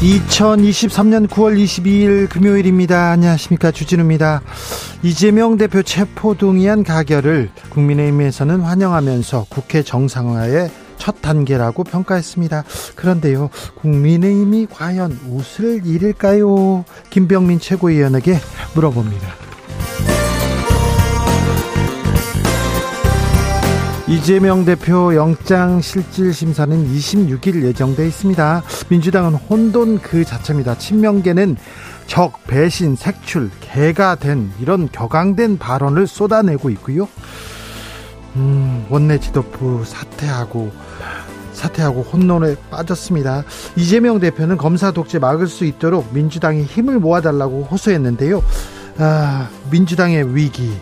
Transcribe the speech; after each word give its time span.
2023년 0.00 1.28
9월 1.28 1.62
22일 1.62 2.28
금요일입니다. 2.30 3.10
안녕하십니까. 3.10 3.70
주진우입니다. 3.70 4.40
이재명 5.02 5.58
대표 5.58 5.82
체포동의안 5.82 6.84
가결을 6.84 7.50
국민의힘에서는 7.68 8.60
환영하면서 8.60 9.46
국회 9.50 9.82
정상화의 9.82 10.70
첫 10.96 11.20
단계라고 11.20 11.84
평가했습니다. 11.84 12.64
그런데요, 12.96 13.50
국민의힘이 13.76 14.68
과연 14.70 15.18
웃을 15.28 15.84
일일까요? 15.84 16.84
김병민 17.10 17.58
최고위원에게 17.58 18.38
물어봅니다. 18.74 19.49
이재명 24.10 24.64
대표 24.64 25.14
영장 25.14 25.80
실질 25.80 26.34
심사는 26.34 26.84
26일 26.84 27.62
예정돼 27.62 28.08
있습니다. 28.08 28.64
민주당은 28.88 29.34
혼돈 29.34 30.00
그 30.00 30.24
자체입니다. 30.24 30.76
친명계는 30.76 31.56
적, 32.08 32.44
배신, 32.48 32.96
색출, 32.96 33.50
개가 33.60 34.16
된 34.16 34.50
이런 34.60 34.88
격앙된 34.90 35.58
발언을 35.58 36.08
쏟아내고 36.08 36.70
있고요. 36.70 37.08
음, 38.34 38.84
원내 38.90 39.20
지도부 39.20 39.84
사퇴하고 39.84 40.72
사퇴하고 41.52 42.02
혼돈에 42.02 42.56
빠졌습니다. 42.68 43.44
이재명 43.76 44.18
대표는 44.18 44.56
검사 44.56 44.90
독재 44.90 45.20
막을 45.20 45.46
수 45.46 45.64
있도록 45.64 46.12
민주당이 46.12 46.64
힘을 46.64 46.98
모아달라고 46.98 47.68
호소했는데요. 47.70 48.42
아, 48.98 49.48
민주당의 49.70 50.34
위기, 50.34 50.72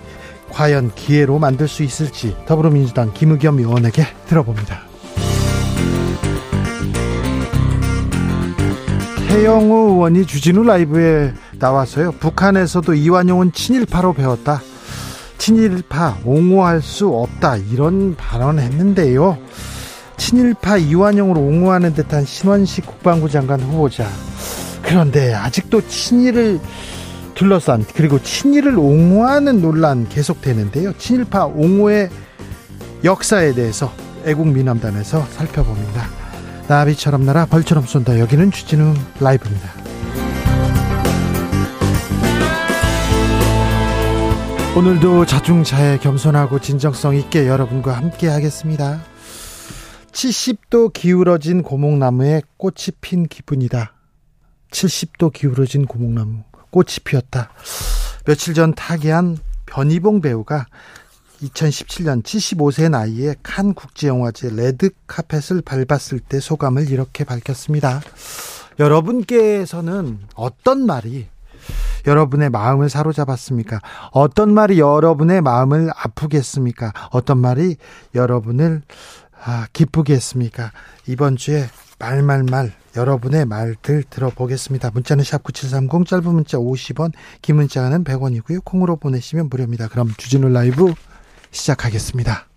과연 0.50 0.92
기회로 0.94 1.38
만들 1.38 1.68
수 1.68 1.82
있을지 1.82 2.36
더불어민주당 2.46 3.12
김의겸 3.12 3.58
의원에게 3.58 4.06
들어봅니다. 4.26 4.82
태영호 9.28 9.90
의원이 9.90 10.26
주진우 10.26 10.64
라이브에 10.64 11.32
나와서요. 11.58 12.12
북한에서도 12.12 12.94
이완용은 12.94 13.52
친일파로 13.52 14.14
배웠다. 14.14 14.62
친일파 15.38 16.18
옹호할 16.24 16.82
수 16.82 17.08
없다. 17.08 17.56
이런 17.56 18.16
발언을 18.16 18.62
했는데요. 18.62 19.38
친일파 20.16 20.78
이완용을 20.78 21.38
옹호하는 21.38 21.94
듯한 21.94 22.24
신원식 22.24 22.86
국방부 22.86 23.28
장관 23.28 23.60
후보자. 23.60 24.08
그런데 24.82 25.32
아직도 25.34 25.86
친일을 25.86 26.58
둘러싼 27.38 27.84
그리고 27.94 28.20
친일을 28.20 28.76
옹호하는 28.76 29.62
논란 29.62 30.08
계속되는데요. 30.08 30.94
친일파 30.98 31.46
옹호의 31.46 32.10
역사에 33.04 33.54
대해서 33.54 33.92
애국민남단에서 34.24 35.24
살펴봅니다. 35.26 36.08
나비처럼 36.66 37.24
날아 37.24 37.46
벌처럼 37.46 37.86
쏜다. 37.86 38.18
여기는 38.18 38.50
주진우 38.50 38.92
라이브입니다. 39.20 39.70
오늘도 44.76 45.26
자중자애 45.26 45.98
겸손하고 45.98 46.58
진정성 46.58 47.14
있게 47.14 47.46
여러분과 47.46 47.92
함께 47.92 48.26
하겠습니다. 48.26 49.00
70도 50.10 50.92
기울어진 50.92 51.62
고목나무에 51.62 52.42
꽃이 52.56 52.96
핀 53.00 53.28
기분이다. 53.28 53.92
70도 54.72 55.32
기울어진 55.32 55.86
고목나무. 55.86 56.47
꽃이 56.70 56.96
피었다. 57.04 57.50
며칠 58.26 58.54
전 58.54 58.74
타계한 58.74 59.38
변희봉 59.66 60.20
배우가 60.20 60.66
2017년 61.42 62.22
75세 62.22 62.90
나이에 62.90 63.36
칸 63.42 63.74
국제영화제 63.74 64.50
레드 64.54 64.90
카펫을 65.06 65.62
밟았을 65.62 66.20
때 66.20 66.40
소감을 66.40 66.90
이렇게 66.90 67.24
밝혔습니다. 67.24 68.00
여러분께서는 68.78 70.20
어떤 70.34 70.86
말이 70.86 71.28
여러분의 72.06 72.50
마음을 72.50 72.88
사로잡았습니까? 72.88 73.80
어떤 74.12 74.52
말이 74.54 74.78
여러분의 74.78 75.42
마음을 75.42 75.90
아프게 75.94 76.38
했습니까? 76.38 76.92
어떤 77.10 77.38
말이 77.38 77.76
여러분을 78.14 78.82
아, 79.44 79.66
기쁘게 79.72 80.14
했습니까? 80.14 80.72
이번 81.06 81.36
주에 81.36 81.66
말말말 81.98 82.72
여러분의 82.98 83.46
말들 83.46 84.02
들어보겠습니다. 84.10 84.90
문자는 84.90 85.22
샵 85.22 85.44
9730 85.44 86.06
짧은 86.06 86.34
문자 86.34 86.58
50원 86.58 87.12
긴 87.40 87.56
문자는 87.56 88.02
100원이고요. 88.02 88.64
콩으로 88.64 88.96
보내시면 88.96 89.48
무료입니다. 89.48 89.88
그럼 89.88 90.12
주진우 90.16 90.48
라이브 90.48 90.92
시작하겠습니다. 91.52 92.48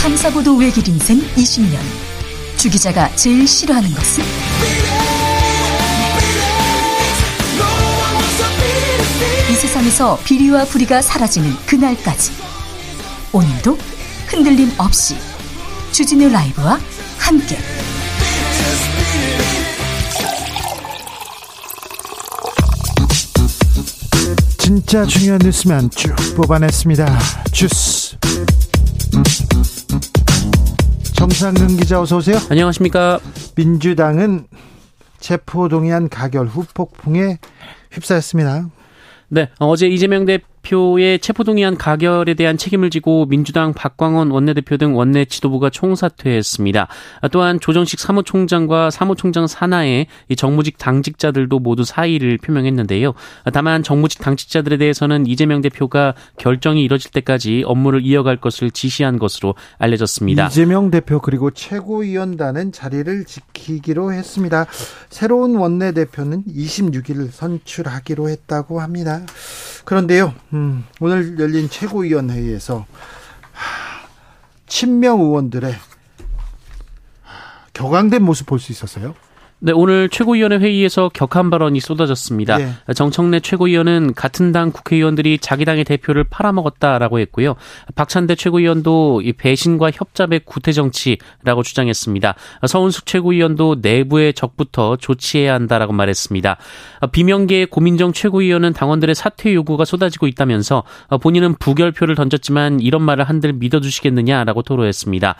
탐사보도 0.00 0.56
외길 0.56 0.88
인생 0.88 1.18
20년 1.18 1.78
주 2.56 2.70
기자가 2.70 3.14
제일 3.16 3.46
싫어하는 3.46 3.90
것은? 3.90 4.24
이 9.50 9.52
세상에서 9.54 10.18
비리와 10.24 10.64
부리가 10.66 11.02
사라지는 11.02 11.50
그날까지 11.66 12.32
오늘도 13.32 13.97
흔들림 14.28 14.70
없이 14.78 15.16
주진우 15.90 16.28
라이브와 16.28 16.78
함께 17.18 17.56
진짜 24.58 25.06
중요한 25.06 25.40
뉴스만 25.42 25.88
쭉 25.90 26.14
뽑아냈습니다. 26.36 27.18
주스 27.52 28.18
정상근 31.14 31.78
기자 31.78 32.00
어서 32.00 32.18
오세요. 32.18 32.38
안녕하십니까. 32.50 33.18
민주당은 33.56 34.46
체포동의안 35.20 36.10
가결 36.10 36.46
후 36.46 36.64
폭풍에 36.74 37.38
휩싸였습니다. 37.92 38.68
네, 39.28 39.48
어제 39.58 39.88
이재명 39.88 40.26
대표 40.26 40.46
의 40.76 41.18
체포동의안 41.18 41.76
가결에 41.76 42.34
대한 42.34 42.56
책임을 42.58 42.90
지고 42.90 43.26
민주당 43.26 43.72
박광원 43.72 44.30
원내대표 44.30 44.76
등 44.76 44.96
원내 44.96 45.24
지도부가 45.24 45.70
총사퇴했습니다. 45.70 46.88
또한 47.32 47.58
조정식 47.60 48.00
사무총장과 48.00 48.90
사무총장 48.90 49.46
산하의 49.46 50.06
정무직 50.36 50.78
당직자들도 50.78 51.58
모두 51.58 51.84
사의를 51.84 52.38
표명했는데요. 52.38 53.14
다만 53.52 53.82
정무직 53.82 54.20
당직자들에 54.20 54.76
대해서는 54.76 55.26
이재명 55.26 55.60
대표가 55.62 56.14
결정이 56.38 56.84
이뤄질 56.84 57.10
때까지 57.12 57.62
업무를 57.66 58.04
이어갈 58.04 58.36
것을 58.36 58.70
지시한 58.70 59.18
것으로 59.18 59.54
알려졌습니다. 59.78 60.48
이재명 60.48 60.90
대표 60.90 61.20
그리고 61.20 61.50
최고위원단은 61.50 62.72
자리를 62.72 63.24
지키기로 63.24 64.12
했습니다. 64.12 64.66
새로운 65.08 65.56
원내대표는 65.56 66.44
26일 66.44 67.30
선출하기로 67.30 68.28
했다고 68.28 68.80
합니다. 68.80 69.22
그런데요, 69.88 70.34
음, 70.52 70.84
오늘 71.00 71.38
열린 71.38 71.70
최고위원회의에서 71.70 72.84
친명 74.66 75.20
의원들의 75.22 75.74
격앙된 77.72 78.22
모습 78.22 78.44
볼 78.44 78.58
수 78.58 78.70
있었어요. 78.70 79.14
네, 79.60 79.72
오늘 79.72 80.08
최고위원회 80.08 80.58
회의에서 80.58 81.10
격한 81.12 81.50
발언이 81.50 81.80
쏟아졌습니다. 81.80 82.58
네. 82.58 82.70
정청래 82.94 83.40
최고위원은 83.40 84.14
같은 84.14 84.52
당 84.52 84.70
국회의원들이 84.70 85.38
자기 85.38 85.64
당의 85.64 85.82
대표를 85.82 86.22
팔아먹었다라고 86.22 87.18
했고요. 87.18 87.56
박찬대 87.96 88.36
최고위원도 88.36 89.20
이 89.22 89.32
배신과 89.32 89.90
협잡의 89.92 90.42
구태 90.44 90.70
정치라고 90.70 91.64
주장했습니다. 91.64 92.36
서운숙 92.68 93.06
최고위원도 93.06 93.78
내부의 93.82 94.32
적부터 94.34 94.94
조치해야 94.96 95.54
한다라고 95.54 95.92
말했습니다. 95.92 96.56
비명계의 97.10 97.66
고민정 97.66 98.12
최고위원은 98.12 98.74
당원들의 98.74 99.16
사퇴 99.16 99.54
요구가 99.54 99.84
쏟아지고 99.84 100.28
있다면서 100.28 100.84
본인은 101.20 101.56
부결표를 101.56 102.14
던졌지만 102.14 102.78
이런 102.78 103.02
말을 103.02 103.24
한들 103.24 103.54
믿어주시겠느냐라고 103.54 104.62
토로했습니다. 104.62 105.34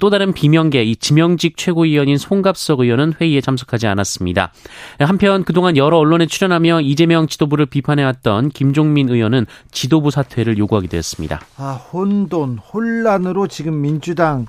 또 0.00 0.10
다른 0.10 0.32
비명계 0.32 0.82
이 0.82 0.96
지명직 0.96 1.56
최고위원인 1.56 2.18
송갑석 2.18 2.80
의원은 2.80 3.14
회의에 3.20 3.40
참석 3.40 3.59
참석하지 3.60 3.86
않았습니다. 3.86 4.52
한편 4.98 5.44
그동안 5.44 5.76
여러 5.76 5.98
언론에 5.98 6.26
출연하며 6.26 6.82
이재명 6.82 7.26
지도부를 7.26 7.66
비판해왔던 7.66 8.50
김종민 8.50 9.08
의원은 9.08 9.46
지도부 9.70 10.10
사퇴를 10.10 10.58
요구하기도 10.58 10.96
했습니다. 10.96 11.40
아, 11.56 11.72
혼돈, 11.72 12.58
혼란으로 12.58 13.46
지금 13.48 13.80
민주당 13.80 14.46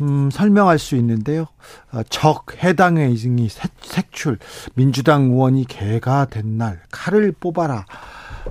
음, 0.00 0.30
설명할 0.30 0.78
수 0.78 0.94
있는데요. 0.96 1.46
어, 1.92 2.02
적 2.08 2.46
해당 2.62 2.98
회의이 2.98 3.48
색출 3.80 4.38
민주당 4.74 5.24
의원이 5.24 5.64
개가 5.66 6.26
된 6.26 6.58
날 6.58 6.80
칼을 6.90 7.32
뽑아라. 7.38 7.84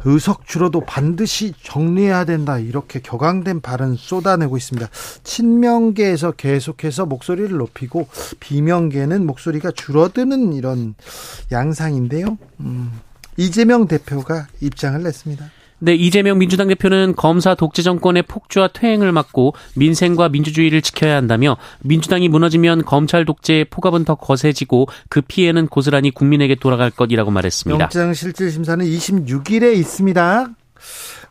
의석 0.06 0.46
줄어도 0.46 0.82
반드시 0.82 1.54
정리해야 1.64 2.26
된다. 2.26 2.60
이렇게 2.60 3.00
격앙된 3.02 3.62
발언 3.62 3.96
쏟아내고 3.96 4.58
있습니다. 4.58 4.88
친명계에서 5.24 6.32
계속해서 6.32 7.06
목소리를 7.06 7.56
높이고 7.58 8.08
비명계는 8.40 9.26
목소리가 9.26 9.72
줄어드는 9.72 10.54
이런 10.54 10.96
양상인데요. 11.52 12.38
음, 12.62 12.92
이재명 13.38 13.88
대표가 13.88 14.48
입장을 14.62 15.02
냈습니다. 15.04 15.57
네, 15.80 15.94
이재명 15.94 16.40
민주당 16.40 16.68
대표는 16.70 17.16
검사 17.16 17.54
독재 17.54 17.84
정권의 17.84 18.24
폭주와 18.24 18.70
퇴행을 18.70 19.12
막고 19.12 19.54
민생과 19.76 20.30
민주주의를 20.30 20.82
지켜야 20.82 21.16
한다며 21.16 21.58
민주당이 21.84 22.30
무너지면 22.30 22.84
검찰 22.84 23.26
독재의 23.26 23.66
포갑은 23.66 24.06
더 24.06 24.16
거세지고 24.16 24.88
그 25.10 25.22
피해는 25.22 25.68
고스란히 25.68 26.12
국민에게 26.12 26.56
돌아갈 26.56 26.90
것이라고 26.90 27.30
말했습니다. 27.30 27.84
영장 27.84 28.14
실질 28.14 28.52
심사는 28.52 28.84
26일에 28.84 29.76
있습니다. 29.76 30.48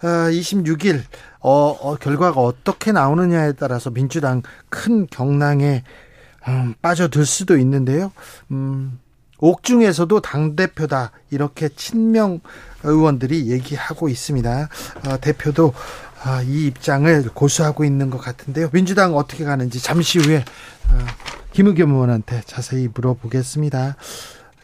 아, 0.03 0.31
26일 0.31 1.03
어, 1.41 1.51
어, 1.81 1.97
결과가 1.97 2.41
어떻게 2.41 2.93
나오느냐에 2.93 3.53
따라서 3.53 3.91
민주당 3.91 4.43
큰 4.69 5.07
경랑에 5.07 5.83
음, 6.49 6.75
빠져들 6.81 7.27
수도 7.27 7.57
있는데요. 7.57 8.13
음, 8.51 8.99
옥중에서도 9.39 10.21
당대표다 10.21 11.13
이렇게 11.31 11.69
친명 11.69 12.41
의원들이 12.83 13.51
얘기하고 13.51 14.09
있습니다. 14.09 14.69
어, 15.07 15.21
대표도 15.21 15.67
어, 15.67 16.43
이 16.43 16.67
입장을 16.67 17.29
고수하고 17.35 17.85
있는 17.85 18.11
것 18.11 18.19
같은데요. 18.19 18.71
민주당 18.71 19.17
어떻게 19.17 19.45
가는지 19.45 19.81
잠시 19.83 20.19
후에 20.19 20.39
어, 20.39 20.99
김의겸 21.53 21.93
의원한테 21.93 22.43
자세히 22.47 22.89
물어보겠습니다. 22.93 23.97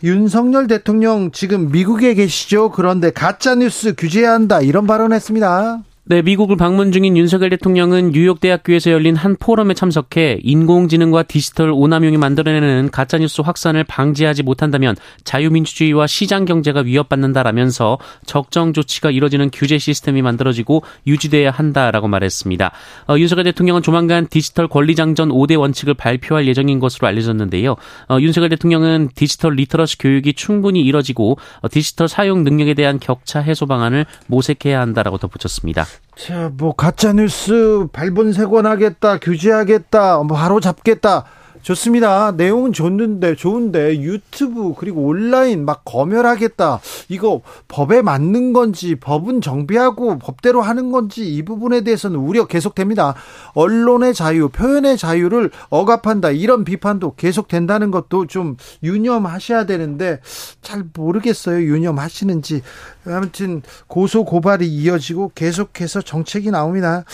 윤석열 0.04 0.66
대통령 0.66 1.30
지금 1.30 1.70
미국에 1.70 2.14
계시죠? 2.14 2.72
그런데 2.72 3.10
가짜뉴스 3.10 3.94
규제해야 3.96 4.32
한다 4.32 4.60
이런 4.60 4.86
발언했습니다. 4.86 5.82
네, 6.04 6.20
미국을 6.20 6.56
방문 6.56 6.90
중인 6.90 7.16
윤석열 7.16 7.50
대통령은 7.50 8.10
뉴욕 8.10 8.40
대학교에서 8.40 8.90
열린 8.90 9.14
한 9.14 9.36
포럼에 9.36 9.72
참석해 9.72 10.40
인공지능과 10.42 11.22
디지털 11.22 11.70
오남용이 11.70 12.16
만들어내는 12.16 12.90
가짜뉴스 12.90 13.40
확산을 13.40 13.84
방지하지 13.84 14.42
못한다면 14.42 14.96
자유민주주의와 15.22 16.08
시장 16.08 16.44
경제가 16.44 16.80
위협받는다라면서 16.80 17.98
적정 18.26 18.72
조치가 18.72 19.12
이뤄지는 19.12 19.50
규제 19.52 19.78
시스템이 19.78 20.22
만들어지고 20.22 20.82
유지돼야 21.06 21.52
한다라고 21.52 22.08
말했습니다. 22.08 22.72
어, 23.06 23.16
윤석열 23.16 23.44
대통령은 23.44 23.82
조만간 23.82 24.26
디지털 24.26 24.66
권리장전 24.66 25.28
5대 25.28 25.56
원칙을 25.56 25.94
발표할 25.94 26.48
예정인 26.48 26.80
것으로 26.80 27.06
알려졌는데요. 27.06 27.76
어, 28.08 28.18
윤석열 28.18 28.48
대통령은 28.48 29.10
디지털 29.14 29.54
literacy 29.54 29.98
교육이 29.98 30.32
충분히 30.34 30.80
이뤄지고 30.80 31.38
어, 31.60 31.68
디지털 31.68 32.08
사용 32.08 32.42
능력에 32.42 32.74
대한 32.74 32.98
격차 32.98 33.38
해소 33.38 33.66
방안을 33.66 34.04
모색해야 34.26 34.80
한다라고 34.80 35.18
덧붙였습니다. 35.18 35.86
자, 36.14 36.50
뭐 36.56 36.74
가짜 36.74 37.12
뉴스 37.12 37.86
발본색원하겠다, 37.92 39.18
규제하겠다, 39.18 40.22
뭐 40.24 40.36
바로 40.36 40.60
잡겠다. 40.60 41.24
좋습니다. 41.62 42.32
내용은 42.32 42.72
좋는데 42.72 43.36
좋은데 43.36 44.00
유튜브 44.00 44.74
그리고 44.76 45.02
온라인 45.06 45.64
막 45.64 45.82
검열하겠다. 45.84 46.80
이거 47.08 47.40
법에 47.68 48.02
맞는 48.02 48.52
건지 48.52 48.96
법은 48.96 49.40
정비하고 49.40 50.18
법대로 50.18 50.60
하는 50.60 50.90
건지 50.90 51.32
이 51.32 51.42
부분에 51.42 51.82
대해서는 51.82 52.18
우려 52.18 52.46
계속됩니다. 52.46 53.14
언론의 53.54 54.14
자유, 54.14 54.48
표현의 54.48 54.98
자유를 54.98 55.50
억압한다. 55.70 56.30
이런 56.30 56.64
비판도 56.64 57.14
계속된다는 57.14 57.90
것도 57.90 58.26
좀 58.26 58.56
유념하셔야 58.82 59.64
되는데 59.64 60.20
잘 60.60 60.84
모르겠어요. 60.92 61.62
유념하시는지. 61.62 62.62
아무튼 63.06 63.62
고소 63.86 64.24
고발이 64.24 64.66
이어지고 64.66 65.32
계속해서 65.34 66.02
정책이 66.02 66.50
나옵니다. 66.50 67.04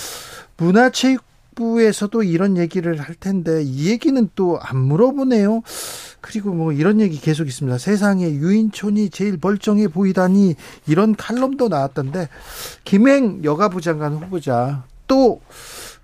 문화체육 0.56 1.27
부에서도 1.58 2.22
이런 2.22 2.56
얘기를 2.56 3.00
할 3.00 3.16
텐데 3.16 3.62
이 3.62 3.90
얘기는 3.90 4.28
또 4.37 4.58
안 4.62 4.78
물어보네요. 4.78 5.62
그리고 6.20 6.52
뭐 6.52 6.72
이런 6.72 7.00
얘기 7.00 7.20
계속 7.20 7.49
있습니다. 7.49 7.78
세상에 7.78 8.31
유인촌이 8.31 9.10
제일 9.10 9.38
멀쩡해 9.40 9.88
보이다니 9.88 10.55
이런 10.87 11.16
칼럼도 11.16 11.69
나왔던데 11.69 12.28
김행 12.84 13.43
여가부 13.44 13.81
장관 13.81 14.14
후보자 14.14 14.84
또 15.06 15.40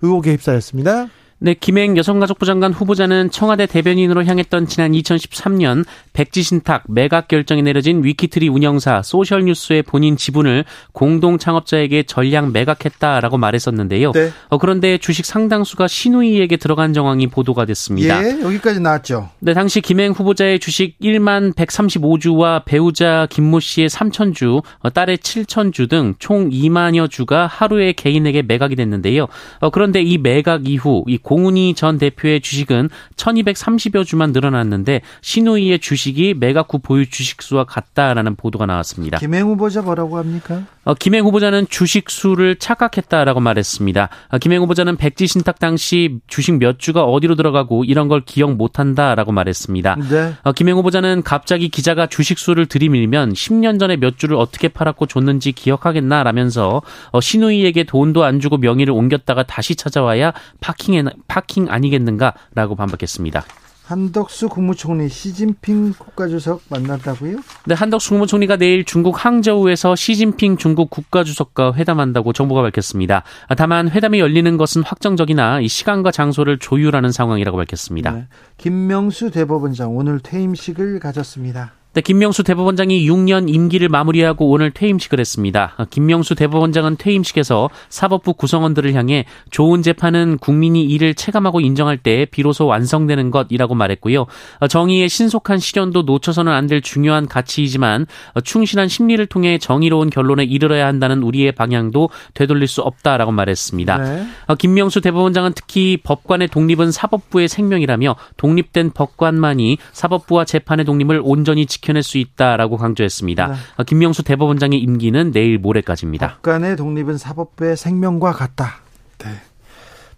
의혹에 0.01 0.31
휩싸였습니다. 0.33 1.07
네, 1.39 1.53
김행 1.53 1.97
여성가족부 1.97 2.45
장관 2.45 2.73
후보자는 2.73 3.29
청와대 3.29 3.65
대변인으로 3.65 4.23
향했던 4.25 4.67
지난 4.67 4.93
2013년 4.93 5.85
백지 6.13 6.41
신탁 6.43 6.83
매각 6.87 7.27
결정이 7.27 7.61
내려진 7.61 8.03
위키트리 8.03 8.47
운영사 8.47 9.01
소셜뉴스의 9.03 9.83
본인 9.83 10.17
지분을 10.17 10.65
공동 10.93 11.37
창업자에게 11.37 12.03
전량 12.03 12.51
매각했다라고 12.51 13.37
말했었는데요. 13.37 14.11
네. 14.13 14.31
어, 14.49 14.57
그런데 14.57 14.97
주식 14.97 15.25
상당수가 15.25 15.87
신우이에게 15.87 16.57
들어간 16.57 16.93
정황이 16.93 17.27
보도가 17.27 17.65
됐습니다. 17.65 18.23
예, 18.23 18.41
여기까지 18.41 18.79
나왔죠. 18.79 19.29
네, 19.39 19.53
당시 19.53 19.81
김행 19.81 20.13
후보자의 20.13 20.59
주식 20.59 20.97
1만 20.99 21.53
135주와 21.53 22.63
배우자 22.65 23.27
김모 23.29 23.59
씨의 23.59 23.89
3천주, 23.89 24.63
어, 24.79 24.89
딸의 24.89 25.17
7천주 25.17 25.89
등 25.89 26.15
총 26.25 26.49
2만여 26.49 27.09
주가 27.09 27.47
하루에 27.47 27.91
개인에게 27.93 28.41
매각이 28.41 28.75
됐는데요. 28.75 29.27
어, 29.59 29.69
그런데 29.69 30.01
이 30.01 30.17
매각 30.17 30.67
이후 30.67 31.03
이 31.07 31.17
공훈이 31.25 31.73
전 31.73 31.97
대표의 31.97 32.39
주식은 32.39 32.89
1230여 33.17 34.05
주만 34.05 34.31
늘어났는데 34.31 35.01
신우이의 35.21 35.79
주식이 35.79 36.35
매각 36.35 36.71
후 36.71 36.79
보유 36.79 37.09
주식수와 37.09 37.65
같다라는 37.65 38.35
보도가 38.35 38.67
나왔습니다. 38.67 39.17
김행 39.17 39.47
후보자 39.47 39.81
뭐라고 39.81 40.17
합니까? 40.17 40.61
어, 40.85 40.93
김행 40.93 41.25
후보자는 41.25 41.65
주식 41.67 42.11
수를 42.11 42.57
착각했다라고 42.57 43.39
말했습니다. 43.39 44.09
어, 44.29 44.37
김행 44.37 44.61
후보자는 44.61 44.97
백지 44.97 45.25
신탁 45.25 45.57
당시 45.57 46.19
주식 46.27 46.53
몇 46.59 46.77
주가 46.77 47.03
어디로 47.03 47.33
들어가고 47.33 47.85
이런 47.85 48.07
걸 48.07 48.21
기억 48.23 48.53
못한다라고 48.53 49.31
말했습니다. 49.31 49.97
네. 50.09 50.33
어, 50.43 50.51
김행 50.51 50.77
후보자는 50.77 51.23
갑자기 51.23 51.69
기자가 51.69 52.05
주식 52.05 52.37
수를 52.37 52.67
들이밀면 52.67 53.33
10년 53.33 53.79
전에 53.79 53.97
몇 53.97 54.19
주를 54.19 54.35
어떻게 54.35 54.67
팔았고 54.67 55.07
줬는지 55.07 55.53
기억하겠나라면서 55.53 56.83
어, 57.11 57.19
신우이에게 57.19 57.85
돈도 57.85 58.23
안 58.23 58.39
주고 58.39 58.57
명의를 58.57 58.93
옮겼다가 58.93 59.41
다시 59.41 59.75
찾아와야 59.75 60.33
파킹에 60.59 61.03
파킹 61.27 61.67
아니겠는가라고 61.69 62.75
반박했습니다. 62.75 63.43
한덕수 63.85 64.49
국무총리 64.49 65.09
시진핑 65.09 65.93
국가주석 65.93 66.63
만난다고요? 66.69 67.37
네, 67.67 67.75
한덕수 67.75 68.09
국무총리가 68.09 68.57
내일 68.57 68.83
중국 68.83 69.23
항저우에서 69.23 69.95
시진핑 69.95 70.57
중국 70.57 70.89
국가주석과 70.89 71.75
회담한다고 71.75 72.33
정부가 72.33 72.63
밝혔습니다. 72.63 73.21
다만 73.55 73.87
회담이 73.91 74.19
열리는 74.19 74.57
것은 74.57 74.81
확정적이나 74.81 75.61
이 75.61 75.67
시간과 75.67 76.09
장소를 76.09 76.57
조율하는 76.57 77.11
상황이라고 77.11 77.57
밝혔습니다. 77.57 78.11
네, 78.11 78.27
김명수 78.57 79.29
대법원장 79.29 79.95
오늘 79.95 80.19
퇴임식을 80.19 80.99
가졌습니다. 80.99 81.73
네, 81.95 82.01
김명수 82.01 82.43
대법원장이 82.43 83.07
6년 83.09 83.47
임기를 83.47 83.87
마무리하고 83.87 84.49
오늘 84.49 84.69
퇴임식을 84.69 85.17
했습니다. 85.17 85.77
김명수 85.91 86.35
대법원장은 86.35 86.97
퇴임식에서 86.97 87.69
사법부 87.87 88.33
구성원들을 88.33 88.93
향해 88.95 89.23
좋은 89.49 89.81
재판은 89.81 90.39
국민이 90.39 90.83
이를 90.83 91.13
체감하고 91.13 91.61
인정할 91.61 91.97
때 91.97 92.25
비로소 92.29 92.65
완성되는 92.65 93.31
것이라고 93.31 93.75
말했고요. 93.75 94.25
정의의 94.67 95.07
신속한 95.07 95.59
실현도 95.59 96.01
놓쳐서는 96.01 96.51
안 96.51 96.65
될 96.65 96.81
중요한 96.81 97.27
가치이지만 97.27 98.07
충실한 98.43 98.89
심리를 98.89 99.23
통해 99.27 99.57
정의로운 99.57 100.09
결론에 100.09 100.43
이르러야 100.43 100.87
한다는 100.87 101.23
우리의 101.23 101.53
방향도 101.53 102.09
되돌릴 102.33 102.67
수 102.67 102.81
없다라고 102.81 103.31
말했습니다. 103.31 103.97
네. 103.99 104.25
김명수 104.57 104.99
대법원장은 104.99 105.53
특히 105.55 105.97
법관의 106.03 106.49
독립은 106.49 106.91
사법부의 106.91 107.47
생명이라며 107.47 108.15
독립된 108.35 108.91
법관만이 108.91 109.77
사법부와 109.93 110.43
재판의 110.43 110.85
독립을 110.85 111.21
온전히 111.23 111.67
지켜 111.67 111.84
지켜낼 111.85 112.03
수 112.03 112.17
있다라고 112.17 112.77
강조했습니다. 112.77 113.47
네. 113.47 113.53
아, 113.77 113.83
김명수 113.83 114.23
대법원장의 114.23 114.79
임기는 114.79 115.31
내일 115.31 115.59
모레까지입니다. 115.59 116.35
법관의 116.35 116.75
독립은 116.77 117.17
사법부의 117.17 117.77
생명과 117.77 118.31
같다. 118.31 118.79
네. 119.19 119.29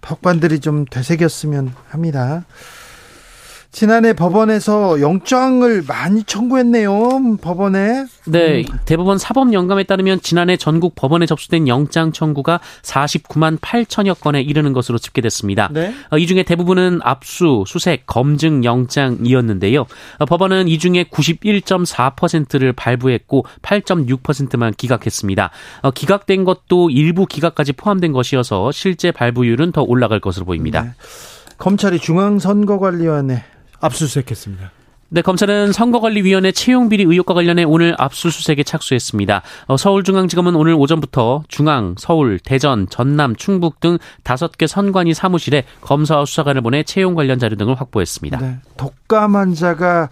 법관들이 0.02 0.62
좀 0.62 0.86
되새겼으면 0.86 1.74
합니다. 1.90 2.46
지난해 3.78 4.14
법원에서 4.14 5.02
영장을 5.02 5.84
많이 5.88 6.24
청구했네요. 6.24 7.38
법원에. 7.40 8.08
네, 8.26 8.66
대법원 8.86 9.20
사법 9.20 9.54
영감에 9.54 9.84
따르면 9.84 10.22
지난해 10.22 10.58
전국 10.58 10.96
법원에 10.96 11.28
접수된 11.28 11.68
영장 11.68 12.12
청구가 12.12 12.60
49만 12.82 13.60
8천여 13.60 14.20
건에 14.20 14.42
이르는 14.42 14.74
것으로 14.74 14.98
집계됐습니다. 14.98 15.70
네. 15.72 15.94
어, 16.10 16.18
이 16.18 16.26
중에 16.26 16.42
대부분은 16.42 17.02
압수, 17.04 17.66
수색, 17.68 18.08
검증 18.08 18.64
영장이었는데요. 18.64 19.86
어, 20.18 20.26
법원은 20.26 20.70
이 20.70 20.80
중에 20.80 21.04
91.4%를 21.04 22.74
발부했고 22.74 23.46
8.6%만 23.62 24.74
기각했습니다. 24.74 25.52
어, 25.84 25.92
기각된 25.92 26.46
것도 26.46 26.90
일부 26.90 27.28
기각까지 27.28 27.74
포함된 27.74 28.12
것이어서 28.12 28.72
실제 28.72 29.12
발부율은 29.12 29.72
더 29.72 29.84
올라갈 29.84 30.20
것으로 30.20 30.48
보입니다. 30.48 30.82
네. 30.82 30.90
검찰이 31.60 32.00
중앙선거관리위원회 32.00 33.44
압수수색했습니다. 33.80 34.72
네, 35.10 35.22
검찰은 35.22 35.72
선거관리위원회 35.72 36.52
채용비리 36.52 37.04
의혹과 37.04 37.34
관련해 37.34 37.64
오늘 37.64 37.96
압수수색에 37.98 38.64
착수했습니다. 38.64 39.42
어, 39.68 39.78
서울중앙지검은 39.78 40.56
오늘 40.56 40.74
오전부터 40.74 41.44
중앙, 41.48 41.96
서울, 41.98 42.40
대전, 42.40 42.90
전남, 42.90 43.36
충북 43.38 43.80
등 43.80 43.98
다섯 44.24 44.58
개 44.58 44.68
선관위 44.68 45.14
사무실에 45.14 45.64
검사와 45.80 46.26
수사관을 46.26 46.62
보내 46.62 46.84
채용 46.84 47.16
관련 47.16 47.40
자료 47.40 47.56
등을 47.56 47.76
확보했습니다. 47.76 48.38
네, 48.40 48.58
독감 48.76 49.38
환자가 49.38 50.10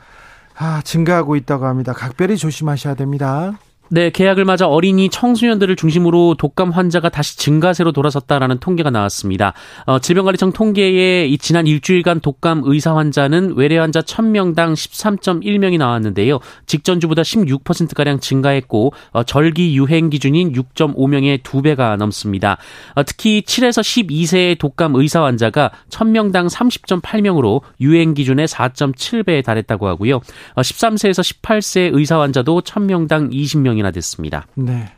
아, 0.58 0.82
증가하고 0.86 1.36
있다고 1.36 1.66
합니다. 1.66 1.92
각별히 1.92 2.38
조심하셔야 2.38 2.96
됩니다. 2.96 3.60
네, 3.89 4.10
계약을 4.10 4.46
맞아 4.46 4.68
어린이 4.68 5.10
청소년들을 5.10 5.75
중심으로 5.75 6.36
독감 6.39 6.72
환자가 6.72 7.10
다시 7.10 7.38
증가세로 7.38 7.92
돌아섰다라는 7.92 8.58
통계가 8.58 8.89
나왔습니다. 8.89 9.54
어, 9.86 10.00
질병관리청 10.00 10.54
통계에 10.54 11.27
이 11.27 11.38
지난 11.38 11.68
일주일간 11.68 12.22
독감 12.22 12.63
의사 12.65 12.96
환자는 12.96 13.54
외래 13.56 13.77
환자 13.77 14.01
1000명당 14.01 14.74
13.1명이 14.74 15.77
나왔는데요. 15.77 16.39
직전주보다 16.65 17.22
16%가량 17.22 18.20
증가했고 18.20 18.94
어, 19.12 19.24
절기 19.24 19.77
유행 19.77 20.10
기준인 20.10 20.54
6.5명의 20.54 21.44
2배가 21.44 21.96
넘습니다. 21.98 22.58
어, 22.96 23.04
특히 23.04 23.44
7에서 23.46 23.82
12세의 23.82 24.58
독감 24.58 24.96
의사 24.96 25.24
환자가 25.24 25.70
1000명당 25.89 26.50
30.8명으로 26.50 27.62
유행 27.82 28.15
기준의 28.15 28.48
4.7배에 28.48 29.44
달했다고 29.44 29.88
하고요. 29.88 30.22
13세에서 30.56 31.20
어, 31.20 31.22
18세 31.22 31.89
의사 31.94 32.20
환자도 32.20 32.62
1000명당 32.62 33.32
20명 33.32 33.75
명이나 33.75 33.91
됐습니다. 33.91 34.48
네. 34.55 34.91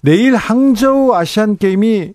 내일 0.00 0.36
항저우 0.36 1.14
아시안 1.14 1.56
게임이 1.56 2.12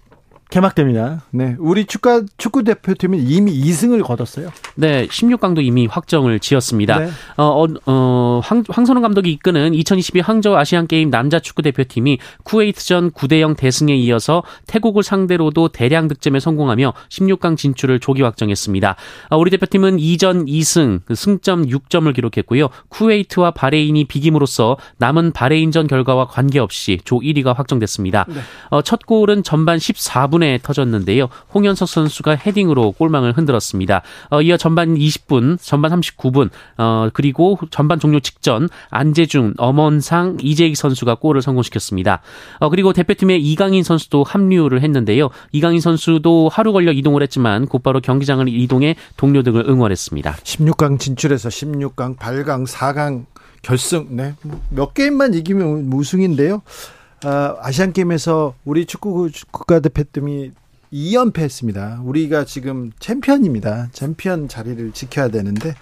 개막됩니다. 0.49 1.21
네. 1.29 1.55
우리 1.59 1.85
축구, 1.85 2.25
축구 2.37 2.63
대표팀은 2.63 3.19
이미 3.19 3.53
2승을 3.53 4.03
거뒀어요. 4.03 4.49
네. 4.75 5.05
16강도 5.05 5.63
이미 5.63 5.85
확정을 5.85 6.39
지었습니다. 6.39 6.99
네. 6.99 7.09
어, 7.37 7.43
어, 7.43 7.67
어, 7.85 8.41
황, 8.43 8.63
황선홍 8.67 9.03
감독이 9.03 9.31
이끄는 9.31 9.75
2022 9.75 10.21
항저우 10.21 10.55
아시안 10.55 10.87
게임 10.87 11.11
남자 11.11 11.39
축구 11.39 11.61
대표팀이 11.61 12.17
쿠웨이트전 12.43 13.11
9대0 13.11 13.57
대승에 13.57 13.95
이어서 13.95 14.41
태국을 14.65 15.03
상대로도 15.03 15.67
대량 15.67 16.07
득점에 16.07 16.39
성공하며 16.39 16.93
16강 17.09 17.55
진출을 17.55 17.99
조기 17.99 18.23
확정했습니다. 18.23 18.95
어, 19.29 19.37
우리 19.37 19.51
대표팀은 19.51 19.97
2전 19.97 20.47
2승, 20.47 21.01
그 21.05 21.13
승점 21.13 21.67
6점을 21.67 22.11
기록했고요. 22.15 22.69
쿠웨이트와 22.89 23.51
바레인이 23.51 24.05
비김으로써 24.05 24.77
남은 24.97 25.31
바레인전 25.33 25.85
결과와 25.85 26.25
관계없이 26.25 26.97
조 27.03 27.19
1위가 27.19 27.55
확정됐습니다. 27.55 28.25
네. 28.27 28.39
어, 28.71 28.81
첫 28.81 29.05
골은 29.05 29.43
전반 29.43 29.77
14분 29.77 30.38
5분에 30.39 30.61
터졌는데요. 30.63 31.29
홍현석 31.53 31.87
선수가 31.87 32.35
헤딩으로 32.35 32.93
골망을 32.93 33.33
흔들었습니다. 33.37 34.01
어, 34.29 34.41
이어 34.41 34.57
전반 34.57 34.95
20분, 34.95 35.57
전반 35.61 35.91
39분, 35.91 36.49
어, 36.77 37.09
그리고 37.13 37.59
전반 37.71 37.99
종료 37.99 38.19
직전 38.19 38.69
안재중, 38.89 39.53
엄원상, 39.57 40.37
이재익 40.41 40.75
선수가 40.75 41.15
골을 41.15 41.41
성공시켰습니다. 41.41 42.21
어, 42.59 42.69
그리고 42.69 42.93
대표팀의 42.93 43.41
이강인 43.41 43.83
선수도 43.83 44.23
합류를 44.23 44.81
했는데요. 44.81 45.29
이강인 45.51 45.81
선수도 45.81 46.49
하루 46.51 46.73
걸려 46.73 46.91
이동을 46.91 47.21
했지만 47.23 47.67
곧바로 47.67 47.99
경기장을 47.99 48.47
이동해 48.47 48.95
동료 49.17 49.43
등을 49.43 49.65
응원했습니다. 49.67 50.33
16강 50.43 50.99
진출해서 50.99 51.49
16강, 51.49 52.17
8강, 52.17 52.67
4강 52.67 53.25
결승, 53.61 54.07
네. 54.11 54.35
몇 54.69 54.93
게임만 54.93 55.33
이기면 55.33 55.91
우승인데요. 55.91 56.61
아, 57.23 57.55
아시안 57.61 57.93
게임에서 57.93 58.55
우리 58.65 58.85
축구 58.85 59.29
국가대표팀이 59.51 60.51
2연패했습니다. 60.91 62.05
우리가 62.05 62.45
지금 62.45 62.91
챔피언입니다. 62.99 63.89
챔피언 63.91 64.47
자리를 64.47 64.91
지켜야 64.91 65.27
되는데 65.27 65.75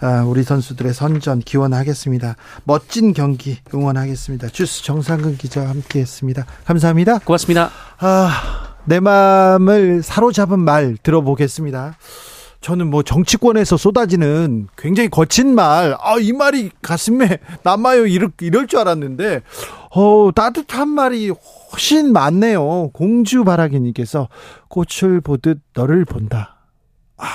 아, 0.00 0.22
우리 0.26 0.42
선수들의 0.42 0.94
선전 0.94 1.40
기원하겠습니다. 1.40 2.36
멋진 2.64 3.12
경기 3.12 3.58
응원하겠습니다. 3.74 4.48
주스 4.48 4.82
정상근 4.84 5.36
기자와 5.36 5.68
함께했습니다. 5.68 6.46
감사합니다. 6.64 7.18
고맙습니다. 7.18 7.70
아, 7.98 8.76
내 8.84 9.00
마음을 9.00 10.02
사로잡은 10.02 10.58
말 10.60 10.96
들어보겠습니다. 11.02 11.96
저는 12.66 12.90
뭐 12.90 13.04
정치권에서 13.04 13.76
쏟아지는 13.76 14.66
굉장히 14.76 15.08
거친 15.08 15.54
말, 15.54 15.96
아, 16.00 16.16
이 16.18 16.32
말이 16.32 16.72
가슴에 16.82 17.38
남아요. 17.62 18.06
이럴, 18.06 18.32
이럴 18.40 18.66
줄 18.66 18.80
알았는데, 18.80 19.42
어, 19.94 20.30
따뜻한 20.34 20.88
말이 20.88 21.30
훨씬 21.30 22.12
많네요. 22.12 22.90
공주 22.92 23.44
바라기님께서 23.44 24.28
꽃을 24.66 25.20
보듯 25.20 25.60
너를 25.74 26.04
본다. 26.04 26.56
아, 27.16 27.26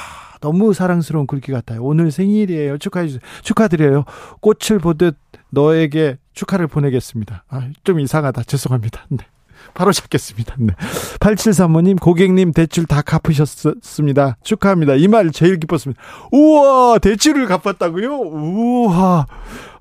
너무 0.42 0.74
사랑스러운 0.74 1.28
글귀 1.28 1.54
같아요. 1.54 1.82
오늘 1.82 2.12
생일이에요. 2.12 2.78
축하해 2.78 3.08
주세요. 3.08 3.22
축하드려요. 3.42 4.04
꽃을 4.42 4.80
보듯 4.80 5.16
너에게 5.50 6.18
축하를 6.34 6.68
보내겠습니다. 6.68 7.46
아, 7.48 7.70
좀 7.86 8.02
이상하다. 8.02 8.44
죄송합니다. 8.44 9.06
네. 9.08 9.26
바로 9.74 9.92
잡겠습니다. 9.92 10.56
네. 10.60 10.74
8735님, 11.20 12.00
고객님 12.00 12.52
대출 12.54 12.86
다 12.86 13.02
갚으셨습니다. 13.02 14.38
축하합니다. 14.44 14.96
이 14.96 15.08
말 15.08 15.32
제일 15.32 15.60
기뻤습니다. 15.60 16.02
우와, 16.32 17.00
대출을 17.00 17.48
갚았다고요? 17.48 18.18
우와. 18.18 19.26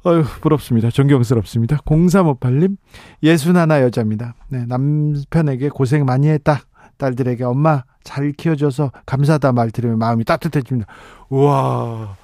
어휴, 0.03 0.23
부럽습니다. 0.41 0.91
존경스럽습니다. 0.91 1.77
0358님, 1.85 2.77
61 3.23 3.83
여자입니다. 3.83 4.35
네, 4.49 4.65
남편에게 4.67 5.69
고생 5.69 6.05
많이 6.05 6.29
했다. 6.29 6.63
딸들에게 6.97 7.45
엄마 7.45 7.85
잘 8.05 8.33
키워줘서 8.33 8.93
감사하다 9.07 9.53
말 9.53 9.71
들으면 9.71 9.99
마음이 9.99 10.25
따뜻해집니다. 10.25 10.91
우와. 11.29 12.17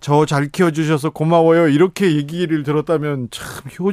저 0.00 0.24
잘 0.26 0.48
키워주셔서 0.48 1.10
고마워요. 1.10 1.68
이렇게 1.68 2.14
얘기를 2.16 2.62
들었다면 2.62 3.28
참 3.30 3.46
효, 3.78 3.92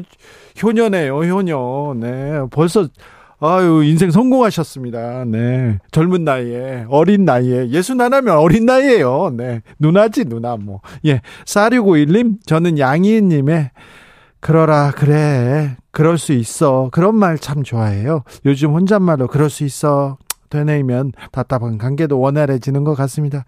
효녀네요, 0.61 1.15
효녀. 1.23 1.93
네. 1.99 2.39
벌써, 2.51 2.87
아유, 3.39 3.83
인생 3.83 4.09
성공하셨습니다. 4.11 5.25
네. 5.25 5.77
젊은 5.91 6.23
나이에, 6.23 6.85
어린 6.89 7.25
나이에, 7.25 7.69
예순 7.69 8.01
하나면 8.01 8.37
어린 8.37 8.65
나이에요. 8.65 9.33
네. 9.35 9.61
누나지, 9.79 10.25
누나, 10.25 10.55
뭐. 10.57 10.81
예. 11.05 11.21
4651님, 11.45 12.37
저는 12.45 12.79
양희은님의 12.79 13.71
그러라, 14.39 14.91
그래. 14.95 15.75
그럴 15.91 16.17
수 16.17 16.31
있어. 16.33 16.89
그런 16.91 17.15
말 17.15 17.37
참 17.39 17.63
좋아해요. 17.63 18.23
요즘 18.45 18.71
혼잣말로 18.73 19.27
그럴 19.27 19.49
수 19.49 19.63
있어. 19.63 20.17
되뇌이면 20.49 21.11
답답한 21.33 21.77
관계도 21.77 22.19
원활해지는 22.19 22.83
것 22.85 22.93
같습니다. 22.95 23.43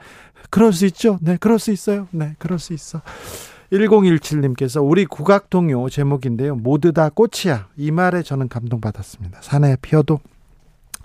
그럴 0.50 0.74
수 0.74 0.86
있죠. 0.88 1.18
네, 1.22 1.38
그럴 1.38 1.60
수 1.60 1.72
있어요. 1.72 2.08
네, 2.12 2.36
그럴 2.40 2.60
수 2.60 2.74
있어. 2.74 3.02
1017님께서 3.72 4.84
우리 4.84 5.06
국악 5.06 5.50
동요 5.50 5.90
제목인데요. 5.90 6.56
모두 6.56 6.92
다 6.92 7.10
꽃이야. 7.10 7.68
이 7.78 7.92
말에 7.92 8.24
저는 8.24 8.50
감동받았습니다. 8.50 9.42
산에 9.42 9.76
피어도 9.82 10.20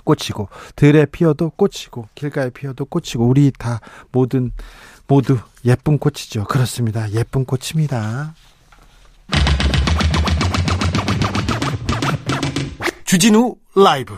꽃이고 0.04 0.48
들에 0.76 1.06
피어도 1.06 1.50
꽃이고 1.50 2.08
길가에 2.14 2.50
피어도 2.50 2.84
꽃이고 2.86 3.26
우리 3.26 3.50
다 3.58 3.80
모든 4.12 4.52
모두 5.06 5.38
예쁜 5.64 5.98
꽃이죠. 5.98 6.44
그렇습니다. 6.44 7.10
예쁜 7.12 7.44
꽃입니다. 7.44 8.34
주진우 13.04 13.56
라이브 13.76 14.14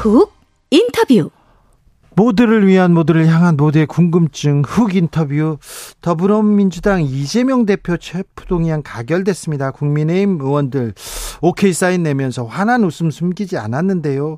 훅 0.00 0.32
인터뷰 0.70 1.30
모두를 2.20 2.66
위한 2.66 2.92
모두를 2.92 3.28
향한 3.28 3.56
모두의 3.56 3.86
궁금증 3.86 4.62
훅 4.66 4.94
인터뷰 4.94 5.56
더불어민주당 6.02 7.00
이재명 7.00 7.64
대표 7.64 7.96
체포동의안 7.96 8.82
가결됐습니다. 8.82 9.70
국민의힘 9.70 10.38
의원들 10.38 10.92
오케이 11.40 11.72
사인 11.72 12.02
내면서 12.02 12.44
환한 12.44 12.84
웃음 12.84 13.10
숨기지 13.10 13.56
않았는데요. 13.56 14.36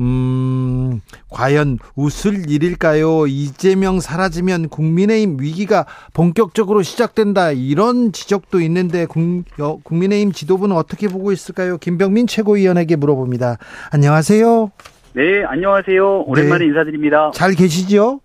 음, 0.00 1.02
과연 1.30 1.78
웃을 1.94 2.50
일일까요? 2.50 3.28
이재명 3.28 4.00
사라지면 4.00 4.68
국민의힘 4.68 5.36
위기가 5.38 5.86
본격적으로 6.14 6.82
시작된다. 6.82 7.52
이런 7.52 8.10
지적도 8.10 8.60
있는데 8.60 9.06
국, 9.06 9.44
민의힘 9.88 10.32
지도부는 10.32 10.74
어떻게 10.74 11.06
보고 11.06 11.30
있을까요? 11.30 11.78
김병민 11.78 12.26
최고위원에게 12.26 12.96
물어봅니다. 12.96 13.58
안녕하세요. 13.92 14.72
네, 15.14 15.44
안녕하세요. 15.44 16.22
오랜만에 16.22 16.64
네. 16.64 16.66
인사드립니다. 16.66 17.30
잘 17.34 17.52
계시죠? 17.52 18.20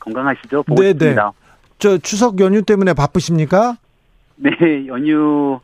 건강하시죠? 0.00 0.64
보고 0.64 0.82
네, 0.82 0.88
네. 0.88 0.92
싶습니다. 0.92 1.32
저 1.78 1.96
추석 1.98 2.38
연휴 2.40 2.62
때문에 2.62 2.92
바쁘십니까? 2.92 3.76
네, 4.36 4.50
연휴 4.86 5.58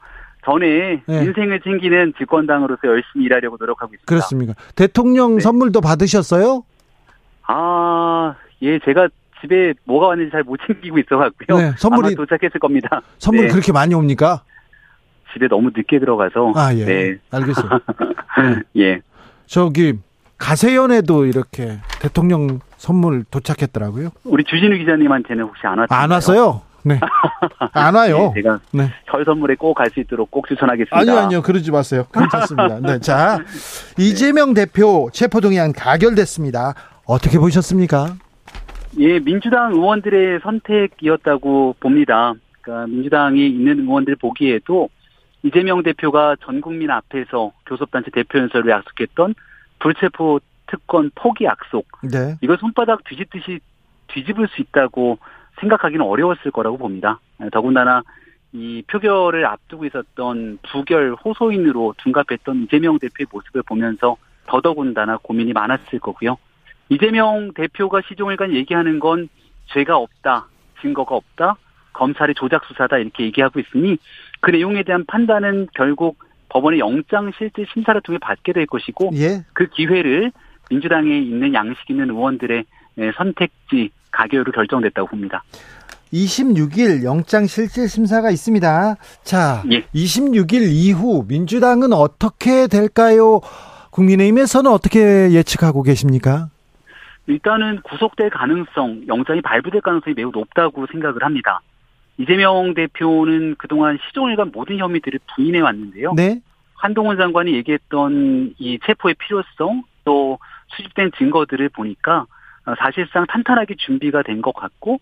전에 0.46 1.02
네. 1.06 1.24
인생을 1.24 1.60
챙기는 1.60 2.14
집권당으로서 2.16 2.80
열심히 2.84 3.26
일하려고 3.26 3.58
노력하고 3.60 3.92
있습니다. 3.92 4.06
그렇습니까? 4.06 4.54
대통령 4.74 5.34
네. 5.34 5.40
선물도 5.40 5.82
받으셨어요? 5.82 6.64
아, 7.46 8.34
예, 8.62 8.78
제가 8.78 9.08
집에 9.42 9.74
뭐가 9.84 10.08
왔는지 10.08 10.30
잘 10.32 10.42
못 10.44 10.58
챙기고 10.66 10.98
있어갖고요. 10.98 11.58
네, 11.58 11.72
선물이 11.76 12.14
도착했을 12.14 12.58
겁니다. 12.58 13.02
선물 13.18 13.46
네. 13.46 13.52
그렇게 13.52 13.72
많이 13.72 13.94
옵니까? 13.94 14.42
집에 15.34 15.46
너무 15.46 15.70
늦게 15.76 15.98
들어가서. 15.98 16.52
아, 16.56 16.74
예. 16.74 16.84
네. 16.86 17.16
알겠어요. 17.30 17.68
예. 18.78 19.00
저기 19.46 19.94
가세연에도 20.40 21.26
이렇게 21.26 21.78
대통령 22.00 22.60
선물 22.78 23.24
도착했더라고요. 23.30 24.08
우리 24.24 24.42
주진우 24.42 24.76
기자님한테는 24.78 25.44
혹시 25.44 25.60
안 25.66 25.78
왔나요? 25.78 25.86
안 25.90 26.10
왔어요? 26.10 26.62
네. 26.82 26.98
안 27.74 27.94
와요. 27.94 28.32
네, 28.34 28.40
제가 28.42 28.58
네. 28.72 28.90
설 29.10 29.22
선물에 29.24 29.54
꼭 29.56 29.74
갈 29.74 29.90
수 29.90 30.00
있도록 30.00 30.30
꼭 30.30 30.48
추천하겠습니다. 30.48 30.96
아니요, 30.96 31.18
아니요. 31.18 31.42
그러지 31.42 31.70
마세요. 31.70 32.06
괜찮습니다. 32.12 32.80
네. 32.80 32.98
자, 33.00 33.38
이재명 33.98 34.54
대표 34.54 35.10
체포동의안 35.12 35.74
가결됐습니다. 35.74 36.72
어떻게 37.04 37.38
보셨습니까? 37.38 38.14
예, 38.98 39.18
민주당 39.20 39.72
의원들의 39.72 40.40
선택이었다고 40.42 41.76
봅니다. 41.80 42.32
그러니까 42.62 42.86
민주당이 42.86 43.46
있는 43.46 43.80
의원들 43.80 44.16
보기에도 44.16 44.88
이재명 45.42 45.82
대표가 45.82 46.36
전 46.44 46.60
국민 46.62 46.90
앞에서 46.90 47.52
교섭단체 47.66 48.10
대표 48.10 48.38
연설을 48.38 48.70
약속했던 48.70 49.34
불체포 49.80 50.40
특권 50.66 51.10
포기 51.14 51.44
약속. 51.44 51.86
네. 52.02 52.36
이걸 52.40 52.56
손바닥 52.58 53.04
뒤집듯이 53.04 53.60
뒤집을 54.08 54.48
수 54.48 54.60
있다고 54.62 55.18
생각하기는 55.60 56.04
어려웠을 56.04 56.50
거라고 56.52 56.78
봅니다. 56.78 57.20
더군다나 57.52 58.02
이 58.52 58.82
표결을 58.86 59.44
앞두고 59.46 59.84
있었던 59.86 60.58
부결 60.70 61.14
호소인으로 61.14 61.94
둔갑했던 61.98 62.62
이재명 62.64 62.98
대표의 62.98 63.26
모습을 63.30 63.62
보면서 63.62 64.16
더더군다나 64.46 65.18
고민이 65.18 65.52
많았을 65.52 65.98
거고요. 66.00 66.36
이재명 66.88 67.52
대표가 67.54 68.00
시종일관 68.08 68.52
얘기하는 68.52 68.98
건 68.98 69.28
죄가 69.66 69.96
없다, 69.96 70.46
증거가 70.80 71.14
없다, 71.14 71.56
검찰의 71.92 72.34
조작 72.34 72.64
수사다 72.64 72.98
이렇게 72.98 73.24
얘기하고 73.24 73.60
있으니 73.60 73.98
그 74.40 74.50
내용에 74.50 74.82
대한 74.82 75.04
판단은 75.06 75.68
결국 75.74 76.18
법원의 76.50 76.78
영장 76.80 77.32
실질 77.38 77.66
심사를 77.72 77.98
통해 78.02 78.18
받게 78.20 78.52
될 78.52 78.66
것이고 78.66 79.10
예. 79.14 79.44
그 79.52 79.68
기회를 79.68 80.32
민주당에 80.68 81.18
있는 81.18 81.54
양식 81.54 81.88
있는 81.88 82.10
의원들의 82.10 82.64
선택지 83.16 83.90
가결로 84.10 84.52
결정됐다고 84.52 85.08
봅니다. 85.08 85.42
26일 86.12 87.04
영장 87.04 87.46
실질 87.46 87.88
심사가 87.88 88.30
있습니다. 88.30 88.96
자, 89.22 89.62
예. 89.70 89.82
26일 89.94 90.68
이후 90.70 91.24
민주당은 91.28 91.92
어떻게 91.92 92.66
될까요? 92.66 93.40
국민의힘에서는 93.90 94.70
어떻게 94.70 95.30
예측하고 95.30 95.82
계십니까? 95.82 96.48
일단은 97.26 97.80
구속될 97.82 98.30
가능성, 98.30 99.02
영장이 99.06 99.40
발부될 99.42 99.82
가능성이 99.82 100.14
매우 100.16 100.30
높다고 100.32 100.86
생각을 100.90 101.22
합니다. 101.22 101.60
이재명 102.20 102.74
대표는 102.74 103.54
그동안 103.56 103.98
시종일관 104.06 104.50
모든 104.52 104.76
혐의들을 104.78 105.18
부인해 105.34 105.60
왔는데요. 105.60 106.12
네. 106.14 106.40
한동훈 106.74 107.16
장관이 107.16 107.54
얘기했던 107.54 108.54
이 108.58 108.78
체포의 108.84 109.14
필요성 109.18 109.84
또 110.04 110.38
수집된 110.68 111.12
증거들을 111.16 111.70
보니까 111.70 112.26
사실상 112.78 113.26
탄탄하게 113.26 113.76
준비가 113.78 114.22
된 114.22 114.42
것 114.42 114.52
같고 114.54 115.00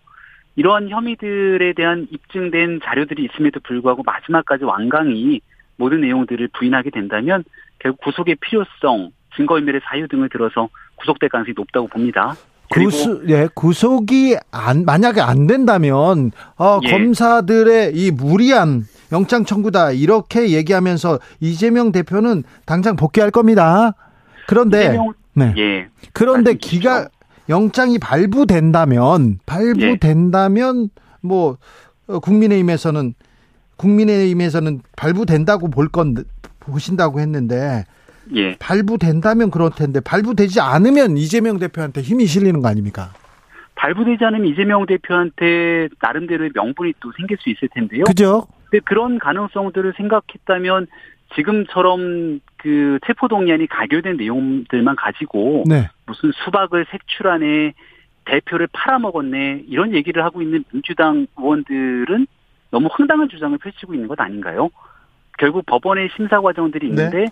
이러한 0.55 0.89
혐의들에 0.89 1.73
대한 1.73 2.07
입증된 2.09 2.79
자료들이 2.83 3.25
있음에도 3.25 3.59
불구하고 3.61 4.03
마지막까지 4.03 4.63
완강히 4.63 5.41
모든 5.77 6.01
내용들을 6.01 6.49
부인하게 6.53 6.89
된다면 6.89 7.43
결국 7.79 8.01
구속의 8.01 8.35
필요성, 8.41 9.11
증거인멸의 9.35 9.81
사유 9.83 10.07
등을 10.07 10.29
들어서 10.29 10.69
구속될 10.95 11.29
가능성이 11.29 11.53
높다고 11.55 11.87
봅니다. 11.87 12.33
구속, 12.69 13.29
예, 13.29 13.49
구속이 13.53 14.37
안, 14.51 14.85
만약에 14.85 15.21
안 15.21 15.47
된다면, 15.47 16.31
어, 16.57 16.79
예. 16.83 16.91
검사들의 16.91 17.95
이 17.95 18.11
무리한 18.11 18.85
영장 19.11 19.43
청구다, 19.43 19.91
이렇게 19.91 20.51
얘기하면서 20.51 21.19
이재명 21.39 21.91
대표는 21.91 22.43
당장 22.65 22.95
복귀할 22.95 23.31
겁니다. 23.31 23.93
그런데, 24.47 24.85
이재명, 24.85 25.13
네. 25.33 25.53
예. 25.57 25.87
그런데 26.13 26.53
기가, 26.53 27.09
영장이 27.49 27.97
발부된다면, 27.97 29.39
발부된다면, 29.47 30.83
예. 30.83 31.01
뭐, 31.21 31.57
어, 32.07 32.19
국민의힘에서는, 32.19 33.15
국민의힘에서는 33.77 34.81
발부된다고 34.95 35.69
볼 35.69 35.89
건, 35.89 36.23
보신다고 36.59 37.19
했는데, 37.19 37.85
예. 38.35 38.55
발부된다면 38.57 39.51
그럴 39.51 39.71
텐데 39.75 39.99
발부되지 39.99 40.61
않으면 40.61 41.17
이재명 41.17 41.59
대표한테 41.59 42.01
힘이 42.01 42.25
실리는 42.25 42.61
거 42.61 42.67
아닙니까? 42.67 43.13
발부되지 43.75 44.23
않으면 44.25 44.47
이재명 44.47 44.85
대표한테 44.85 45.87
나름대로의 46.01 46.51
명분이 46.53 46.93
또 46.99 47.11
생길 47.17 47.37
수 47.37 47.49
있을 47.49 47.69
텐데요. 47.73 48.03
그죠? 48.03 48.45
근데 48.69 48.83
그런 48.85 49.19
가능성들을 49.19 49.93
생각했다면 49.95 50.87
지금처럼 51.35 52.39
그 52.57 52.99
체포동의안이 53.05 53.67
가결된 53.67 54.17
내용들만 54.17 54.95
가지고 54.95 55.63
네. 55.67 55.87
무슨 56.05 56.31
수박을 56.43 56.87
색출하네 56.91 57.73
대표를 58.25 58.67
팔아먹었네 58.73 59.63
이런 59.67 59.93
얘기를 59.93 60.23
하고 60.23 60.41
있는 60.41 60.63
민주당 60.71 61.27
의원들은 61.37 62.27
너무 62.71 62.89
황당한 62.91 63.29
주장을 63.29 63.57
펼치고 63.57 63.93
있는 63.93 64.07
것 64.07 64.19
아닌가요? 64.19 64.69
결국 65.37 65.65
법원의 65.65 66.09
심사 66.15 66.41
과정들이 66.41 66.87
있는데 66.87 67.17
네. 67.19 67.25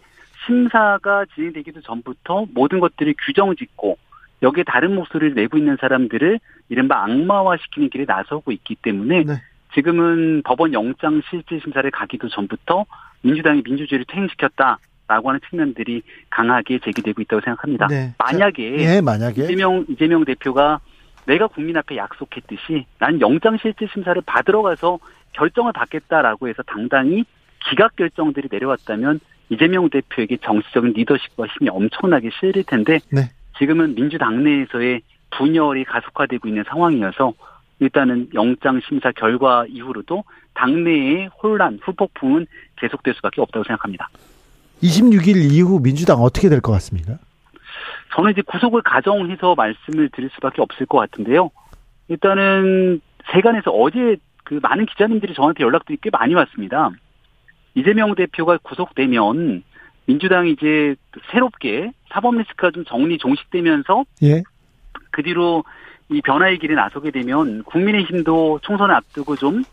심사가 0.48 1.26
진행되기도 1.36 1.82
전부터 1.82 2.48
모든 2.54 2.80
것들을 2.80 3.14
규정 3.26 3.56
짓고 3.56 3.98
여기에 4.42 4.64
다른 4.66 4.96
목소리를 4.96 5.36
내고 5.36 5.58
있는 5.58 5.78
사람들을 5.80 6.40
이른바 6.70 7.04
악마화시키는 7.04 7.90
길에 7.90 8.06
나서고 8.08 8.52
있기 8.52 8.76
때문에 8.76 9.24
네. 9.24 9.34
지금은 9.74 10.42
법원 10.44 10.74
영장 10.74 11.22
실질 11.30 11.62
심사를 11.62 11.90
가기도 11.92 12.30
전부터 12.30 12.86
민주당이 13.22 13.64
민주주의를 13.66 14.06
퇴행시켰다라고 14.08 15.30
하는 15.30 15.40
측면들이 15.50 16.02
강하게 16.30 16.80
제기되고 16.80 17.22
있다고 17.22 17.42
생각합니다. 17.42 17.88
네. 17.88 18.14
만약에, 18.18 18.70
네, 18.78 19.02
만약에 19.02 19.44
이재명 19.44 19.86
이재명 19.90 20.24
대표가 20.24 20.80
내가 21.26 21.48
국민 21.48 21.76
앞에 21.76 21.98
약속했듯이 21.98 22.86
난 23.00 23.20
영장 23.20 23.58
실질 23.58 23.90
심사를 23.92 24.20
받으러 24.26 24.62
가서 24.62 25.00
결정을 25.34 25.74
받겠다라고 25.74 26.48
해서 26.48 26.64
당당히 26.64 27.26
기각 27.70 27.96
결정들이 27.96 28.48
내려왔다면 28.50 29.20
이재명 29.50 29.90
대표에게 29.90 30.38
정치적인 30.38 30.94
리더십과 30.94 31.46
힘이 31.48 31.70
엄청나게 31.70 32.30
실릴 32.40 32.64
텐데 32.64 33.00
네. 33.10 33.30
지금은 33.58 33.96
민주당 33.96 34.44
내에서의 34.44 35.02
분열이 35.32 35.84
가속화되고 35.86 36.48
있는 36.48 36.64
상황이어서 36.68 37.34
일단은 37.80 38.30
영장 38.34 38.80
심사 38.88 39.12
결과 39.12 39.66
이후로도 39.70 40.24
당내의 40.54 41.30
혼란, 41.42 41.80
후폭풍은 41.84 42.48
계속될 42.78 43.14
수밖에 43.16 43.42
없다고 43.42 43.64
생각합니다. 43.66 44.10
26일 44.82 45.52
이후 45.52 45.80
민주당 45.82 46.18
어떻게 46.20 46.50
될 46.50 46.62
것 46.62 46.72
같습니까? 46.74 47.18
저는 48.16 48.32
이제 48.32 48.42
구속을 48.42 48.82
가정해서 48.84 49.54
말씀을 49.56 50.10
드릴 50.10 50.30
수밖에 50.34 50.62
없을 50.62 50.86
것 50.86 50.98
같은데요. 50.98 51.52
일단은 52.08 53.02
세간에서 53.32 53.72
어제 53.72 54.18
그 54.44 54.60
많은 54.62 54.86
기자님들이 54.86 55.34
저한테 55.34 55.64
연락들이 55.64 55.98
꽤 56.02 56.10
많이 56.10 56.34
왔습니다. 56.34 56.90
이재명 57.76 58.16
대표가 58.16 58.58
구속되면 58.58 59.64
민주당이 60.06 60.52
이제 60.52 60.96
새롭게 61.32 61.92
사법 62.10 62.36
리스크가 62.38 62.72
좀 62.72 62.86
정리 62.86 63.18
종식되면서 63.18 64.06
예. 64.24 64.42
그 65.12 65.22
뒤로 65.24 65.64
이 66.10 66.22
변화의 66.22 66.60
길에 66.60 66.76
나서게 66.76 67.12
되면 67.12 67.64
국민의힘도 67.64 68.60
총선을 68.64 68.96
앞두고 68.96 69.36
좀 69.36 69.64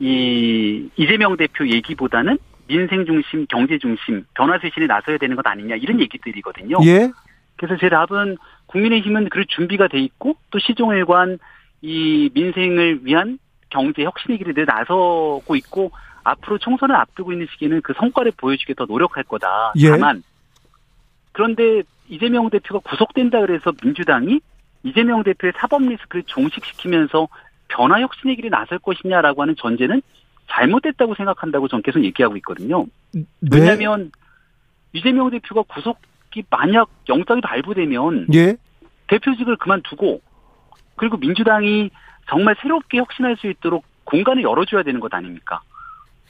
이 0.00 0.88
이재명 0.96 1.36
대표 1.36 1.68
얘기보다는 1.68 2.38
민생 2.66 3.04
중심, 3.04 3.46
경제 3.48 3.78
중심, 3.78 4.24
변화 4.34 4.58
쇄신에 4.58 4.86
나서야 4.86 5.18
되는 5.18 5.36
것 5.36 5.46
아니냐 5.46 5.76
이런 5.76 6.00
얘기들이거든요. 6.00 6.78
예. 6.86 7.10
그래서 7.56 7.76
제 7.78 7.90
답은 7.90 8.38
국민의힘은 8.66 9.28
그 9.28 9.44
준비가 9.46 9.88
돼 9.88 10.00
있고 10.00 10.36
또 10.50 10.58
시종일관 10.58 11.38
이 11.82 12.30
민생을 12.32 13.00
위한 13.04 13.38
경제 13.68 14.02
혁신의 14.04 14.38
길에 14.38 14.64
나서고 14.64 15.54
있고 15.56 15.92
앞으로 16.30 16.58
총선을 16.58 16.94
앞두고 16.94 17.32
있는 17.32 17.46
시기에는 17.52 17.82
그 17.82 17.92
성과를 17.96 18.32
보여주게 18.36 18.74
더 18.74 18.84
노력할 18.86 19.24
거다. 19.24 19.72
예. 19.76 19.90
다만 19.90 20.22
그런데 21.32 21.82
이재명 22.08 22.50
대표가 22.50 22.80
구속된다 22.80 23.40
그래서 23.40 23.72
민주당이 23.82 24.40
이재명 24.82 25.22
대표의 25.22 25.52
사법 25.56 25.82
리스크를 25.82 26.24
종식시키면서 26.26 27.28
변화 27.68 28.00
혁신의 28.00 28.36
길에 28.36 28.48
나설 28.48 28.78
것이냐라고 28.78 29.42
하는 29.42 29.54
전제는 29.56 30.02
잘못됐다고 30.48 31.14
생각한다고 31.14 31.68
전 31.68 31.82
계속 31.82 32.02
얘기하고 32.04 32.36
있거든요. 32.38 32.86
네. 33.12 33.22
왜냐하면 33.52 34.10
이재명 34.92 35.30
대표가 35.30 35.62
구속이 35.62 36.44
만약 36.50 36.88
영장이 37.08 37.40
발부되면 37.42 38.28
예. 38.34 38.56
대표직을 39.06 39.56
그만두고 39.56 40.20
그리고 40.96 41.16
민주당이 41.16 41.90
정말 42.28 42.56
새롭게 42.60 42.98
혁신할 42.98 43.36
수 43.36 43.46
있도록 43.48 43.84
공간을 44.04 44.42
열어줘야 44.42 44.82
되는 44.82 45.00
것 45.00 45.12
아닙니까? 45.14 45.60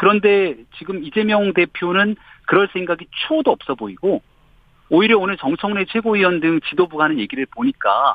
그런데 0.00 0.56
지금 0.78 1.04
이재명 1.04 1.52
대표는 1.52 2.16
그럴 2.46 2.70
생각이 2.72 3.06
추호도 3.10 3.50
없어 3.50 3.74
보이고 3.74 4.22
오히려 4.88 5.18
오늘 5.18 5.36
정청래 5.36 5.84
최고위원 5.84 6.40
등 6.40 6.58
지도부가 6.70 7.04
하는 7.04 7.18
얘기를 7.18 7.44
보니까 7.44 8.14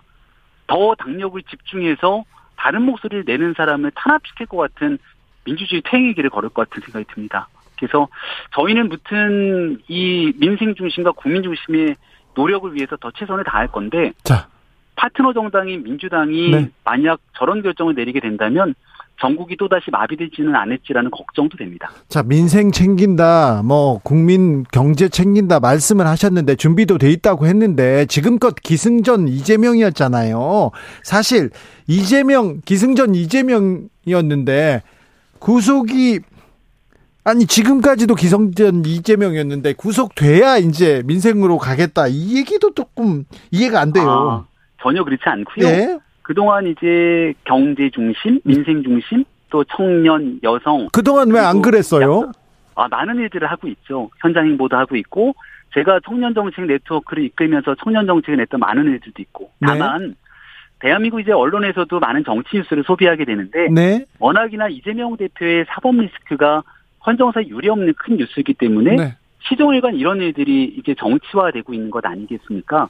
더 0.66 0.96
당력을 0.96 1.40
집중해서 1.44 2.24
다른 2.56 2.82
목소리를 2.82 3.26
내는 3.28 3.54
사람을 3.56 3.92
탄압시킬 3.92 4.48
것 4.48 4.58
같은 4.58 4.98
민주주의 5.44 5.84
퇴행의 5.86 6.16
길을 6.16 6.32
걸을 6.32 6.50
것 6.50 6.68
같은 6.68 6.82
생각이 6.82 7.06
듭니다. 7.14 7.50
그래서 7.78 8.08
저희는 8.56 8.90
무튼 8.90 9.80
이 9.88 10.34
민생 10.38 10.74
중심과 10.74 11.12
국민 11.12 11.44
중심의 11.44 11.98
노력을 12.34 12.74
위해서 12.74 12.96
더 12.96 13.12
최선을 13.12 13.44
다할 13.44 13.68
건데 13.68 14.12
자. 14.24 14.48
파트너 14.96 15.34
정당인 15.34 15.84
민주당이 15.84 16.50
네. 16.50 16.72
만약 16.84 17.20
저런 17.34 17.62
결정을 17.62 17.94
내리게 17.94 18.22
된다면 18.22 18.74
전국이 19.20 19.56
또다시 19.58 19.92
마비되지는 19.92 20.54
않을지라는 20.56 21.10
걱정도 21.12 21.58
됩니다. 21.58 21.90
자, 22.10 22.22
민생 22.22 22.72
챙긴다, 22.72 23.62
뭐, 23.64 24.00
국민 24.04 24.64
경제 24.72 25.08
챙긴다 25.08 25.60
말씀을 25.60 26.06
하셨는데, 26.06 26.56
준비도 26.56 26.98
돼 26.98 27.10
있다고 27.12 27.48
했는데, 27.48 28.06
지금껏 28.08 28.56
기승전 28.56 29.28
이재명이었잖아요. 29.30 30.72
사실, 31.04 31.50
이재명, 31.88 32.60
기승전 32.66 33.16
이재명이었는데, 33.16 34.82
구속이, 35.40 36.20
아니, 37.24 37.46
지금까지도 37.46 38.16
기승전 38.16 38.84
이재명이었는데, 38.86 39.74
구속돼야 39.74 40.58
이제 40.58 41.02
민생으로 41.06 41.58
가겠다. 41.58 42.08
이 42.08 42.38
얘기도 42.38 42.74
조금 42.74 43.24
이해가 43.52 43.80
안 43.80 43.94
돼요. 43.94 44.10
아, 44.10 44.46
전혀 44.84 45.04
그렇지 45.04 45.24
않고요. 45.26 45.68
예? 45.68 46.00
그동안 46.30 46.66
이제 46.66 47.36
경제 47.44 47.88
중심, 47.92 48.40
민생 48.44 48.82
중심, 48.82 49.24
또 49.52 49.64
청년, 49.66 50.40
여성 50.42 50.88
그동안 50.92 51.30
왜 51.30 51.40
안 51.40 51.62
그랬어요? 51.62 52.32
아, 52.74 52.88
많은 52.88 53.18
일들을 53.20 53.48
하고 53.48 53.68
있죠. 53.68 54.10
현장 54.18 54.48
행보도 54.48 54.76
하고 54.76 54.96
있고, 54.96 55.36
제가 55.76 56.00
청년 56.04 56.34
정책 56.34 56.66
네트워크를 56.66 57.26
이끌면서 57.26 57.76
청년 57.84 58.08
정책을 58.08 58.38
냈던 58.38 58.60
많은 58.60 58.86
일들도 58.86 59.22
있고, 59.22 59.52
네. 59.60 59.68
다만, 59.68 60.16
대한민국 60.80 61.20
이제 61.22 61.32
언론에서도 61.32 62.00
많은 62.00 62.24
정치 62.24 62.58
뉴스를 62.58 62.84
소비하게 62.88 63.24
되는데, 63.26 63.68
네. 63.70 64.04
워낙이나 64.18 64.68
이재명 64.70 65.16
대표의 65.18 65.66
사법 65.70 65.96
리스크가 65.98 66.64
헌정사에 67.06 67.48
유례 67.50 67.70
없는 67.70 67.94
큰 67.98 68.18
뉴스이기 68.18 68.56
때문에, 68.56 68.96
네. 68.96 69.16
시종일관 69.48 69.94
이런 69.94 70.20
일들이 70.22 70.74
이제 70.80 70.96
정치화되고 70.98 71.72
있는 71.72 71.92
것 71.92 72.04
아니겠습니까? 72.04 72.90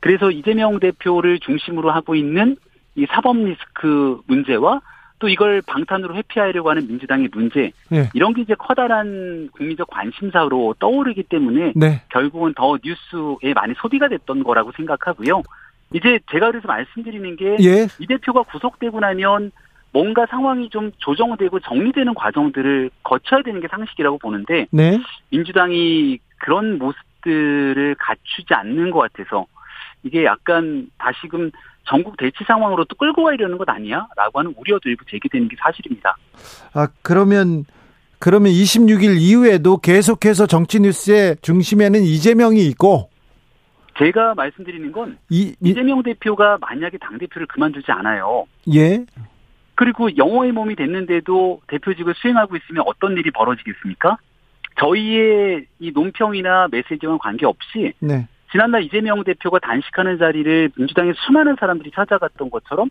그래서 0.00 0.30
이재명 0.30 0.78
대표를 0.78 1.40
중심으로 1.40 1.90
하고 1.90 2.14
있는 2.14 2.56
이 2.94 3.06
사법 3.06 3.36
리스크 3.38 4.20
문제와 4.26 4.80
또 5.18 5.28
이걸 5.28 5.62
방탄으로 5.62 6.14
회피하려고 6.14 6.70
하는 6.70 6.86
민주당의 6.86 7.28
문제 7.32 7.72
네. 7.90 8.08
이런 8.14 8.34
게 8.34 8.42
이제 8.42 8.54
커다란 8.54 9.48
국민적 9.52 9.88
관심사로 9.90 10.76
떠오르기 10.78 11.24
때문에 11.24 11.72
네. 11.74 12.02
결국은 12.10 12.54
더 12.54 12.78
뉴스에 12.82 13.52
많이 13.54 13.74
소비가 13.78 14.08
됐던 14.08 14.44
거라고 14.44 14.70
생각하고요. 14.76 15.42
이제 15.92 16.20
제가 16.30 16.50
그래서 16.50 16.68
말씀드리는 16.68 17.36
게이 17.36 17.66
예. 17.66 17.88
대표가 18.06 18.42
구속되고 18.42 19.00
나면 19.00 19.50
뭔가 19.92 20.26
상황이 20.26 20.68
좀 20.68 20.92
조정되고 20.98 21.60
정리되는 21.60 22.14
과정들을 22.14 22.90
거쳐야 23.02 23.42
되는 23.42 23.60
게 23.60 23.68
상식이라고 23.68 24.18
보는데 24.18 24.66
네. 24.70 24.98
민주당이 25.30 26.18
그런 26.38 26.78
모습들을 26.78 27.96
갖추지 27.98 28.54
않는 28.54 28.90
것 28.90 29.00
같아서 29.00 29.46
이게 30.02 30.24
약간 30.24 30.88
다시금 30.98 31.50
전국 31.84 32.16
대치 32.16 32.44
상황으로 32.46 32.84
또 32.84 32.96
끌고 32.96 33.24
가려는 33.24 33.58
것 33.58 33.68
아니야? 33.68 34.06
라고 34.16 34.38
하는 34.38 34.54
우려도 34.56 34.88
일부 34.88 35.04
제기되는 35.06 35.48
게 35.48 35.56
사실입니다. 35.58 36.16
아, 36.74 36.88
그러면, 37.02 37.64
그러면 38.18 38.52
26일 38.52 39.18
이후에도 39.18 39.78
계속해서 39.78 40.46
정치 40.46 40.80
뉴스의 40.80 41.36
중심에는 41.40 42.02
이재명이 42.02 42.66
있고, 42.68 43.10
제가 43.98 44.34
말씀드리는 44.34 44.92
건 44.92 45.18
이, 45.28 45.56
이 45.60 45.70
이재명 45.70 46.02
대표가 46.02 46.58
만약에 46.60 46.98
당대표를 46.98 47.48
그만두지 47.48 47.90
않아요. 47.90 48.46
예, 48.72 49.04
그리고 49.74 50.16
영호의 50.16 50.52
몸이 50.52 50.76
됐는데도 50.76 51.60
대표직을 51.68 52.14
수행하고 52.16 52.56
있으면 52.56 52.82
어떤 52.86 53.16
일이 53.16 53.30
벌어지겠습니까? 53.30 54.18
저희의 54.80 55.66
이 55.78 55.90
논평이나 55.92 56.68
메시지와는 56.70 57.18
관계없이 57.18 57.92
네, 58.00 58.26
지난날 58.50 58.82
이재명 58.82 59.22
대표가 59.24 59.58
단식하는 59.58 60.18
자리를 60.18 60.70
민주당의 60.76 61.14
수많은 61.16 61.56
사람들이 61.58 61.90
찾아갔던 61.90 62.50
것처럼 62.50 62.88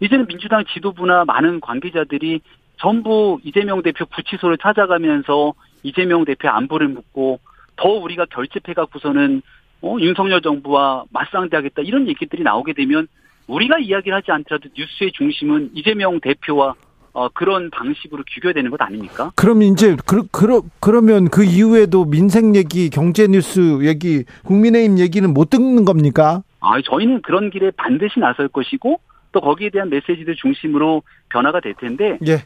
이제는 0.00 0.26
민주당 0.26 0.64
지도부나 0.64 1.24
많은 1.24 1.60
관계자들이 1.60 2.40
전부 2.78 3.38
이재명 3.44 3.82
대표 3.82 4.06
구치소를 4.06 4.58
찾아가면서 4.58 5.54
이재명 5.82 6.24
대표의 6.24 6.52
안부를 6.52 6.88
묻고 6.88 7.38
더 7.76 7.88
우리가 7.88 8.26
결집해 8.26 8.74
갖고서는 8.74 9.42
어, 9.82 9.96
윤석열 9.98 10.42
정부와 10.42 11.04
맞상대하겠다 11.10 11.82
이런 11.82 12.08
얘기들이 12.08 12.42
나오게 12.42 12.72
되면 12.72 13.06
우리가 13.46 13.78
이야기를 13.78 14.16
하지 14.16 14.30
않더라도 14.30 14.68
뉴스의 14.76 15.12
중심은 15.12 15.70
이재명 15.74 16.20
대표와 16.20 16.74
어, 17.12 17.28
그런 17.28 17.70
방식으로 17.70 18.22
규결되는 18.28 18.70
것 18.70 18.80
아닙니까? 18.80 19.32
그럼 19.34 19.62
이제 19.62 19.96
그, 20.06 20.26
그, 20.30 20.60
그러면 20.80 21.28
그 21.28 21.44
이후에도 21.44 22.04
민생 22.04 22.54
얘기, 22.54 22.88
경제 22.90 23.26
뉴스 23.26 23.84
얘기, 23.84 24.24
국민의힘 24.44 24.98
얘기는 24.98 25.32
못 25.32 25.50
듣는 25.50 25.84
겁니까? 25.84 26.42
아, 26.60 26.80
저희는 26.82 27.22
그런 27.22 27.50
길에 27.50 27.70
반드시 27.72 28.20
나설 28.20 28.48
것이고 28.48 29.00
또 29.32 29.40
거기에 29.40 29.70
대한 29.70 29.90
메시지들 29.90 30.36
중심으로 30.36 31.02
변화가 31.30 31.60
될 31.60 31.74
텐데 31.74 32.18
예, 32.26 32.42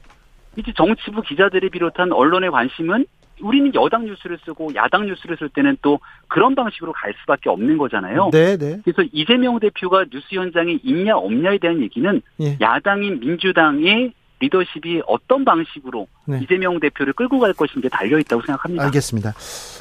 이제 0.56 0.72
정치부 0.76 1.22
기자들을 1.22 1.70
비롯한 1.70 2.12
언론의 2.12 2.50
관심은 2.50 3.06
우리는 3.40 3.74
여당 3.74 4.04
뉴스를 4.04 4.38
쓰고 4.44 4.74
야당 4.74 5.06
뉴스를 5.06 5.36
쓸 5.36 5.48
때는 5.48 5.76
또 5.82 5.98
그런 6.28 6.54
방식으로 6.54 6.92
갈 6.92 7.14
수밖에 7.20 7.50
없는 7.50 7.78
거잖아요. 7.78 8.30
네, 8.32 8.56
네, 8.56 8.80
그래서 8.84 9.02
이재명 9.12 9.58
대표가 9.58 10.04
뉴스 10.10 10.26
현장에 10.34 10.78
있냐 10.84 11.16
없냐에 11.16 11.58
대한 11.58 11.80
얘기는 11.80 12.22
예. 12.40 12.56
야당인 12.60 13.18
민주당의 13.20 14.12
리더십이 14.44 15.02
어떤 15.06 15.44
방식으로 15.44 16.06
네. 16.26 16.40
이재명 16.42 16.78
대표를 16.80 17.12
끌고 17.14 17.38
갈 17.38 17.52
것인지에 17.52 17.88
달려 17.88 18.18
있다고 18.18 18.42
생각합니다. 18.42 18.84
알겠습니다. 18.84 19.32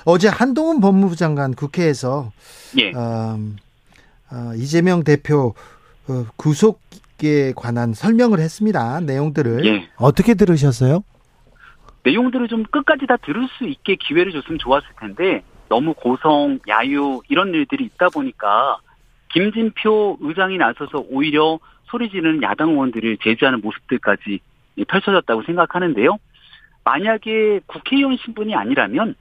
어제 0.06 0.28
한동훈 0.28 0.80
법무부 0.80 1.16
장관 1.16 1.54
국회에서 1.54 2.32
예. 2.80 2.92
음, 2.92 3.58
어, 4.32 4.54
이재명 4.56 5.04
대표 5.04 5.54
어, 6.08 6.26
구속에 6.38 7.54
관한 7.56 7.94
설명을 7.94 8.40
했습니다. 8.40 9.00
내용들을 9.02 9.66
예. 9.66 9.90
어떻게 9.98 10.34
들으셨어요? 10.34 11.04
내용들을 12.04 12.48
좀 12.48 12.64
끝까지 12.64 13.08
다 13.08 13.18
들을 13.18 13.48
수 13.58 13.66
있게 13.66 13.96
기회를 13.96 14.32
줬으면 14.34 14.60
좋았을 14.60 14.88
텐데 15.00 15.44
너무 15.70 15.94
고성, 15.94 16.60
야유 16.68 17.22
이런 17.30 17.54
일들이 17.54 17.86
있다 17.86 18.10
보니까 18.10 18.78
김진표 19.30 20.18
의장이 20.22 20.58
나서서 20.58 21.06
오히려 21.10 21.60
소리 21.86 22.10
지르는 22.10 22.42
야당 22.44 22.72
의원들을 22.72 23.18
제지하는 23.24 23.62
모습들까지 23.62 24.40
펼쳐졌다고 24.88 25.44
생각하는데요. 25.44 26.18
만약에 26.84 27.62
국회의원 27.66 28.18
신분이 28.18 28.56
아니라면 28.56 29.16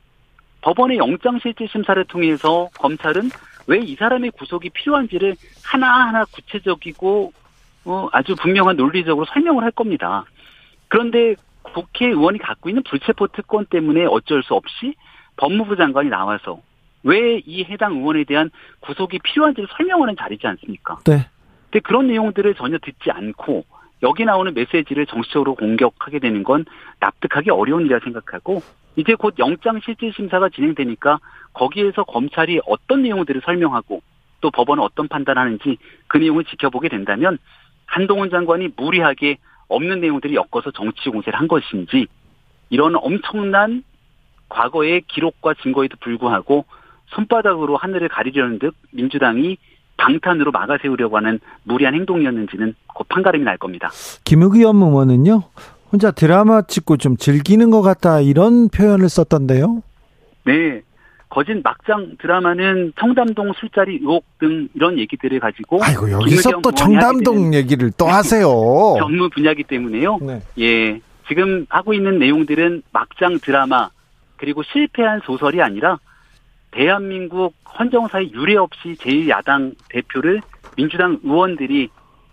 법원의 0.63 0.99
영장실질심사를 0.99 2.05
통해서 2.07 2.69
검찰은 2.79 3.31
왜 3.69 3.79
이 3.79 3.95
사람의 3.95 4.33
구속이 4.33 4.71
필요한지를 4.71 5.37
하나하나 5.65 6.25
구체적이고 6.25 7.33
어, 7.85 8.09
아주 8.13 8.35
분명한 8.37 8.77
논리적으로 8.77 9.25
설명을 9.27 9.63
할 9.63 9.71
겁니다. 9.71 10.25
그런데 10.89 11.35
국회의원이 11.63 12.39
갖고 12.39 12.69
있는 12.69 12.83
불체포 12.83 13.29
특권 13.29 13.67
때문에 13.67 14.05
어쩔 14.07 14.43
수 14.43 14.55
없이 14.55 14.95
법무부 15.37 15.77
장관이 15.77 16.09
나와서 16.11 16.61
왜 17.05 17.41
이 17.47 17.65
해당 17.65 17.95
의원에 17.97 18.25
대한 18.25 18.51
구속이 18.81 19.19
필요한지를 19.21 19.69
설명하는 19.77 20.17
자리지 20.19 20.47
않습니까? 20.47 20.99
네. 21.05 21.29
근데 21.71 21.81
그런 21.81 22.07
내용들을 22.09 22.55
전혀 22.55 22.79
듣지 22.79 23.11
않고 23.11 23.65
여기 24.03 24.25
나오는 24.25 24.53
메시지를 24.53 25.07
정치적으로 25.07 25.55
공격하게 25.55 26.19
되는 26.19 26.43
건 26.43 26.65
납득하기 27.01 27.51
어려운 27.51 27.83
일이라 27.83 28.01
생각하고 28.01 28.61
이제 28.97 29.15
곧 29.15 29.35
영장 29.39 29.81
실질 29.81 30.13
심사가 30.13 30.49
진행되니까 30.49 31.19
거기에서 31.53 32.05
검찰이 32.05 32.61
어떤 32.67 33.03
내용들을 33.03 33.41
설명하고 33.45 34.03
또 34.41 34.51
법원은 34.51 34.83
어떤 34.83 35.09
판단하는지 35.09 35.79
그 36.09 36.19
내용을 36.19 36.45
지켜보게 36.45 36.89
된다면 36.89 37.39
한동훈 37.87 38.31
장관이 38.31 38.71
무리하게 38.77 39.39
없는 39.69 40.01
내용들이 40.01 40.35
엮어서 40.35 40.73
정치 40.73 41.09
공세를 41.09 41.39
한 41.39 41.49
것인지 41.49 42.07
이런 42.71 42.97
엄청난 42.97 43.85
과거의 44.49 45.03
기록과 45.09 45.55
증거에도 45.63 45.97
불구하고 46.01 46.67
손바닥으로 47.07 47.77
하늘을 47.77 48.09
가리려는 48.09 48.59
듯 48.59 48.75
민주당이 48.91 49.57
방탄으로 49.97 50.51
막아세우려고 50.51 51.17
하는 51.17 51.39
무리한 51.65 51.95
행동이었는지는 51.95 52.75
곧 52.95 53.09
판가름이 53.09 53.45
날 53.45 53.57
겁니다. 53.57 53.91
김의겸 54.25 54.83
의원은요, 54.83 55.43
혼자 55.93 56.11
드라마 56.11 56.63
찍고 56.63 56.97
좀 56.97 57.17
즐기는 57.17 57.71
것 57.71 57.83
같다 57.83 58.21
이런 58.21 58.69
표현을 58.69 59.09
썼던데요. 59.09 59.83
네. 60.45 60.83
거진 61.29 61.63
막장 61.65 62.17
드라마는 62.21 62.93
청담동 63.01 63.53
술자리 63.59 63.95
의혹 64.03 64.25
등 64.39 64.69
이런 64.75 64.99
얘기들을 64.99 65.41
가지고 65.41 65.83
아이고 65.83 66.11
여기서 66.11 66.61
또 66.61 66.71
청담동 66.73 67.55
얘기를 67.55 67.91
또 67.97 68.07
하세요. 68.07 68.47
전문 68.99 69.31
분야기 69.31 69.65
때문에요. 69.65 70.19
네. 70.21 70.43
예. 70.59 71.01
지금 71.29 71.65
하고 71.71 71.95
있는 71.95 72.19
내용들은 72.19 72.83
막장 72.93 73.39
드라마 73.41 73.89
그리고 74.37 74.63
실패한 74.63 75.23
소설이 75.25 75.63
아니라 75.63 75.99
대한민국 76.73 77.55
헌정사의 77.79 78.33
유례 78.33 78.57
없이 78.57 78.97
제1야당 78.99 79.75
대표를 79.89 80.41
민주당 80.77 81.21
의원들이 81.23 81.89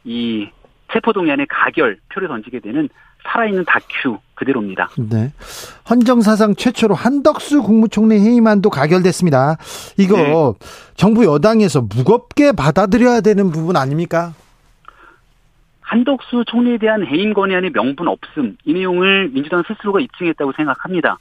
이 0.06 0.49
체포동의안에 0.91 1.45
가결 1.47 1.99
표를 2.12 2.28
던지게 2.28 2.60
되는 2.62 2.89
살아있는 3.23 3.65
다큐 3.65 4.17
그대로입니다. 4.36 4.89
네. 4.97 5.34
헌정사상 5.89 6.56
최초로 6.56 6.95
한덕수 6.95 7.62
국무총리 7.62 8.19
해임안도 8.19 8.69
가결됐습니다. 8.69 9.58
이거 9.97 10.17
네. 10.17 10.54
정부 10.95 11.25
여당에서 11.25 11.82
무겁게 11.82 12.54
받아들여야 12.54 13.21
되는 13.21 13.52
부분 13.52 13.75
아닙니까? 13.75 14.34
한덕수 15.82 16.45
총리에 16.47 16.78
대한 16.78 17.06
해임 17.06 17.34
건의안의 17.34 17.71
명분 17.71 18.08
없음 18.08 18.58
이 18.63 18.73
내용을 18.73 19.30
민주당 19.34 19.63
스스로가 19.67 19.99
입증했다고 19.99 20.54
생각합니다. 20.56 21.17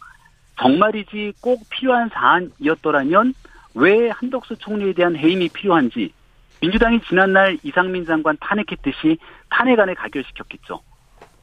정말이지 0.61 1.35
꼭 1.41 1.63
필요한 1.71 2.09
사안이었더라면 2.09 3.35
왜 3.75 4.11
한덕수 4.11 4.57
총리에 4.57 4.93
대한 4.93 5.17
해임이 5.17 5.49
필요한지 5.51 6.13
민주당이 6.61 7.01
지난날 7.03 7.59
이상민 7.63 8.05
장관 8.05 8.37
탄핵했듯이 8.41 9.19
탄핵안에 9.51 9.95
가결시켰겠죠. 9.95 10.81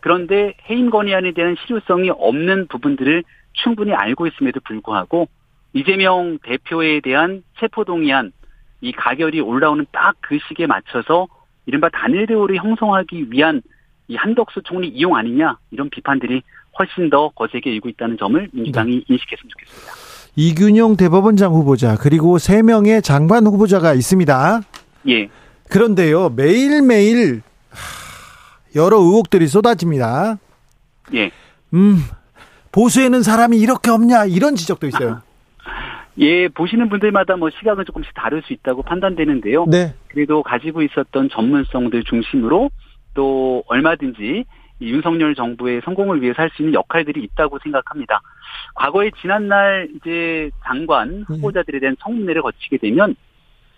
그런데 0.01 0.53
해임 0.69 0.89
건의안에 0.89 1.31
대한 1.31 1.55
실효성이 1.65 2.09
없는 2.11 2.67
부분들을 2.67 3.23
충분히 3.53 3.93
알고 3.93 4.27
있음에도 4.27 4.59
불구하고 4.59 5.27
이재명 5.73 6.37
대표에 6.43 6.99
대한 6.99 7.43
체포동의안 7.59 8.31
이 8.81 8.91
가결이 8.91 9.39
올라오는 9.41 9.85
딱 9.91 10.15
그 10.21 10.37
시기에 10.47 10.67
맞춰서 10.67 11.27
이른바 11.65 11.89
단일 11.89 12.27
대우를 12.27 12.57
형성하기 12.57 13.31
위한 13.31 13.61
이 14.07 14.15
한덕수 14.15 14.61
총리 14.63 14.87
이용 14.87 15.15
아니냐 15.15 15.57
이런 15.71 15.89
비판들이 15.89 16.43
훨씬 16.77 17.09
더 17.09 17.29
거세게 17.29 17.71
일고 17.71 17.89
있다는 17.89 18.17
점을 18.17 18.49
민주당이 18.51 18.91
네. 18.91 19.01
인식했으면 19.07 19.49
좋겠습니다. 19.49 19.93
이균용 20.35 20.97
대법원장 20.97 21.53
후보자 21.53 21.95
그리고 21.95 22.37
세 22.37 22.61
명의 22.61 23.01
장관 23.01 23.45
후보자가 23.45 23.93
있습니다. 23.93 24.61
예. 25.09 25.29
그런데요 25.69 26.29
매일 26.29 26.81
매일 26.81 27.41
여러 28.75 28.97
의혹들이 28.97 29.47
쏟아집니다. 29.47 30.37
예. 31.13 31.31
음 31.73 31.97
보수에는 32.71 33.23
사람이 33.23 33.57
이렇게 33.57 33.89
없냐 33.89 34.25
이런 34.25 34.55
지적도 34.55 34.87
있어요. 34.87 35.21
예, 36.17 36.47
보시는 36.47 36.87
분들마다 36.89 37.35
뭐 37.35 37.49
시각은 37.49 37.83
조금씩 37.85 38.13
다를 38.13 38.41
수 38.43 38.53
있다고 38.53 38.83
판단되는데요. 38.83 39.65
네. 39.65 39.93
그래도 40.07 40.43
가지고 40.43 40.81
있었던 40.81 41.29
전문성들 41.29 42.03
중심으로 42.03 42.69
또 43.13 43.63
얼마든지 43.67 44.21
이 44.21 44.43
윤석열 44.81 45.35
정부의 45.35 45.81
성공을 45.85 46.21
위해서 46.21 46.41
할 46.41 46.49
수 46.49 46.61
있는 46.61 46.73
역할들이 46.73 47.23
있다고 47.23 47.59
생각합니다. 47.59 48.21
과거에 48.75 49.11
지난날 49.21 49.89
이제 49.95 50.49
장관 50.63 51.19
네. 51.19 51.23
후보자들에 51.27 51.79
대한 51.79 51.95
청문회를 51.99 52.41
거치게 52.41 52.77
되면 52.77 53.15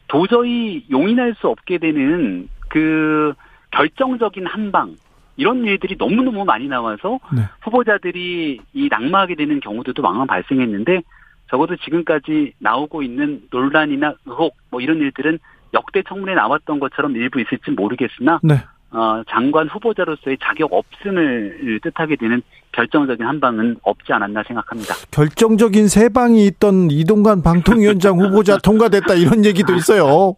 도저히 0.08 0.86
용인할 0.90 1.36
수 1.40 1.48
없게 1.48 1.78
되는 1.78 2.48
그 2.70 3.34
결정적인 3.72 4.46
한방 4.46 4.96
이런 5.36 5.64
일들이 5.66 5.96
너무너무 5.98 6.46
많이 6.46 6.68
나와서 6.68 7.20
네. 7.36 7.44
후보자들이 7.62 8.60
이 8.74 8.88
낙마하게 8.90 9.36
되는 9.36 9.60
경우들도 9.60 10.02
많아 10.02 10.26
발생했는데 10.26 11.02
적어도 11.50 11.76
지금까지 11.78 12.54
나오고 12.60 13.04
있는 13.04 13.44
논란이나 13.52 14.16
의혹 14.26 14.56
뭐 14.70 14.82
이런 14.82 14.98
일들은 14.98 15.40
역대 15.74 16.02
청문회 16.04 16.34
나왔던 16.34 16.80
것처럼 16.80 17.16
일부 17.16 17.40
있을지 17.40 17.72
모르겠으나 17.72 18.40
네. 18.44 18.56
어, 18.91 19.21
장관 19.30 19.67
후보자로서의 19.67 20.38
자격 20.41 20.71
없음을 20.71 21.80
뜻하게 21.84 22.15
되는 22.15 22.41
결정적인 22.71 23.26
한 23.26 23.39
방은 23.39 23.78
없지 23.82 24.13
않았나 24.13 24.43
생각합니다. 24.47 24.93
결정적인 25.12 25.88
세 25.88 26.10
방이 26.10 26.45
있던 26.45 26.91
이동관 26.91 27.41
방통위원장 27.41 28.19
후보자 28.19 28.58
통과됐다 28.63 29.15
이런 29.15 29.43
얘기도 29.45 29.73
있어요. 29.73 30.36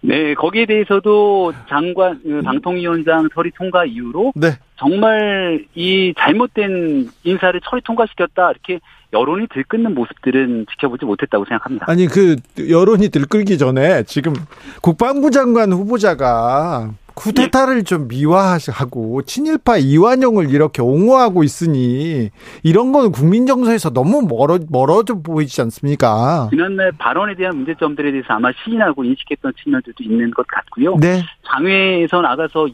네, 0.00 0.34
거기에 0.34 0.66
대해서도 0.66 1.52
장관 1.68 2.20
그 2.22 2.40
방통위원장 2.42 3.28
처리 3.34 3.50
통과 3.50 3.84
이후로 3.84 4.32
네. 4.36 4.52
정말 4.76 5.66
이 5.74 6.14
잘못된 6.16 7.10
인사를 7.24 7.60
처리 7.68 7.82
통과시켰다 7.82 8.52
이렇게 8.52 8.80
여론이 9.12 9.48
들끓는 9.52 9.94
모습들은 9.94 10.66
지켜보지 10.70 11.04
못했다고 11.04 11.44
생각합니다. 11.44 11.86
아니 11.88 12.06
그 12.06 12.36
여론이 12.56 13.08
들끓기 13.08 13.58
전에 13.58 14.04
지금 14.04 14.32
국방부 14.80 15.30
장관 15.30 15.72
후보자가 15.72 16.92
쿠데타를 17.20 17.76
네. 17.76 17.82
좀 17.82 18.08
미화하고 18.08 19.22
친일파 19.22 19.76
이완용을 19.76 20.50
이렇게 20.50 20.80
옹호하고 20.80 21.44
있으니 21.44 22.30
이런 22.62 22.92
거는 22.92 23.12
국민 23.12 23.46
정서에서 23.46 23.90
너무 23.90 24.22
멀어 24.22 24.58
멀어져 24.70 25.14
보이지 25.14 25.60
않습니까? 25.60 26.48
지난날 26.50 26.92
발언에 26.92 27.34
대한 27.34 27.56
문제점들에 27.56 28.10
대해서 28.10 28.28
아마 28.34 28.50
시인하고 28.64 29.04
인식했던 29.04 29.52
측면들도 29.62 30.02
있는 30.02 30.30
것 30.30 30.46
같고요. 30.46 30.96
네. 30.96 31.22
장외에서 31.46 32.22
나가서 32.22 32.68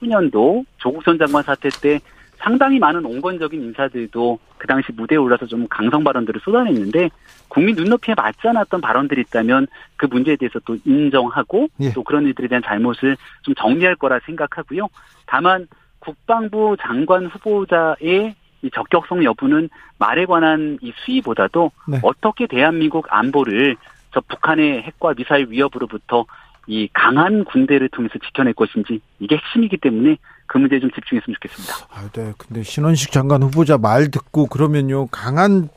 2019년도 0.00 0.64
조국 0.78 1.04
전 1.04 1.16
장관 1.16 1.44
사태 1.44 1.68
때 1.68 2.00
상당히 2.42 2.78
많은 2.78 3.04
온건적인 3.04 3.62
인사들도 3.62 4.38
그 4.58 4.66
당시 4.66 4.92
무대에 4.92 5.16
올라서 5.16 5.46
좀 5.46 5.66
강성 5.68 6.02
발언들을 6.02 6.40
쏟아냈는데 6.44 7.08
국민 7.48 7.76
눈높이에 7.76 8.14
맞지 8.16 8.48
않았던 8.48 8.80
발언들이 8.80 9.20
있다면 9.22 9.68
그 9.96 10.06
문제에 10.06 10.36
대해서 10.36 10.58
또 10.64 10.76
인정하고 10.84 11.68
예. 11.80 11.92
또 11.92 12.02
그런 12.02 12.24
일들에 12.24 12.48
대한 12.48 12.62
잘못을 12.64 13.16
좀 13.42 13.54
정리할 13.54 13.94
거라 13.94 14.18
생각하고요. 14.26 14.88
다만 15.26 15.68
국방부 16.00 16.76
장관 16.80 17.26
후보자의 17.26 18.34
이 18.62 18.70
적격성 18.70 19.24
여부는 19.24 19.68
말에 19.98 20.24
관한 20.24 20.78
이 20.82 20.92
수위보다도 21.04 21.70
네. 21.88 22.00
어떻게 22.02 22.46
대한민국 22.46 23.06
안보를 23.08 23.76
저 24.12 24.20
북한의 24.20 24.82
핵과 24.82 25.14
미사일 25.14 25.46
위협으로부터 25.48 26.26
이 26.66 26.88
강한 26.92 27.44
군대를 27.44 27.88
통해서 27.88 28.18
지켜낼 28.18 28.54
것인지 28.54 29.00
이게 29.18 29.36
핵심이기 29.36 29.78
때문에 29.78 30.16
그 30.46 30.58
문제에 30.58 30.80
좀 30.80 30.90
집중했으면 30.94 31.36
좋겠습니다. 31.40 31.74
아, 31.90 32.08
네. 32.12 32.32
근데 32.36 32.62
신원식 32.62 33.12
장관 33.12 33.42
후보자 33.42 33.78
말 33.78 34.10
듣고 34.10 34.46
그러면요 34.46 35.06
강한 35.06 35.68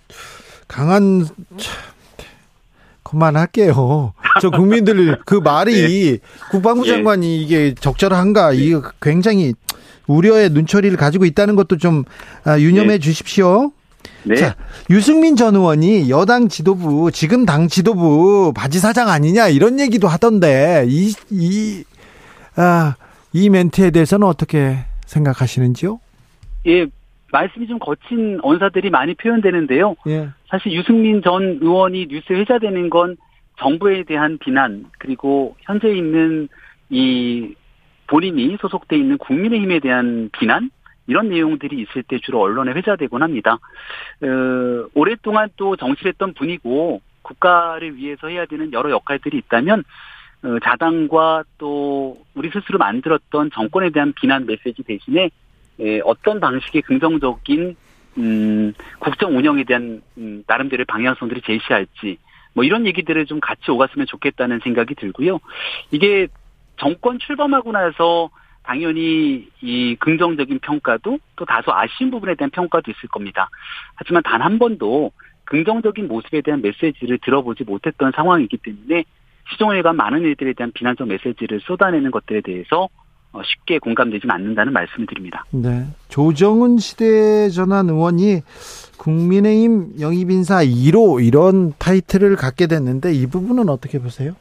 강한 0.67 1.28
그만할게요. 3.04 4.13
저 4.41 4.49
국민들 4.49 5.17
그 5.25 5.36
말이 5.36 6.19
네. 6.19 6.28
국방부 6.51 6.86
예. 6.88 6.91
장관이 6.91 7.41
이게 7.41 7.73
적절한가 7.75 8.54
이게 8.54 8.80
굉장히 9.01 9.54
우려의 10.08 10.49
눈초리를 10.49 10.95
가지고 10.97 11.25
있다는 11.25 11.56
것도 11.56 11.78
좀 11.78 12.04
아, 12.43 12.60
유념해 12.60 12.93
네. 12.93 12.99
주십시오. 12.99 13.71
네. 14.23 14.36
자, 14.36 14.56
유승민 14.89 15.36
전 15.36 15.56
의원이 15.56 16.10
여당 16.10 16.47
지도부, 16.47 17.12
지금 17.12 17.45
당 17.45 17.67
지도부 17.67 18.54
바지 18.56 18.80
사장 18.80 19.10
아니냐 19.10 19.47
이런 19.49 19.80
얘기도 19.80 20.08
하던데 20.08 20.86
이, 20.88 21.13
이, 21.30 21.84
아, 22.56 22.95
이 23.35 23.49
멘트에 23.49 23.91
대해서는 23.91 24.25
어떻게 24.25 24.77
생각하시는지요? 25.07 25.99
예, 26.67 26.85
말씀이 27.33 27.67
좀 27.67 27.79
거친 27.79 28.39
언사들이 28.41 28.89
많이 28.89 29.13
표현되는데요. 29.13 29.97
예. 30.07 30.29
사실 30.47 30.71
유승민 30.71 31.21
전 31.21 31.59
의원이 31.61 32.07
뉴스에 32.09 32.37
회자되는 32.37 32.89
건 32.89 33.17
정부에 33.59 34.03
대한 34.03 34.37
비난 34.37 34.85
그리고 34.99 35.57
현재 35.59 35.89
있는 35.89 36.47
이 36.89 37.53
본인이 38.07 38.55
소속돼 38.61 38.95
있는 38.95 39.17
국민의힘에 39.17 39.79
대한 39.81 40.29
비난 40.31 40.69
이런 41.05 41.27
내용들이 41.27 41.81
있을 41.81 42.03
때 42.03 42.19
주로 42.19 42.39
언론에 42.39 42.71
회자되곤 42.71 43.21
합니다. 43.21 43.59
어, 44.21 44.87
오랫동안 44.93 45.49
또 45.57 45.75
정치를 45.75 46.13
했던 46.13 46.33
분이고 46.35 47.01
국가를 47.21 47.97
위해서 47.97 48.29
해야 48.29 48.45
되는 48.45 48.71
여러 48.71 48.91
역할들이 48.91 49.37
있다면 49.39 49.79
어, 49.79 49.83
자당과 50.63 51.43
또 51.58 52.17
우리 52.36 52.49
스스로 52.49 52.77
만들었던 52.77 53.51
정권에 53.51 53.89
대한 53.89 54.13
비난 54.13 54.45
메시지 54.45 54.84
대신에 54.84 55.29
예, 55.79 55.99
어떤 56.05 56.39
방식의 56.39 56.84
긍정적인 56.84 57.75
음, 58.17 58.73
국정 58.99 59.36
운영에 59.38 59.63
대한 59.65 60.01
음, 60.17 60.43
나름대로의 60.47 60.86
방향성들을 60.86 61.41
제시할지 61.41 62.17
뭐 62.53 62.63
이런 62.63 62.86
얘기들을 62.88 63.25
좀 63.25 63.39
같이 63.41 63.69
오갔으면 63.69 64.08
좋겠다는 64.08 64.60
생각이 64.63 64.95
들고요. 64.95 65.39
이게 65.91 66.27
정권 66.77 67.19
출범하고 67.19 67.71
나서 67.73 68.29
당연히 68.63 69.47
이 69.62 69.95
긍정적인 69.99 70.60
평가도 70.60 71.19
또 71.36 71.45
다소 71.45 71.73
아쉬운 71.73 72.10
부분에 72.10 72.36
대한 72.36 72.49
평가도 72.49 72.89
있을 72.91 73.10
겁니다. 73.10 73.49
하지만 73.95 74.23
단 74.23 74.41
한 74.41 74.58
번도 74.58 75.12
긍정적인 75.45 76.08
모습에 76.08 76.41
대한 76.41 76.62
메시지를 76.62 77.19
들어보지 77.19 77.63
못했던 77.63 78.12
상황이기 78.15 78.58
때문에 78.58 79.03
시종일관 79.51 79.95
많은 79.95 80.21
일들에 80.21 80.53
대한 80.53 80.71
비난적 80.73 81.08
메시지를 81.08 81.60
쏟아내는 81.62 82.12
것들에 82.12 82.41
대해서 82.41 82.89
어, 83.31 83.41
쉽게 83.43 83.79
공감되지는 83.79 84.34
않는다는 84.34 84.71
말씀을 84.71 85.08
드립니다. 85.08 85.43
네. 85.51 85.86
조정은 86.08 86.77
시대 86.77 87.49
전환 87.49 87.89
의원이 87.89 88.41
국민의힘 88.97 89.99
영입인사 89.99 90.63
1호 90.63 91.25
이런 91.25 91.73
타이틀을 91.77 92.38
갖게 92.38 92.67
됐는데 92.67 93.13
이 93.13 93.27
부분은 93.27 93.67
어떻게 93.67 93.99
보세요? 93.99 94.36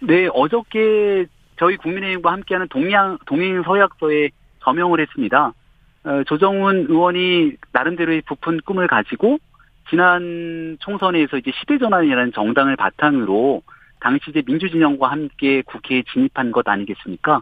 네, 0.00 0.28
어저께 0.32 1.26
저희 1.58 1.76
국민의힘과 1.76 2.32
함께하는 2.32 2.68
동양 2.68 3.18
동행 3.26 3.62
서약서에 3.62 4.30
서명을 4.60 5.00
했습니다. 5.00 5.52
어, 6.04 6.22
조정훈 6.26 6.86
의원이 6.88 7.52
나름대로의 7.72 8.22
부푼 8.22 8.60
꿈을 8.64 8.88
가지고 8.88 9.38
지난 9.90 10.78
총선에서 10.80 11.36
이제 11.36 11.52
시대전환이라는 11.60 12.32
정당을 12.32 12.76
바탕으로 12.76 13.62
당시 14.02 14.30
이제 14.30 14.42
민주진영과 14.44 15.10
함께 15.10 15.62
국회에 15.62 16.02
진입한 16.12 16.50
것 16.50 16.68
아니겠습니까? 16.68 17.40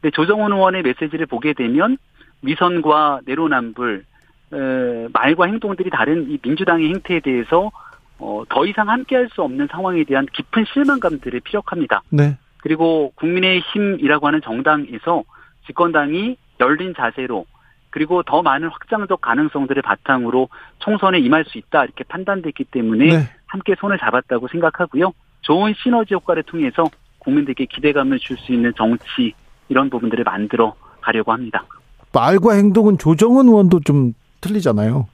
근데 0.00 0.10
조정훈 0.14 0.52
의원의 0.52 0.82
메시지를 0.82 1.26
보게 1.26 1.52
되면 1.52 1.98
위선과 2.42 3.20
내로남불, 3.26 4.04
에, 4.52 5.08
말과 5.12 5.44
행동들이 5.44 5.90
다른 5.90 6.30
이 6.30 6.38
민주당의 6.42 6.88
행태에 6.88 7.20
대해서 7.20 7.70
어, 8.18 8.42
더 8.48 8.64
이상 8.66 8.88
함께할 8.88 9.28
수 9.32 9.42
없는 9.42 9.68
상황에 9.70 10.04
대한 10.04 10.26
깊은 10.32 10.64
실망감들을 10.72 11.40
피력합니다. 11.40 12.02
네. 12.10 12.38
그리고 12.58 13.12
국민의힘이라고 13.16 14.26
하는 14.26 14.40
정당에서 14.42 15.24
집권당이 15.66 16.36
열린 16.60 16.94
자세로 16.94 17.46
그리고 17.90 18.22
더 18.22 18.42
많은 18.42 18.68
확장적 18.68 19.20
가능성들을 19.20 19.82
바탕으로 19.82 20.48
총선에 20.78 21.18
임할 21.18 21.44
수 21.44 21.58
있다 21.58 21.84
이렇게 21.84 22.04
판단됐기 22.04 22.64
때문에 22.64 23.06
네. 23.06 23.30
함께 23.46 23.74
손을 23.78 23.98
잡았다고 23.98 24.48
생각하고요. 24.48 25.12
좋은 25.50 25.74
시너지 25.82 26.14
효과를 26.14 26.44
통해서 26.44 26.84
국민들께 27.18 27.66
기대감을 27.66 28.20
줄 28.20 28.36
수 28.38 28.52
있는 28.52 28.72
정치 28.76 29.34
이런 29.68 29.90
부분들을 29.90 30.22
만들어 30.22 30.74
가려고 31.00 31.32
합니다. 31.32 31.64
말과 32.12 32.54
행동은 32.54 32.98
조정은 32.98 33.48
의원도 33.48 33.80
좀 33.80 34.14
틀리잖아요. 34.40 35.08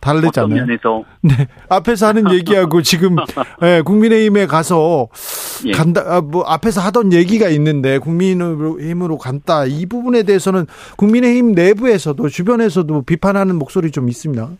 다르잖아요. 0.00 0.66
네. 1.22 1.46
앞에서 1.70 2.08
하는 2.08 2.30
얘기하고 2.32 2.82
지금 2.82 3.16
예, 3.62 3.80
국민의힘에 3.82 4.46
가서 4.46 5.08
예. 5.66 5.72
간다 5.72 6.02
아, 6.06 6.20
뭐 6.20 6.42
앞에서 6.44 6.82
하던 6.82 7.14
얘기가 7.14 7.48
있는데 7.48 7.98
국민의힘으로 7.98 9.16
간다. 9.16 9.64
이 9.64 9.86
부분에 9.86 10.24
대해서는 10.24 10.66
국민의힘 10.96 11.52
내부에서도 11.52 12.28
주변에서도 12.28 13.02
비판하는 13.02 13.56
목소리 13.56 13.90
좀 13.90 14.10
있습니다. 14.10 14.50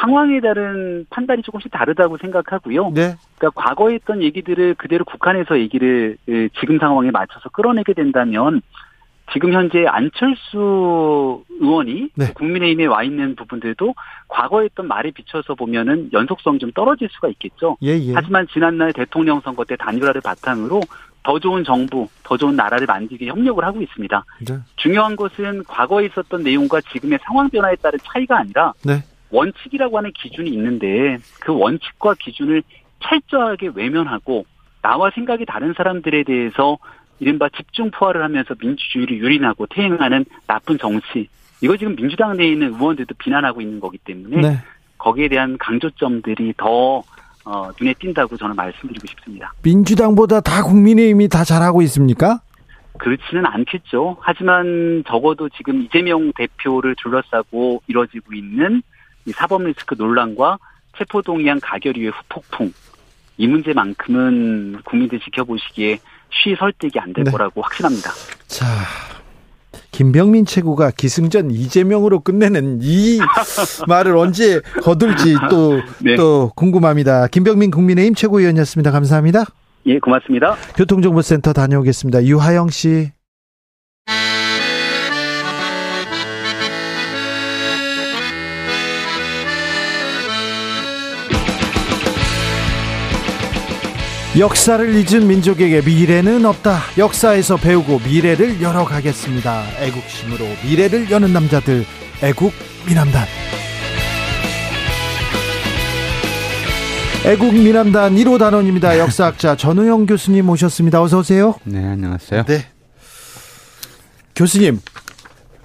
상황에 0.00 0.40
따른 0.40 1.06
판단이 1.10 1.42
조금씩 1.42 1.70
다르다고 1.70 2.18
생각하고요. 2.18 2.90
네. 2.90 3.16
그러니까 3.36 3.50
과거에 3.62 3.94
했던 3.94 4.22
얘기들을 4.22 4.74
그대로 4.74 5.04
국한해서 5.04 5.58
얘기를 5.58 6.16
에, 6.28 6.48
지금 6.60 6.78
상황에 6.78 7.10
맞춰서 7.10 7.48
끌어내게 7.48 7.94
된다면 7.94 8.62
지금 9.32 9.52
현재 9.52 9.84
안철수 9.86 11.44
의원이 11.60 12.10
네. 12.14 12.32
국민의힘에 12.32 12.86
와 12.86 13.02
있는 13.02 13.36
부분들도 13.36 13.94
과거에 14.28 14.66
했던 14.66 14.88
말에 14.88 15.10
비춰서 15.10 15.54
보면은 15.54 16.10
연속성이 16.12 16.58
좀 16.58 16.72
떨어질 16.72 17.08
수가 17.10 17.28
있겠죠. 17.28 17.76
예, 17.82 17.98
예. 17.98 18.12
하지만 18.14 18.46
지난날 18.48 18.92
대통령 18.92 19.40
선거 19.40 19.64
때 19.64 19.76
단일화를 19.76 20.22
바탕으로 20.22 20.80
더 21.24 21.38
좋은 21.38 21.62
정부, 21.64 22.08
더 22.22 22.38
좋은 22.38 22.56
나라를 22.56 22.86
만들기 22.86 23.28
협력을 23.28 23.62
하고 23.62 23.82
있습니다. 23.82 24.24
네. 24.48 24.58
중요한 24.76 25.14
것은 25.14 25.64
과거에 25.64 26.06
있었던 26.06 26.42
내용과 26.42 26.80
지금의 26.92 27.18
상황 27.22 27.50
변화에 27.50 27.74
따른 27.76 27.98
차이가 28.02 28.38
아니라 28.38 28.72
네. 28.82 29.02
원칙이라고 29.30 29.98
하는 29.98 30.12
기준이 30.12 30.50
있는데 30.50 31.18
그 31.40 31.56
원칙과 31.56 32.14
기준을 32.18 32.62
철저하게 33.00 33.70
외면하고 33.74 34.46
나와 34.82 35.10
생각이 35.14 35.44
다른 35.46 35.74
사람들에 35.76 36.24
대해서 36.24 36.78
이른바 37.20 37.48
집중 37.48 37.90
포화를 37.90 38.22
하면서 38.22 38.54
민주주의를 38.60 39.18
유린하고 39.18 39.66
퇴행하는 39.66 40.24
나쁜 40.46 40.78
정치. 40.78 41.28
이거 41.60 41.76
지금 41.76 41.96
민주당 41.96 42.36
내에 42.36 42.52
있는 42.52 42.68
의원들도 42.74 43.14
비난하고 43.18 43.60
있는 43.60 43.80
거기 43.80 43.98
때문에 43.98 44.40
네. 44.40 44.58
거기에 44.98 45.28
대한 45.28 45.58
강조점들이 45.58 46.54
더 46.56 47.02
어, 47.44 47.70
눈에 47.80 47.94
띈다고 47.94 48.36
저는 48.36 48.54
말씀드리고 48.54 49.06
싶습니다. 49.06 49.52
민주당보다 49.62 50.40
다 50.40 50.62
국민의힘이 50.62 51.28
다 51.28 51.44
잘하고 51.44 51.82
있습니까? 51.82 52.40
그렇지는 52.98 53.46
않겠죠. 53.46 54.18
하지만 54.20 55.02
적어도 55.06 55.48
지금 55.48 55.82
이재명 55.82 56.32
대표를 56.32 56.94
둘러싸고 57.02 57.82
이뤄지고 57.86 58.34
있는 58.34 58.82
이 59.28 59.32
사법 59.32 59.62
리스크 59.62 59.94
논란과 59.96 60.58
체포동의안 60.96 61.60
가결 61.60 61.96
이후의 61.96 62.12
후폭풍 62.12 62.72
이 63.36 63.46
문제만큼은 63.46 64.80
국민들 64.84 65.20
지켜보시기에 65.20 65.98
쉬 66.30 66.56
설득이 66.58 66.98
안될 66.98 67.24
네. 67.24 67.30
거라고 67.30 67.62
확신합니다. 67.62 68.10
자, 68.46 68.66
김병민 69.92 70.44
최고가 70.44 70.90
기승전 70.90 71.50
이재명으로 71.50 72.20
끝내는 72.20 72.80
이 72.82 73.18
말을 73.86 74.16
언제 74.16 74.60
거둘지 74.82 75.36
또, 75.50 75.80
네. 76.02 76.16
또 76.16 76.50
궁금합니다. 76.56 77.28
김병민 77.28 77.70
국민의힘 77.70 78.14
최고위원이었습니다. 78.14 78.90
감사합니다. 78.90 79.44
예, 79.86 79.98
고맙습니다. 79.98 80.56
교통정보센터 80.76 81.52
다녀오겠습니다. 81.52 82.24
유하영 82.24 82.70
씨. 82.70 83.12
역사를 94.38 94.94
잊은 94.94 95.26
민족에게 95.26 95.80
미래는 95.80 96.44
없다. 96.46 96.78
역사에서 96.96 97.56
배우고 97.56 97.98
미래를 97.98 98.62
열어가겠습니다. 98.62 99.64
애국심으로 99.80 100.44
미래를 100.62 101.10
여는 101.10 101.32
남자들, 101.32 101.84
애국 102.22 102.52
미남단. 102.86 103.26
애국 107.24 107.52
미남단 107.52 108.14
1호 108.14 108.38
단원입니다. 108.38 109.00
역사학자 109.00 109.56
전우영 109.56 110.06
교수님 110.06 110.46
모셨습니다. 110.46 111.02
어서 111.02 111.18
오세요. 111.18 111.56
네, 111.64 111.84
안녕하세요. 111.84 112.44
네. 112.44 112.68
교수님, 114.36 114.80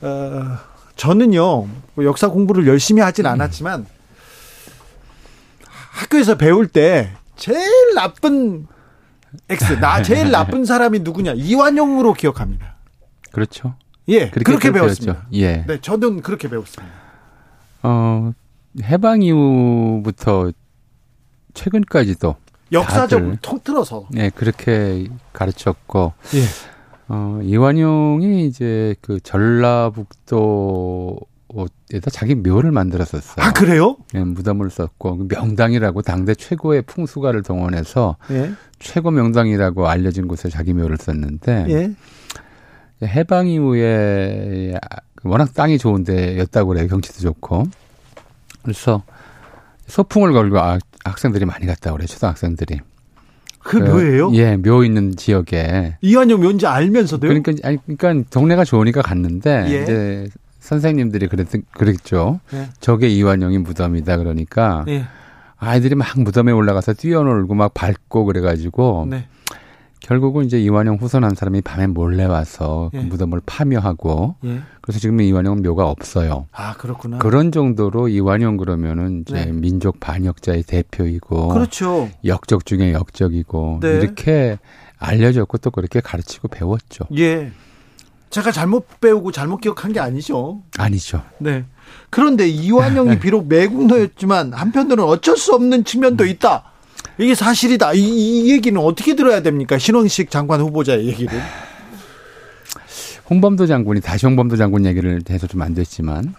어, 0.02 0.58
저는요, 0.96 1.68
뭐 1.94 2.06
역사 2.06 2.28
공부를 2.28 2.66
열심히 2.66 3.04
하진 3.04 3.28
않았지만, 3.28 3.86
학교에서 5.92 6.38
배울 6.38 6.68
때, 6.68 7.12
제일 7.36 7.94
나쁜 7.96 8.68
X, 9.50 9.74
나, 9.80 10.02
제일 10.04 10.32
나쁜 10.32 10.66
사람이 10.66 11.00
누구냐, 11.00 11.34
이완용으로 11.34 12.14
기억합니다. 12.14 12.76
그렇죠. 13.32 13.76
예, 14.10 14.30
그렇게, 14.30 14.72
배웠습니다. 14.72 15.14
배웠죠. 15.14 15.28
예. 15.34 15.66
네, 15.66 15.80
저는 15.82 16.22
그렇게 16.22 16.50
배웠습니다. 16.50 16.94
어, 17.84 18.34
해방 18.84 19.22
이후부터 19.22 20.52
최근까지도 21.54 22.36
역사적으로 22.72 23.36
통틀어서. 23.42 24.08
예, 24.16 24.30
그렇게 24.30 25.08
가르쳤고 25.32 26.14
예. 26.36 26.44
어, 27.08 27.40
이완용이 27.44 28.46
이제 28.46 28.96
그 29.02 29.20
전라북도 29.20 31.20
에다 31.94 32.10
자기 32.10 32.36
묘를 32.36 32.72
만들었었어요. 32.72 33.46
아, 33.46 33.52
그래요? 33.54 33.98
예, 34.16 34.20
무덤을 34.20 34.70
썼고 34.70 35.18
그 35.18 35.28
명당이라고 35.36 36.02
당대 36.02 36.34
최고의 36.34 36.82
풍수가를 36.84 37.44
동원해서 37.44 38.18
예, 38.32 38.52
최고 38.80 39.12
명당이라고 39.12 39.88
알려진 39.88 40.28
곳에 40.28 40.50
자기 40.50 40.74
묘를 40.74 40.98
썼는데 40.98 41.66
예. 41.70 43.06
해방 43.08 43.48
이후에 43.48 44.74
워낙 45.24 45.54
땅이 45.54 45.78
좋은 45.78 46.04
데였다고 46.04 46.70
그래요. 46.70 46.88
경치도 46.88 47.20
좋고. 47.22 47.66
그래서 48.64 49.04
소풍을 49.88 50.32
걸고 50.34 50.60
아- 50.60 50.80
학생들이 51.04 51.46
많이 51.46 51.66
갔다고 51.66 51.98
그래요. 51.98 52.08
초등학생들이. 52.08 52.80
그 53.60 53.78
묘예요? 53.78 54.32
예, 54.36 54.58
묘 54.58 54.84
있는 54.84 55.16
지역에. 55.16 55.98
이완용 56.02 56.42
묘인지 56.42 56.66
알면서도요? 56.68 57.30
그러니까 57.30 57.54
아니 57.68 57.78
그러니까 57.98 58.30
동네가 58.30 58.66
좋으니까 58.66 59.02
갔는데 59.02 59.66
예. 59.70 59.84
이제 59.84 60.28
선생님들이 60.64 61.28
그랬 61.28 61.48
그랬죠. 61.72 62.40
예. 62.54 62.70
저게 62.80 63.10
이완용이 63.10 63.58
무덤이다 63.58 64.18
그러니까 64.18 64.86
예. 64.88 65.04
아이들이 65.58 65.94
막 65.96 66.08
무덤에 66.16 66.54
올라가서 66.54 66.94
뛰어놀고 66.94 67.54
막 67.54 67.74
밟고 67.74 68.24
그래가지고 68.24 69.08
네. 69.10 69.28
결국은 70.00 70.46
이제 70.46 70.62
이완용 70.62 70.98
후손한 70.98 71.36
사람이 71.36 71.62
밤에 71.62 71.88
몰래 71.88 72.24
와서 72.24 72.90
그 72.94 72.98
예. 72.98 73.02
무덤을 73.02 73.42
파묘하고 73.46 74.36
예. 74.46 74.62
그래서 74.82 75.00
지금 75.00 75.20
이완용 75.20 75.62
묘가 75.62 75.90
없어요. 75.90 76.48
아, 76.54 76.74
그렇구나. 76.76 77.18
그런 77.18 77.52
정도로 77.52 78.08
이완용 78.08 78.56
그러면은 78.56 79.22
이제 79.22 79.46
네. 79.46 79.52
민족 79.52 80.00
반역자의 80.00 80.64
대표이고 80.64 81.50
그렇죠. 81.50 82.10
역적 82.24 82.66
중에 82.66 82.94
역적이고 82.94 83.80
네. 83.82 83.90
이렇게 83.98 84.60
알려졌고 84.98 85.58
또 85.58 85.72
그렇게 85.72 86.00
가르치고 86.00 86.48
배웠죠. 86.48 87.06
예. 87.18 87.52
제가 88.34 88.52
잘못 88.52 89.00
배우고 89.00 89.32
잘못 89.32 89.58
기억한 89.58 89.94
게 89.94 90.00
아니죠. 90.00 90.64
아니죠. 90.80 91.22
네. 91.38 91.66
그런데 92.10 92.48
이완영이 92.48 93.20
비록 93.20 93.48
매국노였지만 93.48 94.54
한편으로는 94.54 95.04
어쩔 95.04 95.38
수 95.38 95.54
없는 95.54 95.84
측면도 95.84 96.26
있다. 96.26 96.64
이게 97.20 97.36
사실이다. 97.36 97.94
이, 97.94 98.00
이 98.02 98.52
얘기는 98.52 98.80
어떻게 98.82 99.16
들어야 99.16 99.44
됩니까? 99.44 99.78
신원식 99.78 100.32
장관 100.32 100.62
후보자의 100.62 101.06
얘기를. 101.06 101.40
홍범도 103.30 103.68
장군이 103.68 104.02
다시 104.02 104.26
홍범도 104.26 104.58
장군 104.58 104.86
얘기를 104.88 105.22
해서 105.30 105.46
좀 105.46 105.62
안 105.62 105.76
됐지만 105.76 106.34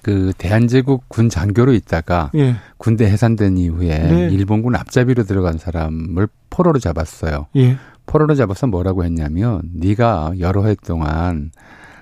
그 0.00 0.32
대한제국 0.38 1.08
군 1.08 1.28
장교로 1.28 1.72
있다가 1.72 2.30
예. 2.36 2.54
군대 2.76 3.06
해산된 3.06 3.58
이후에 3.58 3.98
네. 3.98 4.28
일본군 4.30 4.76
앞잡이로 4.76 5.24
들어간 5.24 5.58
사람을 5.58 6.28
포로로 6.50 6.78
잡았어요. 6.78 7.48
예. 7.56 7.78
포로로 8.06 8.34
잡아서 8.34 8.66
뭐라고 8.66 9.04
했냐면 9.04 9.62
네가 9.72 10.34
여러 10.38 10.64
해 10.66 10.74
동안 10.74 11.50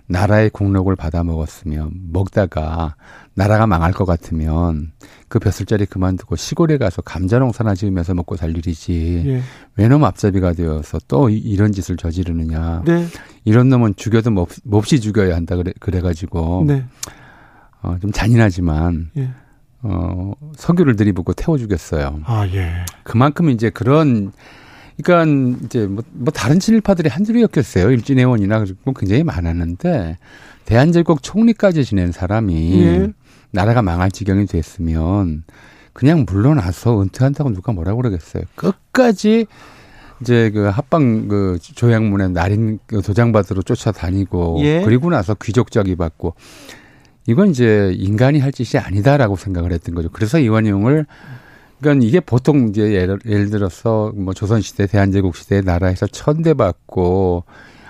나라의 0.07 0.51
국록을 0.51 0.97
받아 0.97 1.25
먹었으면 1.25 1.91
먹다가 2.13 2.97
나라가 3.35 3.67
망할 3.67 3.93
것 3.93 4.05
같으면 4.05 4.93
그 5.29 5.39
벼슬 5.39 5.65
자리 5.65 5.87
그만두고 5.87 6.37
시골에 6.37 6.77
가서 6.77 7.01
감자 7.01 7.39
농사나 7.39 7.75
지으면서 7.75 8.13
먹고 8.13 8.37
살 8.37 8.55
일이지 8.57 9.23
예. 9.27 9.43
왜놈 9.77 10.05
앞잡이가 10.05 10.53
되어서 10.53 10.99
또 11.09 11.31
이런 11.31 11.73
짓을 11.73 11.97
저지르느냐 11.97 12.83
네. 12.85 13.07
이런 13.45 13.71
놈은 13.71 13.95
죽여도 13.97 14.31
몹, 14.31 14.87
시 14.87 15.01
죽여야 15.01 15.35
한다 15.35 15.57
그래 15.57 15.73
그래가지고 15.81 16.65
네. 16.67 16.85
어, 17.81 17.97
좀 18.01 18.13
잔인하지만 18.13 19.11
예. 19.17 19.31
어, 19.83 20.33
석유를 20.57 20.97
들이붓고 20.97 21.33
태워 21.33 21.57
죽였어요. 21.59 22.21
아 22.25 22.47
예. 22.49 22.85
그만큼 23.03 23.49
이제 23.51 23.71
그런 23.71 24.33
그러니까 25.03 25.59
이제 25.65 25.87
뭐, 25.87 26.03
뭐 26.13 26.33
다른 26.33 26.61
친일파들이 26.61 27.09
한둘이었겠어요. 27.09 27.91
일진회원이나 27.91 28.65
뭐 28.85 28.95
굉장히 28.95 29.25
많았는데 29.25 30.19
대한제국 30.65 31.23
총리까지 31.23 31.85
지낸 31.85 32.13
사람이 32.13 32.83
예. 32.83 33.13
나라가 33.51 33.83
망할 33.83 34.11
지경이 34.11 34.47
됐으면 34.47 35.45
그냥 35.93 36.25
물러나서 36.27 37.03
은퇴한다고 37.03 37.53
누가 37.53 37.73
뭐라고 37.73 37.99
그러겠어요. 37.99 38.45
끝까지 38.55 39.47
이제 40.21 40.51
그 40.51 40.67
합방 40.67 41.29
그 41.29 41.59
조약문에 41.61 42.29
날인 42.29 42.79
그 42.87 43.03
도장 43.03 43.33
받으러 43.33 43.63
쫓아다니고 43.63 44.59
예. 44.61 44.83
그리고 44.83 45.11
나서 45.11 45.35
귀족작이 45.35 45.97
받고 45.97 46.35
이건 47.27 47.51
이제 47.51 47.93
인간이 47.97 48.39
할 48.39 48.53
짓이 48.53 48.81
아니다라고 48.81 49.37
생각을 49.37 49.73
했던 49.73 49.95
거죠. 49.95 50.09
그래서 50.11 50.39
이완용을 50.39 51.07
그러니까 51.83 52.07
이게 52.07 52.21
보통 52.21 52.69
이제 52.69 52.95
예를, 52.95 53.19
예를 53.27 53.51
들어서 53.51 54.13
뭐 54.15 54.33
조선시대, 54.33 54.87
대한제국 54.87 55.37
시대 55.37 55.61
나라에서 55.61 56.07
천대받고 56.07 57.45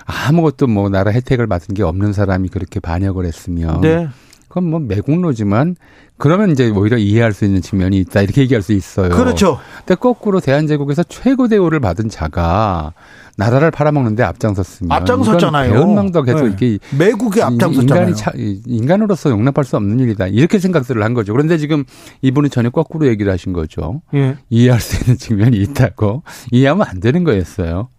아무것도 0.05 0.67
뭐 0.67 0.89
나라 0.89 1.11
혜택을 1.11 1.47
받은 1.47 1.75
게 1.75 1.83
없는 1.83 2.11
사람이 2.11 2.49
그렇게 2.49 2.79
반역을 2.79 3.25
했으면 3.25 3.81
네. 3.81 4.09
그건 4.49 4.69
뭐 4.69 4.79
매국노지만 4.79 5.75
그러면 6.17 6.51
이제 6.51 6.69
오히려 6.69 6.97
이해할 6.97 7.33
수 7.33 7.45
있는 7.45 7.61
측면이 7.61 7.97
있다 7.99 8.21
이렇게 8.21 8.41
얘기할 8.41 8.61
수 8.61 8.73
있어요. 8.73 9.09
그렇죠. 9.09 9.59
근데 9.79 9.95
거꾸로 9.95 10.39
대한제국에서 10.39 11.03
최고 11.03 11.47
대우를 11.47 11.79
받은 11.79 12.09
자가 12.09 12.93
나라를 13.37 13.71
팔아먹는데 13.71 14.23
앞장섰으면 14.23 14.91
앞장섰잖아요. 14.91 15.73
배은망도 15.73 16.23
계속 16.23 16.41
네. 16.41 16.45
이렇게 16.47 16.77
매국이 16.97 17.41
앞장섰잖아요. 17.41 18.09
인간이 18.09 18.15
차, 18.15 18.31
인간으로서 18.35 19.31
용납할 19.31 19.65
수 19.65 19.75
없는 19.75 19.99
일이다 19.99 20.27
이렇게 20.27 20.59
생각들을 20.59 21.01
한 21.03 21.13
거죠. 21.13 21.33
그런데 21.33 21.57
지금 21.57 21.83
이분은 22.21 22.49
전혀 22.51 22.69
거꾸로 22.69 23.07
얘기를 23.07 23.31
하신 23.31 23.53
거죠. 23.53 24.01
예. 24.13 24.37
이해할 24.49 24.79
수 24.79 25.01
있는 25.01 25.17
측면이 25.17 25.57
있다고 25.57 26.23
이해하면 26.51 26.85
안 26.87 26.99
되는 26.99 27.23
거였어요. 27.23 27.89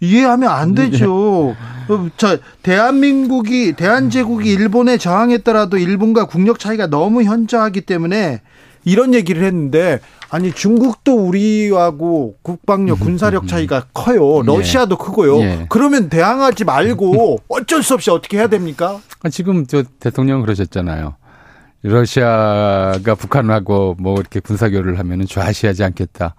이해하면 0.00 0.50
안 0.50 0.74
되죠. 0.74 1.54
네. 1.88 2.10
자, 2.16 2.38
대한민국이 2.62 3.74
대한제국이 3.74 4.50
일본에 4.50 4.96
저항했더라도 4.98 5.78
일본과 5.78 6.26
국력 6.26 6.58
차이가 6.58 6.88
너무 6.88 7.22
현저하기 7.22 7.82
때문에 7.82 8.40
이런 8.84 9.14
얘기를 9.14 9.44
했는데 9.44 10.00
아니 10.28 10.52
중국도 10.52 11.14
우리하고 11.14 12.34
국방력 12.42 13.00
군사력 13.00 13.46
차이가 13.46 13.84
커요. 13.92 14.38
예. 14.38 14.42
러시아도 14.46 14.96
예. 15.00 15.04
크고요. 15.04 15.40
예. 15.40 15.66
그러면 15.68 16.08
대항하지 16.08 16.64
말고 16.64 17.40
어쩔 17.48 17.82
수 17.82 17.94
없이 17.94 18.10
어떻게 18.10 18.38
해야 18.38 18.46
됩니까? 18.48 18.98
아, 19.22 19.28
지금 19.28 19.66
저 19.66 19.82
대통령 20.00 20.40
그러셨잖아요. 20.40 21.14
러시아가 21.82 23.14
북한하고 23.14 23.96
뭐 23.98 24.18
이렇게 24.20 24.40
군사교류를 24.40 24.98
하면은 24.98 25.26
좌시하지 25.26 25.82
않겠다. 25.84 26.34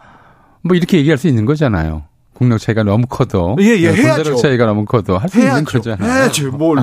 뭐 0.61 0.75
이렇게 0.75 0.97
얘기할 0.97 1.17
수 1.17 1.27
있는 1.27 1.45
거잖아요. 1.45 2.03
국력 2.33 2.57
차이가 2.59 2.83
너무 2.83 3.05
커도 3.07 3.57
예, 3.59 3.77
예, 3.77 3.93
해야죠. 3.93 4.35
차이가 4.37 4.65
너무 4.65 4.85
커도 4.85 5.17
할 5.17 5.29
수 5.29 5.39
있는 5.39 5.63
거잖아요. 5.65 6.11
해야죠. 6.11 6.51
뭘 6.51 6.79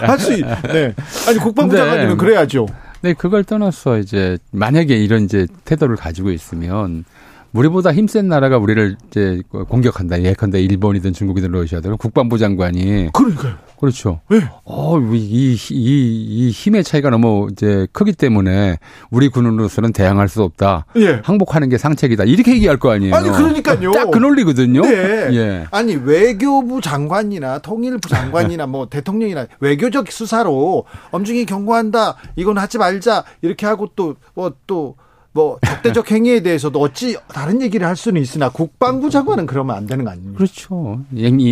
할수 0.00 0.30
네. 0.72 0.94
아니 1.26 1.38
국방부 1.38 1.76
장관님은 1.76 2.16
그래야죠. 2.16 2.66
네, 3.04 3.12
그걸 3.12 3.44
떠나서 3.44 3.98
이제 3.98 4.38
만약에 4.50 4.96
이런 4.96 5.24
이제 5.24 5.46
태도를 5.66 5.94
가지고 5.94 6.30
있으면 6.30 7.04
우리보다 7.52 7.92
힘센 7.92 8.28
나라가 8.28 8.56
우리를 8.56 8.96
이제 9.08 9.42
공격한다. 9.50 10.22
예컨대 10.22 10.62
일본이든 10.62 11.12
중국이든 11.12 11.50
러시아든 11.50 11.98
국방부 11.98 12.38
장관이 12.38 13.10
그러니까요. 13.12 13.56
그렇죠. 13.78 14.20
네. 14.30 14.40
어, 14.64 14.98
이, 14.98 15.54
이, 15.54 15.56
이 15.70 16.50
힘의 16.50 16.84
차이가 16.84 17.10
너무 17.10 17.48
이제 17.52 17.86
크기 17.92 18.12
때문에 18.12 18.78
우리 19.10 19.28
군으로서는 19.28 19.92
대항할 19.92 20.28
수 20.28 20.42
없다. 20.42 20.86
예. 20.96 21.20
항복하는 21.22 21.68
게 21.68 21.76
상책이다. 21.78 22.24
이렇게 22.24 22.52
얘기할 22.54 22.78
거 22.78 22.90
아니에요. 22.92 23.14
아니, 23.14 23.28
그러니까요. 23.30 23.92
딱 23.92 24.10
그 24.10 24.18
논리거든요. 24.18 24.82
네. 24.82 25.28
예. 25.32 25.66
아니, 25.70 25.96
외교부 25.96 26.80
장관이나 26.80 27.58
통일부 27.58 28.08
장관이나 28.08 28.66
뭐 28.66 28.88
대통령이나 28.88 29.46
외교적 29.60 30.10
수사로 30.12 30.84
엄중히 31.10 31.44
경고한다. 31.46 32.16
이건 32.36 32.58
하지 32.58 32.78
말자. 32.78 33.24
이렇게 33.42 33.66
하고 33.66 33.88
또, 33.96 34.14
뭐 34.34 34.52
또, 34.66 34.96
뭐 35.34 35.58
적대적 35.66 36.10
행위에 36.12 36.40
대해서도 36.40 36.80
어찌 36.80 37.18
다른 37.28 37.60
얘기를 37.60 37.86
할 37.86 37.96
수는 37.96 38.22
있으나 38.22 38.48
국방부 38.48 39.10
장관은 39.10 39.46
그러면 39.46 39.76
안 39.76 39.86
되는 39.86 40.04
거 40.04 40.12
아닙니까? 40.12 40.36
그렇죠. 40.38 41.00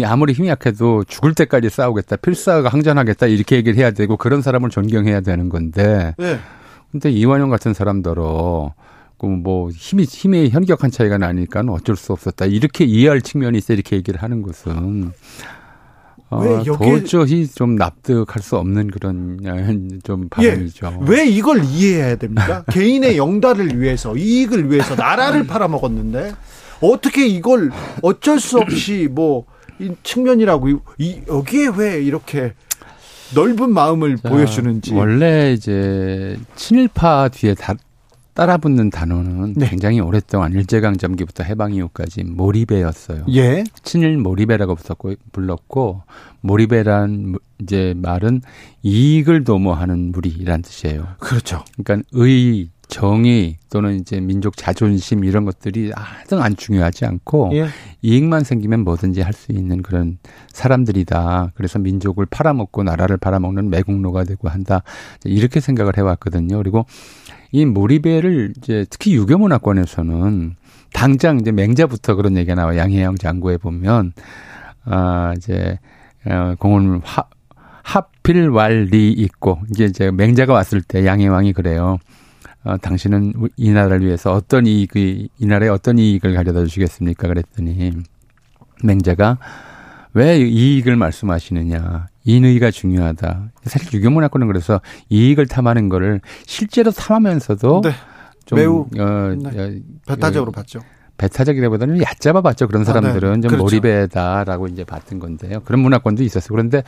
아무리 0.06 0.32
힘이 0.32 0.48
약해도 0.48 1.02
죽을 1.04 1.34
때까지 1.34 1.68
싸우겠다, 1.68 2.16
필사가 2.16 2.68
항전하겠다 2.68 3.26
이렇게 3.26 3.56
얘기를 3.56 3.76
해야 3.76 3.90
되고 3.90 4.16
그런 4.16 4.40
사람을 4.40 4.70
존경해야 4.70 5.20
되는 5.20 5.48
건데. 5.48 6.14
네. 6.16 6.38
근데 6.92 7.10
이완용 7.10 7.50
같은 7.50 7.74
사람들어 7.74 8.72
뭐 9.18 9.70
힘이 9.70 10.04
힘의 10.04 10.50
현격한 10.50 10.90
차이가 10.90 11.18
나니까 11.18 11.62
어쩔 11.68 11.96
수 11.96 12.12
없었다 12.12 12.46
이렇게 12.46 12.84
이해할 12.84 13.20
측면이 13.20 13.58
있어 13.58 13.72
이렇게 13.72 13.96
얘기를 13.96 14.22
하는 14.22 14.42
것은 14.42 15.12
왜 16.40 16.48
어, 16.48 16.64
여기 16.66 16.78
도저히 16.78 17.46
좀 17.46 17.76
납득할 17.76 18.42
수 18.42 18.56
없는 18.56 18.90
그런 18.90 19.38
좀 20.04 20.28
발언이죠. 20.28 20.98
예, 21.00 21.10
왜 21.10 21.26
이걸 21.26 21.64
이해해야 21.64 22.16
됩니까? 22.16 22.64
개인의 22.72 23.16
영달을 23.16 23.80
위해서 23.80 24.16
이익을 24.16 24.70
위해서 24.70 24.94
나라를 24.94 25.46
팔아먹었는데 25.46 26.32
어떻게 26.80 27.26
이걸 27.26 27.70
어쩔 28.02 28.40
수 28.40 28.58
없이 28.58 29.08
뭐이 29.12 29.96
측면이라고 30.02 30.68
이 30.98 31.20
여기에 31.28 31.70
왜 31.76 32.02
이렇게 32.02 32.54
넓은 33.34 33.72
마음을 33.72 34.18
자, 34.18 34.28
보여주는지 34.28 34.92
원래 34.94 35.52
이제 35.52 36.36
친일파 36.54 37.28
뒤에 37.28 37.54
다, 37.54 37.74
따라붙는 38.34 38.90
단어는 38.90 39.54
네. 39.56 39.68
굉장히 39.68 40.00
오랫동안 40.00 40.52
일제강점기부터 40.52 41.44
해방 41.44 41.74
이후까지 41.74 42.24
몰입배였어요. 42.24 43.26
예. 43.34 43.64
친일 43.82 44.16
몰입배라고 44.16 44.74
붙었고 44.74 45.14
불렀고 45.32 46.02
몰입배란 46.40 47.36
이제 47.60 47.94
말은 47.96 48.42
이익을 48.82 49.44
도모하는 49.44 50.12
무리란 50.12 50.62
뜻이에요. 50.62 51.06
그렇죠. 51.18 51.62
그러니까 51.76 52.08
의, 52.12 52.70
정의 52.92 53.56
또는 53.70 53.98
이제 54.00 54.20
민족 54.20 54.54
자존심 54.54 55.24
이런 55.24 55.46
것들이 55.46 55.92
하등 55.94 56.42
안 56.42 56.54
중요하지 56.54 57.06
않고 57.06 57.50
예. 57.54 57.68
이익만 58.02 58.44
생기면 58.44 58.80
뭐든지 58.80 59.22
할 59.22 59.32
수 59.32 59.50
있는 59.52 59.80
그런 59.80 60.18
사람들이다. 60.52 61.52
그래서 61.54 61.78
민족을 61.78 62.26
팔아먹고 62.26 62.82
나라를 62.82 63.16
팔아먹는 63.16 63.70
매국노가 63.70 64.24
되고 64.24 64.50
한다. 64.50 64.82
이렇게 65.24 65.58
생각을 65.60 65.96
해왔거든요. 65.96 66.58
그리고 66.58 66.84
이 67.52 67.66
몰입배를 67.66 68.54
이제 68.56 68.86
특히 68.88 69.14
유교 69.14 69.36
문화권에서는 69.38 70.56
당장 70.92 71.38
이제 71.38 71.52
맹자부터 71.52 72.14
그런 72.16 72.36
얘기가 72.36 72.54
나와 72.54 72.76
양해영 72.76 73.16
장구에 73.16 73.58
보면 73.58 74.12
아 74.84 75.34
이제 75.36 75.78
어 76.24 76.54
공은 76.58 77.02
화 77.04 77.24
하필 77.82 78.48
왈리 78.48 79.12
있고 79.12 79.60
이제 79.70 79.84
이제 79.84 80.10
맹자가 80.10 80.52
왔을 80.52 80.80
때 80.82 81.04
양해왕이 81.04 81.52
그래요. 81.52 81.98
어, 82.64 82.76
당신은 82.76 83.32
이 83.56 83.70
나라를 83.70 84.06
위해서 84.06 84.32
어떤 84.32 84.66
이익이 84.66 85.28
이 85.36 85.46
나라에 85.46 85.68
어떤 85.68 85.98
이익을 85.98 86.32
가져다 86.34 86.60
주시겠습니까? 86.60 87.26
그랬더니 87.26 87.92
맹자가 88.84 89.38
왜 90.14 90.38
이익을 90.38 90.96
말씀하시느냐? 90.96 92.06
인의가 92.24 92.70
중요하다. 92.70 93.50
사실 93.64 93.92
유교 93.94 94.10
문화권은 94.10 94.46
그래서 94.46 94.80
이익을 95.08 95.46
탐하는 95.46 95.88
거를 95.88 96.20
실제로 96.46 96.90
탐하면서도 96.90 97.80
네. 97.82 97.90
좀 98.44 98.58
매우 98.58 98.86
어, 98.98 99.36
네. 99.36 99.60
어, 99.60 99.72
배타적으로 100.06 100.50
어, 100.50 100.52
봤죠. 100.52 100.80
배타적이라보다는 101.18 102.00
얕잡아 102.00 102.40
봤죠. 102.40 102.66
그런 102.66 102.84
사람들은 102.84 103.30
아, 103.30 103.34
네. 103.36 103.40
좀 103.40 103.50
그렇죠. 103.50 103.62
몰입해다라고 103.62 104.68
이제 104.68 104.84
봤던 104.84 105.18
건데요. 105.18 105.60
그런 105.60 105.80
문화권도 105.80 106.22
있었어요. 106.22 106.48
그런데 106.50 106.82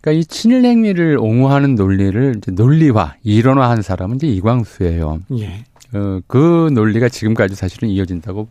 그러니까 0.00 0.20
이 0.20 0.24
친일 0.24 0.64
행위를 0.64 1.18
옹호하는 1.18 1.74
논리를 1.74 2.34
이제 2.36 2.52
논리화, 2.52 3.16
이론화한 3.22 3.82
사람은 3.82 4.16
이제 4.16 4.26
이광수예요. 4.28 5.20
예. 5.38 5.64
어, 5.92 6.20
그 6.26 6.70
논리가 6.72 7.08
지금까지 7.08 7.54
사실은 7.54 7.88
이어진다고 7.88 8.48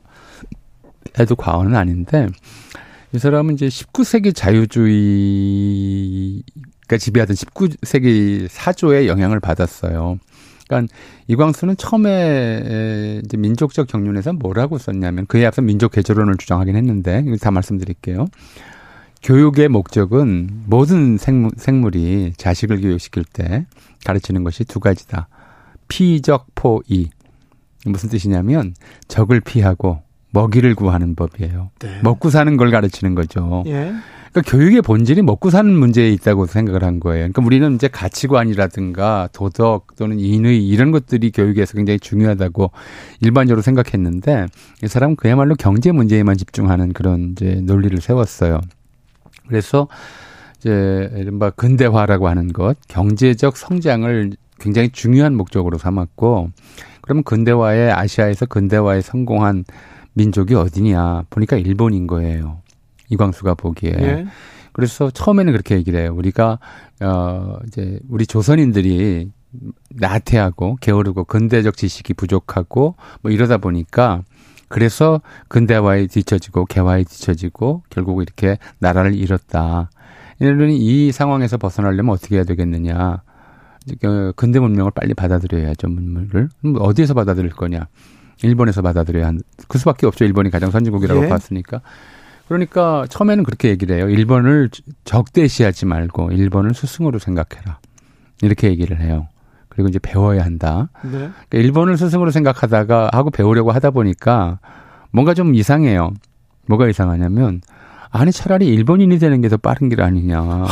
해도 1.19 1.35
과언은 1.35 1.75
아닌데 1.75 2.27
이 3.11 3.17
사람은 3.17 3.55
이제 3.55 3.67
19세기 3.67 4.35
자유주의가 4.35 4.87
지배하던 6.99 7.35
19세기 7.35 8.47
사조의 8.49 9.07
영향을 9.07 9.39
받았어요. 9.39 10.19
그러니까 10.67 10.93
이광수는 11.27 11.77
처음에 11.77 13.21
이제 13.25 13.35
민족적 13.37 13.87
경륜에서 13.87 14.33
뭐라고 14.33 14.77
썼냐면 14.77 15.25
그에 15.25 15.43
앞서 15.45 15.63
민족 15.63 15.91
개조론을 15.93 16.37
주장하긴 16.37 16.75
했는데 16.75 17.25
다 17.41 17.49
말씀드릴게요. 17.49 18.27
교육의 19.23 19.69
목적은 19.69 20.65
모든 20.67 21.17
생물, 21.17 21.51
생물이 21.57 22.33
자식을 22.37 22.79
교육시킬 22.81 23.23
때 23.25 23.65
가르치는 24.05 24.43
것이 24.43 24.65
두 24.65 24.79
가지다. 24.79 25.27
피적 25.87 26.47
포이. 26.53 27.09
무슨 27.85 28.09
뜻이냐면 28.09 28.75
적을 29.07 29.39
피하고 29.39 30.03
먹이를 30.31 30.75
구하는 30.75 31.15
법이에요. 31.15 31.71
네. 31.79 31.99
먹고 32.03 32.29
사는 32.29 32.55
걸 32.57 32.71
가르치는 32.71 33.15
거죠. 33.15 33.63
예. 33.67 33.93
그러니까 34.31 34.51
교육의 34.51 34.83
본질이 34.83 35.23
먹고 35.23 35.49
사는 35.49 35.71
문제에 35.73 36.09
있다고 36.11 36.45
생각을 36.45 36.83
한 36.83 36.99
거예요. 36.99 37.21
그러니까 37.21 37.41
우리는 37.43 37.73
이제 37.75 37.87
가치관이라든가 37.87 39.29
도덕 39.33 39.95
또는 39.95 40.19
인의 40.19 40.67
이런 40.67 40.91
것들이 40.91 41.31
교육에서 41.31 41.73
굉장히 41.73 41.99
중요하다고 41.99 42.71
일반적으로 43.21 43.63
생각했는데 43.63 44.45
이 44.83 44.87
사람은 44.87 45.15
그야말로 45.15 45.55
경제 45.55 45.91
문제에만 45.91 46.37
집중하는 46.37 46.93
그런 46.93 47.31
이제 47.31 47.59
논리를 47.63 47.99
세웠어요. 47.99 48.61
그래서 49.47 49.87
이제 50.59 51.09
이른바 51.15 51.49
근대화라고 51.49 52.27
하는 52.27 52.53
것, 52.53 52.77
경제적 52.87 53.57
성장을 53.57 54.31
굉장히 54.59 54.89
중요한 54.89 55.33
목적으로 55.35 55.77
삼았고, 55.77 56.51
그러면 57.01 57.23
근대화에 57.23 57.91
아시아에서 57.91 58.45
근대화에 58.45 59.01
성공한 59.01 59.63
민족이 60.13 60.55
어디냐 60.55 61.25
보니까 61.29 61.57
일본인 61.57 62.07
거예요. 62.07 62.61
이광수가 63.09 63.55
보기에. 63.55 63.93
예. 63.99 64.25
그래서 64.71 65.09
처음에는 65.09 65.51
그렇게 65.51 65.75
얘기를 65.75 65.99
해요. 65.99 66.13
우리가 66.15 66.59
어 67.01 67.57
이제 67.67 67.99
우리 68.09 68.25
조선인들이 68.25 69.31
나태하고 69.91 70.77
게으르고 70.79 71.23
근대적 71.25 71.75
지식이 71.75 72.13
부족하고 72.13 72.95
뭐 73.21 73.31
이러다 73.31 73.57
보니까 73.57 74.23
그래서 74.67 75.21
근대화에 75.47 76.07
뒤처지고 76.07 76.65
개화에 76.65 77.03
뒤처지고 77.03 77.83
결국 77.89 78.21
이렇게 78.21 78.57
나라를 78.77 79.15
잃었다. 79.15 79.89
이러니 80.39 80.77
이 80.77 81.11
상황에서 81.11 81.57
벗어나려면 81.57 82.13
어떻게 82.13 82.35
해야 82.35 82.43
되겠느냐. 82.43 83.23
그 84.01 84.31
근대 84.35 84.59
문명을 84.59 84.91
빨리 84.91 85.13
받아들여야죠, 85.13 85.89
문물을. 85.89 86.49
어디에서 86.77 87.15
받아들일 87.15 87.49
거냐. 87.49 87.87
일본에서 88.43 88.81
받아들여야 88.81 89.27
한, 89.27 89.41
그 89.67 89.77
수밖에 89.77 90.05
없죠. 90.07 90.25
일본이 90.25 90.49
가장 90.49 90.71
선진국이라고 90.71 91.25
예. 91.25 91.29
봤으니까. 91.29 91.81
그러니까 92.47 93.05
처음에는 93.09 93.43
그렇게 93.43 93.69
얘기를 93.69 93.95
해요. 93.95 94.09
일본을 94.09 94.69
적대시하지 95.05 95.85
말고 95.85 96.31
일본을 96.31 96.73
스승으로 96.73 97.19
생각해라. 97.19 97.79
이렇게 98.41 98.69
얘기를 98.69 98.99
해요. 98.99 99.27
그리고 99.67 99.89
이제 99.89 99.99
배워야 99.99 100.43
한다. 100.43 100.89
네. 101.03 101.09
그러니까 101.11 101.33
일본을 101.51 101.97
스승으로 101.97 102.31
생각하다가 102.31 103.11
하고 103.13 103.29
배우려고 103.29 103.71
하다 103.71 103.91
보니까 103.91 104.59
뭔가 105.11 105.33
좀 105.33 105.53
이상해요. 105.53 106.11
뭐가 106.67 106.87
이상하냐면 106.89 107.61
아니 108.09 108.31
차라리 108.31 108.67
일본인이 108.67 109.19
되는 109.19 109.41
게 109.41 109.49
더 109.49 109.57
빠른 109.57 109.89
길 109.89 110.01
아니냐. 110.01 110.65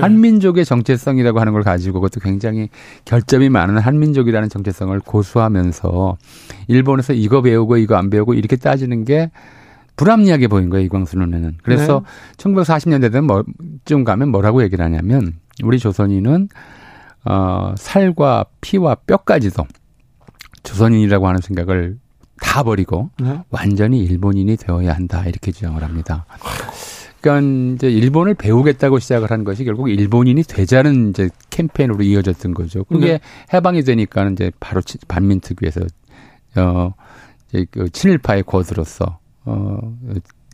네. 0.00 0.02
한민족의 0.02 0.64
정체성이라고 0.64 1.40
하는 1.40 1.52
걸 1.52 1.62
가지고 1.62 2.00
그것도 2.00 2.20
굉장히 2.20 2.68
결점이 3.04 3.48
많은 3.48 3.78
한민족이라는 3.78 4.48
정체성을 4.48 4.98
고수하면서 5.00 6.16
일본에서 6.68 7.12
이거 7.12 7.42
배우고 7.42 7.76
이거 7.78 7.96
안 7.96 8.10
배우고 8.10 8.34
이렇게 8.34 8.56
따지는 8.56 9.04
게 9.04 9.30
불합리하게 9.96 10.46
보인 10.46 10.70
거예요, 10.70 10.84
이광수 10.86 11.18
눈에는. 11.18 11.58
그래서 11.62 12.04
네. 12.04 12.44
1940년대 12.44 13.20
뭐쯤 13.20 14.04
가면 14.04 14.30
뭐라고 14.30 14.62
얘기를 14.62 14.84
하냐면 14.84 15.34
우리 15.64 15.78
조선인은 15.78 16.48
어, 17.24 17.74
살과 17.76 18.46
피와 18.60 18.94
뼈까지도 19.06 19.66
조선인이라고 20.62 21.26
하는 21.26 21.40
생각을 21.40 21.98
다 22.40 22.62
버리고 22.62 23.10
네. 23.20 23.40
완전히 23.50 24.00
일본인이 24.00 24.56
되어야 24.56 24.94
한다 24.94 25.24
이렇게 25.26 25.50
주장을 25.50 25.82
합니다. 25.82 26.24
그러니까 27.28 27.74
이제 27.74 27.90
일본을 27.90 28.34
배우겠다고 28.34 28.98
시작을 28.98 29.30
한 29.30 29.44
것이 29.44 29.64
결국 29.64 29.90
일본인이 29.90 30.42
되자는 30.42 31.10
이제 31.10 31.28
캠페인으로 31.50 32.02
이어졌던 32.02 32.54
거죠. 32.54 32.84
그게 32.84 33.06
네. 33.06 33.20
해방이 33.52 33.82
되니까는 33.82 34.32
이제 34.32 34.50
바로 34.58 34.80
반민특위에서 35.06 35.80
어 36.56 36.94
이제 37.48 37.66
그 37.70 37.90
친일파의 37.90 38.44
거드로서 38.44 39.18
어 39.44 39.96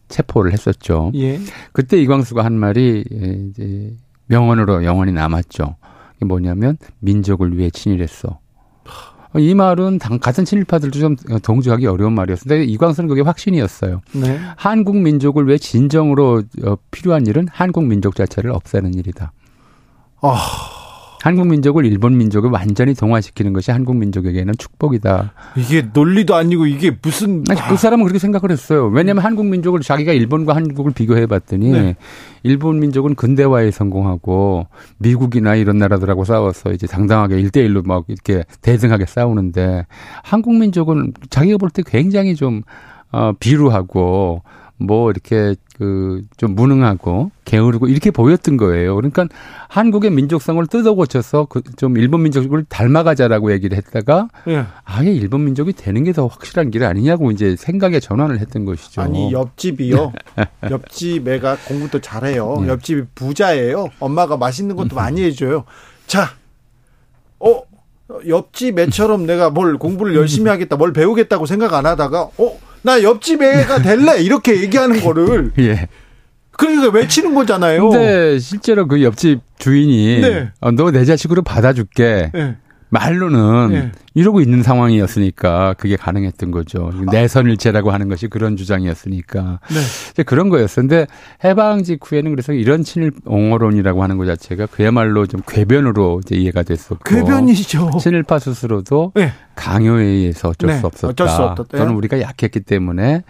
체포를 0.08 0.52
했었죠. 0.52 1.12
예. 1.14 1.38
그때 1.72 2.00
이광수가 2.00 2.44
한 2.44 2.54
말이 2.54 3.04
이제 3.50 3.96
명언으로 4.26 4.84
영원히 4.84 5.12
남았죠. 5.12 5.76
뭐냐면 6.24 6.76
민족을 7.00 7.56
위해 7.56 7.70
친일했어. 7.70 8.40
이 9.36 9.54
말은 9.54 9.98
당, 9.98 10.18
같은 10.18 10.44
친일파들도 10.44 10.98
좀 10.98 11.16
동조하기 11.42 11.86
어려운 11.86 12.14
말이었는데 12.14 12.64
이광수는 12.64 13.08
그게 13.08 13.22
확신이었어요. 13.22 14.00
네. 14.12 14.38
한국 14.56 14.96
민족을 14.96 15.46
위해 15.48 15.58
진정으로 15.58 16.42
어, 16.64 16.76
필요한 16.90 17.26
일은 17.26 17.48
한국 17.50 17.84
민족 17.84 18.14
자체를 18.14 18.50
없애는 18.52 18.94
일이다. 18.94 19.32
아. 20.20 20.83
한국 21.24 21.46
민족을 21.46 21.86
일본 21.86 22.18
민족을 22.18 22.50
완전히 22.50 22.92
동화시키는 22.92 23.54
것이 23.54 23.70
한국 23.70 23.96
민족에게는 23.96 24.52
축복이다. 24.58 25.32
이게 25.56 25.88
논리도 25.90 26.34
아니고 26.34 26.66
이게 26.66 26.94
무슨 27.00 27.42
아니, 27.48 27.58
그 27.66 27.78
사람은 27.78 28.04
그렇게 28.04 28.18
생각을 28.18 28.50
했어요. 28.50 28.88
왜냐하면 28.88 29.24
한국 29.24 29.46
민족을 29.46 29.80
자기가 29.80 30.12
일본과 30.12 30.54
한국을 30.54 30.92
비교해 30.92 31.24
봤더니 31.24 31.70
네. 31.70 31.96
일본 32.42 32.78
민족은 32.78 33.14
근대화에 33.14 33.70
성공하고 33.70 34.66
미국이나 34.98 35.54
이런 35.54 35.78
나라들하고 35.78 36.26
싸워서 36.26 36.72
이제 36.72 36.86
당당하게 36.86 37.40
일대일로막 37.40 38.04
이렇게 38.08 38.44
대등하게 38.60 39.06
싸우는데 39.06 39.86
한국 40.22 40.54
민족은 40.56 41.14
자기가 41.30 41.56
볼 41.56 41.70
때 41.70 41.82
굉장히 41.86 42.34
좀 42.36 42.60
어, 43.12 43.32
비루하고 43.40 44.42
뭐 44.76 45.10
이렇게 45.10 45.54
그 45.78 46.22
좀 46.36 46.54
무능하고 46.54 47.30
게으르고 47.44 47.88
이렇게 47.88 48.10
보였던 48.10 48.56
거예요. 48.56 48.94
그러니까 48.96 49.26
한국의 49.68 50.10
민족성을 50.10 50.64
뜯어 50.66 50.94
고쳐서 50.94 51.46
그 51.46 51.62
좀 51.76 51.96
일본 51.96 52.22
민족을 52.22 52.64
닮아가자라고 52.68 53.52
얘기를 53.52 53.76
했다가 53.76 54.28
예. 54.48 54.66
아예 54.84 55.10
일본 55.12 55.44
민족이 55.44 55.72
되는 55.72 56.04
게 56.04 56.12
더 56.12 56.26
확실한 56.26 56.70
길 56.70 56.84
아니냐고 56.84 57.30
이제 57.32 57.56
생각의 57.56 58.00
전환을 58.00 58.38
했던 58.40 58.64
것이죠. 58.64 59.00
아니 59.02 59.32
옆집이요. 59.32 60.12
옆집 60.70 61.26
애가 61.28 61.56
공부도 61.66 62.00
잘해요. 62.00 62.58
네. 62.62 62.68
옆집이 62.68 63.02
부자예요. 63.14 63.88
엄마가 64.00 64.36
맛있는 64.36 64.76
것도 64.76 64.94
많이 64.96 65.22
해줘요. 65.22 65.64
자, 66.06 66.30
어 67.40 67.62
옆집 68.28 68.78
애처럼 68.78 69.26
내가 69.26 69.50
뭘 69.50 69.78
공부를 69.78 70.14
열심히 70.14 70.50
하겠다, 70.50 70.76
뭘 70.76 70.92
배우겠다고 70.92 71.46
생각 71.46 71.74
안 71.74 71.86
하다가 71.86 72.22
어. 72.38 72.58
나 72.84 73.02
옆집 73.02 73.42
애가 73.42 73.80
될래 73.82 74.20
이렇게 74.22 74.60
얘기하는 74.60 75.00
거를 75.00 75.52
예. 75.58 75.88
그러니까 76.52 76.96
외치는 76.96 77.34
거잖아요. 77.34 77.88
근데 77.88 78.38
실제로 78.38 78.86
그 78.86 79.02
옆집 79.02 79.40
주인이 79.58 80.20
네. 80.20 80.50
어, 80.60 80.70
너내 80.70 81.04
자식으로 81.04 81.42
받아줄게. 81.42 82.30
네. 82.32 82.56
말로는 82.90 83.68
네. 83.70 83.92
이러고 84.14 84.40
있는 84.40 84.62
상황이었으니까 84.62 85.74
그게 85.78 85.96
가능했던 85.96 86.52
거죠. 86.52 86.92
내선일체라고 87.10 87.90
하는 87.90 88.08
것이 88.08 88.28
그런 88.28 88.56
주장이었으니까. 88.56 89.58
네. 89.68 89.80
이제 90.12 90.22
그런 90.22 90.48
거였었는데 90.48 91.06
해방 91.42 91.82
직후에는 91.82 92.30
그래서 92.30 92.52
이런 92.52 92.84
친일 92.84 93.10
옹호론이라고 93.24 94.02
하는 94.02 94.16
것 94.16 94.26
자체가 94.26 94.66
그야말로 94.66 95.26
좀 95.26 95.40
궤변으로 95.46 96.20
이제 96.24 96.36
이해가 96.36 96.62
됐었고. 96.62 97.02
궤변이죠. 97.04 97.98
친일파 98.00 98.38
스스로도 98.38 99.12
네. 99.16 99.32
강요에 99.56 100.04
의해서 100.04 100.50
어쩔 100.50 100.70
네. 100.70 100.78
수 100.78 100.86
없었다. 100.86 101.08
어쩔 101.08 101.28
수 101.28 101.42
없다. 101.42 101.76
저는 101.76 101.94
우리가 101.94 102.20
약했기 102.20 102.60
때문에 102.60 103.24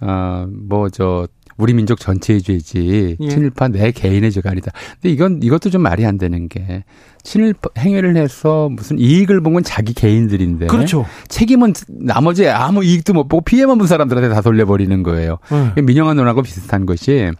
어뭐저 0.00 1.28
우리 1.56 1.74
민족 1.74 2.00
전체의 2.00 2.42
죄지 2.42 3.16
예. 3.20 3.28
친일파 3.28 3.68
내 3.68 3.90
개인의 3.92 4.32
죄가 4.32 4.50
아니다. 4.50 4.72
근데 5.00 5.10
이건 5.10 5.40
이것도 5.42 5.70
좀 5.70 5.82
말이 5.82 6.04
안 6.06 6.18
되는 6.18 6.48
게 6.48 6.84
친일 7.22 7.54
행위를 7.78 8.16
해서 8.16 8.68
무슨 8.70 8.98
이익을 8.98 9.40
본 9.40 9.52
건 9.52 9.62
자기 9.62 9.92
개인들인데 9.92 10.66
그렇죠. 10.68 11.04
책임은 11.28 11.74
나머지 11.88 12.48
아무 12.48 12.82
이익도 12.82 13.12
못 13.12 13.28
보고 13.28 13.42
피해만 13.42 13.76
본 13.76 13.86
사람들한테 13.86 14.30
다 14.34 14.40
돌려버리는 14.40 15.02
거예요. 15.02 15.38
네. 15.76 15.82
민영환 15.82 16.16
논하고 16.16 16.40
비슷한 16.42 16.86
것이 16.86 17.30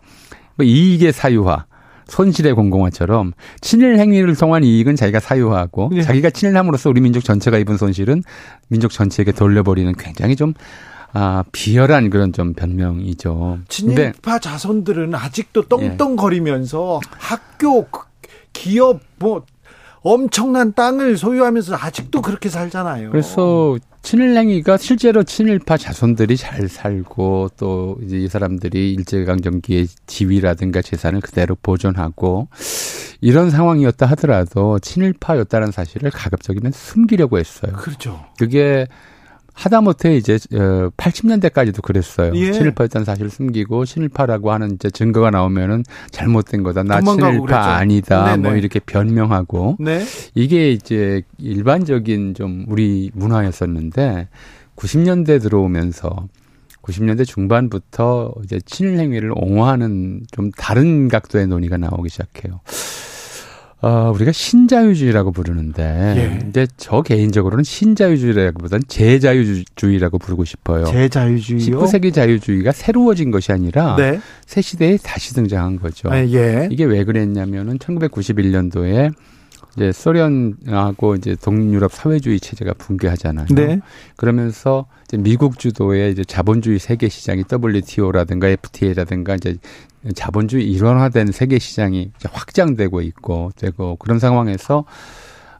뭐 0.56 0.66
이익의 0.66 1.12
사유화 1.14 1.64
손실의 2.08 2.52
공공화처럼 2.52 3.32
친일 3.62 3.98
행위를 3.98 4.36
통한 4.36 4.62
이익은 4.64 4.96
자기가 4.96 5.20
사유화하고 5.20 5.90
네. 5.94 6.02
자기가 6.02 6.28
친일함으로써 6.28 6.90
우리 6.90 7.00
민족 7.00 7.24
전체가 7.24 7.56
입은 7.56 7.78
손실은 7.78 8.22
민족 8.68 8.90
전체에게 8.90 9.32
돌려버리는 9.32 9.90
굉장히 9.94 10.36
좀 10.36 10.52
아, 11.12 11.44
비열한 11.52 12.10
그런 12.10 12.32
좀 12.32 12.54
변명이죠. 12.54 13.60
친일파 13.68 14.38
자손들은 14.38 15.14
아직도 15.14 15.68
떵떵거리면서 15.68 17.00
예. 17.04 17.08
학교, 17.18 17.86
기업, 18.52 19.00
뭐, 19.18 19.44
엄청난 20.00 20.72
땅을 20.72 21.16
소유하면서 21.16 21.76
아직도 21.76 22.22
그렇게 22.22 22.48
살잖아요. 22.48 23.10
그래서 23.10 23.76
친일냉이가 24.02 24.76
실제로 24.78 25.22
친일파 25.22 25.76
자손들이 25.76 26.36
잘 26.36 26.68
살고 26.68 27.50
또 27.56 27.98
이제 28.02 28.18
이 28.18 28.26
사람들이 28.26 28.92
일제강점기의 28.94 29.86
지위라든가 30.06 30.82
재산을 30.82 31.20
그대로 31.20 31.56
보존하고 31.62 32.48
이런 33.20 33.50
상황이었다 33.50 34.06
하더라도 34.06 34.80
친일파였다는 34.80 35.70
사실을 35.70 36.10
가급적이면 36.10 36.72
숨기려고 36.72 37.38
했어요. 37.38 37.72
그렇죠. 37.76 38.24
그게 38.36 38.88
하다못해 39.55 40.16
이제 40.16 40.36
80년대까지도 40.36 41.78
어, 41.78 41.82
그랬어요. 41.82 42.32
예. 42.34 42.53
친일파였다는 42.53 43.05
사실을 43.05 43.30
숨기고 43.30 43.84
친일파라고 43.84 44.50
하는 44.50 44.72
이제 44.72 44.90
증거가 44.90 45.30
나오면은 45.30 45.84
잘못된 46.11 46.62
거다. 46.62 46.82
나 46.82 47.00
친일파. 47.00 47.57
아니다. 47.76 48.24
네네. 48.24 48.36
뭐 48.42 48.53
네. 48.53 48.59
이렇게 48.59 48.80
변명하고 48.80 49.76
네. 49.78 50.05
이게 50.34 50.72
이제 50.72 51.22
일반적인 51.38 52.34
좀 52.34 52.64
우리 52.68 53.11
문화였었는데 53.14 54.28
90년대 54.76 55.40
들어오면서 55.40 56.28
90년대 56.82 57.26
중반부터 57.26 58.34
이제 58.44 58.59
친일 58.66 58.98
행위를 58.98 59.32
옹호하는 59.34 60.22
좀 60.32 60.50
다른 60.50 61.09
각도의 61.09 61.46
논의가 61.46 61.76
나오기 61.76 62.09
시작해요. 62.09 62.61
어, 63.83 64.12
우리가 64.14 64.30
신자유주의라고 64.30 65.33
부르는데 65.33 66.14
예. 66.16 66.49
이제 66.49 66.68
저 66.76 67.03
개인적으로는 67.03 67.64
신자유주의라기보다는 67.64 68.85
제자유주의라고 68.87 70.18
부르고 70.18 70.45
싶어요. 70.45 70.85
제자유주의요? 70.85 71.80
19세기 71.80 72.14
자유주의가 72.14 72.70
새로워진 72.70 73.33
것이 73.33 73.51
아니라 73.51 73.97
네. 73.97 74.20
새 74.47 74.62
시대에 74.62 74.99
다시 75.03 75.35
등장한 75.35 75.80
거죠. 75.80 76.11
아, 76.11 76.18
예. 76.18 76.68
이게 76.70 76.85
왜 76.85 77.03
그랬냐면은 77.03 77.78
1991년도에 77.78 79.12
이제 79.76 79.91
소련하고 79.91 81.16
이제 81.16 81.35
동유럽 81.43 81.93
사회주의 81.93 82.39
체제가 82.39 82.74
붕괴하잖아요. 82.74 83.47
네. 83.51 83.80
그러면서 84.16 84.87
이제 85.05 85.16
미국 85.16 85.59
주도의 85.59 86.12
이제 86.12 86.24
자본주의 86.24 86.78
세계 86.78 87.09
시장이 87.09 87.45
WTO라든가 87.51 88.49
FTA라든가 88.49 89.35
이제 89.35 89.57
자본주의 90.14 90.70
일원화된 90.70 91.32
세계 91.32 91.59
시장이 91.59 92.12
확장되고 92.24 93.00
있고 93.03 93.50
되고 93.57 93.96
그런 93.96 94.18
상황에서 94.18 94.84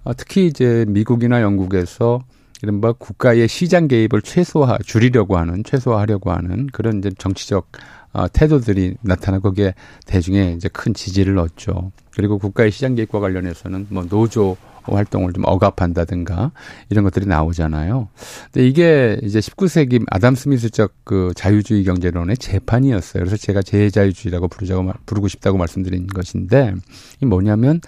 어, 0.05 0.15
특히 0.15 0.47
이제 0.47 0.85
미국이나 0.89 1.43
영국에서 1.43 2.21
이른바 2.63 2.93
국가의 2.93 3.49
시장 3.49 3.89
개입을 3.89 4.23
최소화 4.23 4.79
줄이려고 4.85 5.37
하는 5.37 5.65
최소화하려고 5.65 6.33
하는 6.33 6.69
그런 6.69 6.99
이제 6.99 7.11
정치적 7.19 7.71
어, 8.13 8.29
태도들이 8.29 8.97
나타나고 9.03 9.51
거기에 9.51 9.75
대중의 10.07 10.55
이제 10.55 10.69
큰 10.69 10.95
지지를 10.95 11.39
얻죠. 11.39 11.93
그리고 12.15 12.39
국가의 12.39 12.71
시장 12.71 12.95
개입과 12.95 13.21
관련해서는 13.21 13.87
뭐 13.91 14.05
노조 14.05 14.57
활동을 14.85 15.33
좀 15.33 15.45
억압한다든가 15.47 16.53
이런 16.91 17.05
것들이 17.05 17.27
나오잖아요. 17.27 18.09
근데 18.53 18.67
이게 18.67 19.19
이제 19.23 19.39
19세기 19.41 20.05
아담 20.11 20.35
스미스적 20.35 20.93
그 21.05 21.33
자유주의 21.37 21.85
경제론의 21.85 22.37
재판이었어요. 22.39 23.23
그래서 23.25 23.37
제가 23.37 23.63
제자유주의라고 23.63 24.49
부르자고 24.49 24.93
부르고 25.07 25.29
싶다고 25.29 25.59
말씀드린 25.59 26.07
것인데 26.07 26.75
이 27.21 27.27
뭐냐면 27.27 27.81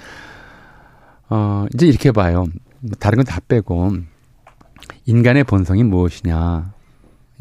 어 1.28 1.66
이제 1.74 1.86
이렇게 1.86 2.12
봐요. 2.12 2.46
다른 3.00 3.16
건 3.16 3.24
다 3.24 3.40
빼고 3.48 3.92
인간의 5.06 5.44
본성이 5.44 5.82
무엇이냐. 5.82 6.72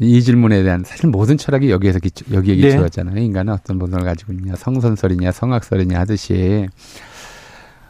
이 0.00 0.22
질문에 0.22 0.62
대한 0.64 0.82
사실 0.84 1.08
모든 1.08 1.36
철학이 1.36 1.70
여기에서 1.70 2.00
기초, 2.00 2.24
여기에 2.34 2.56
네. 2.56 2.62
기초하잖아요. 2.62 3.18
인간은 3.18 3.52
어떤 3.52 3.78
본성을 3.78 4.04
가지고 4.04 4.32
있냐, 4.32 4.56
성선설이냐, 4.56 5.30
성악설이냐 5.30 6.00
하듯이 6.00 6.68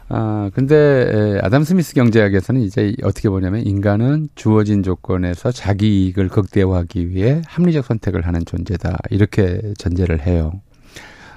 아, 0.07 0.51
근데 0.53 1.39
아담 1.41 1.63
스미스 1.63 1.95
경제학에서는 1.95 2.61
이제 2.61 2.95
어떻게 3.03 3.27
보냐면 3.29 3.65
인간은 3.65 4.29
주어진 4.35 4.83
조건에서 4.83 5.51
자기 5.51 6.05
이익을 6.05 6.29
극대화하기 6.29 7.09
위해 7.09 7.41
합리적 7.47 7.85
선택을 7.85 8.27
하는 8.27 8.45
존재다. 8.45 8.97
이렇게 9.09 9.73
전제를 9.79 10.21
해요. 10.25 10.53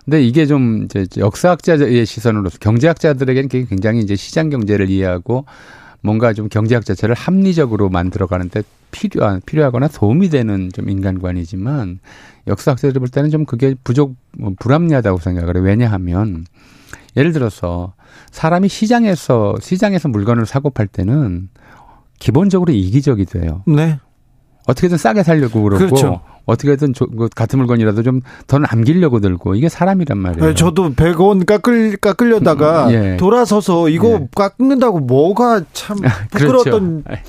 근데 0.05 0.23
이게 0.23 0.47
좀 0.47 0.85
이제 0.85 1.07
역사학자의 1.17 2.05
시선으로서 2.05 2.59
경제학자들에게는 2.59 3.49
굉장히 3.67 4.01
이제 4.01 4.17
시장 4.17 4.51
경제를 4.51 4.91
이해하고 4.91 5.45
뭔가 6.01 6.33
좀 6.33 6.49
경제학 6.49 6.85
자체를 6.85 7.15
합리적으로 7.15 7.89
만들어 7.89 8.27
가는데 8.27 8.63
필요한 8.91 9.43
필요하거나 9.45 9.89
도움이 9.89 10.31
되는 10.31 10.71
좀 10.73 10.89
인간관이지만 10.89 12.01
역사학자들 12.47 13.01
볼 13.01 13.09
때는 13.09 13.31
좀 13.31 13.45
그게 13.45 13.75
부족 13.85 14.15
뭐 14.39 14.53
불합리하다고 14.59 15.19
생각을 15.19 15.57
해요. 15.57 15.65
왜냐하면 15.65 16.45
예를 17.19 17.33
들어서 17.33 17.93
사람이 18.31 18.69
시장에서 18.69 19.57
시장에서 19.61 20.09
물건을 20.09 20.47
사고 20.47 20.71
팔 20.71 20.87
때는 20.87 21.49
기본적으로 22.19 22.73
이기적이 22.73 23.27
돼요. 23.27 23.63
네. 23.67 23.99
어떻게든 24.67 24.99
싸게 24.99 25.23
살려고 25.23 25.63
그러고 25.63 25.85
그렇죠. 25.85 26.21
어떻게든 26.45 26.93
조, 26.95 27.07
그 27.07 27.29
같은 27.35 27.59
물건이라도 27.59 28.03
좀 28.03 28.21
더 28.47 28.59
남기려고 28.59 29.21
들고 29.21 29.55
이게 29.55 29.69
사람이란 29.69 30.17
말이에요. 30.19 30.47
네, 30.49 30.55
저도 30.55 30.93
100원 30.95 31.45
깎을 31.45 31.97
깎으려다가 31.99 32.89
음, 32.89 32.93
예. 32.93 33.17
돌아서서 33.17 33.89
이거 33.89 34.09
예. 34.09 34.29
깎는다고 34.35 35.01
뭐가 35.01 35.63
참 35.73 35.99
그렇죠. 36.33 36.39
부끄러웠던 36.63 37.05
그렇죠. 37.05 37.23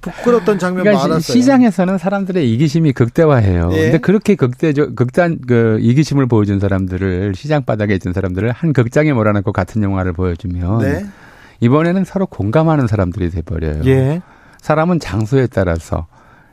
부끄럽던 0.00 0.58
장면 0.58 0.84
그러니까 0.84 1.08
많았어요. 1.08 1.20
시장에서는 1.20 1.98
사람들의 1.98 2.50
이기심이 2.52 2.92
극대화해요. 2.92 3.70
예. 3.72 3.82
근데 3.82 3.98
그렇게 3.98 4.34
극대적 4.34 4.96
극단 4.96 5.40
그 5.46 5.78
이기심을 5.80 6.26
보여준 6.26 6.60
사람들을 6.60 7.34
시장 7.34 7.64
바닥에 7.64 7.94
있던 7.96 8.12
사람들을 8.12 8.50
한 8.52 8.72
극장에 8.72 9.12
몰아넣고 9.12 9.52
같은 9.52 9.82
영화를 9.82 10.12
보여주면 10.12 10.78
네. 10.78 11.06
이번에는 11.60 12.04
서로 12.04 12.26
공감하는 12.26 12.86
사람들이 12.86 13.30
돼 13.30 13.42
버려요. 13.42 13.82
예. 13.84 14.22
사람은 14.60 15.00
장소에 15.00 15.46
따라서 15.46 16.06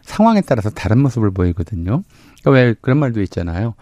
상황에 0.03 0.41
따라서 0.41 0.69
다른 0.69 0.99
모습을 0.99 1.31
보이거든요. 1.31 2.03
그러니까 2.41 2.51
왜 2.51 2.75
그런 2.81 2.97
말도 2.99 3.21
있잖아요. 3.23 3.73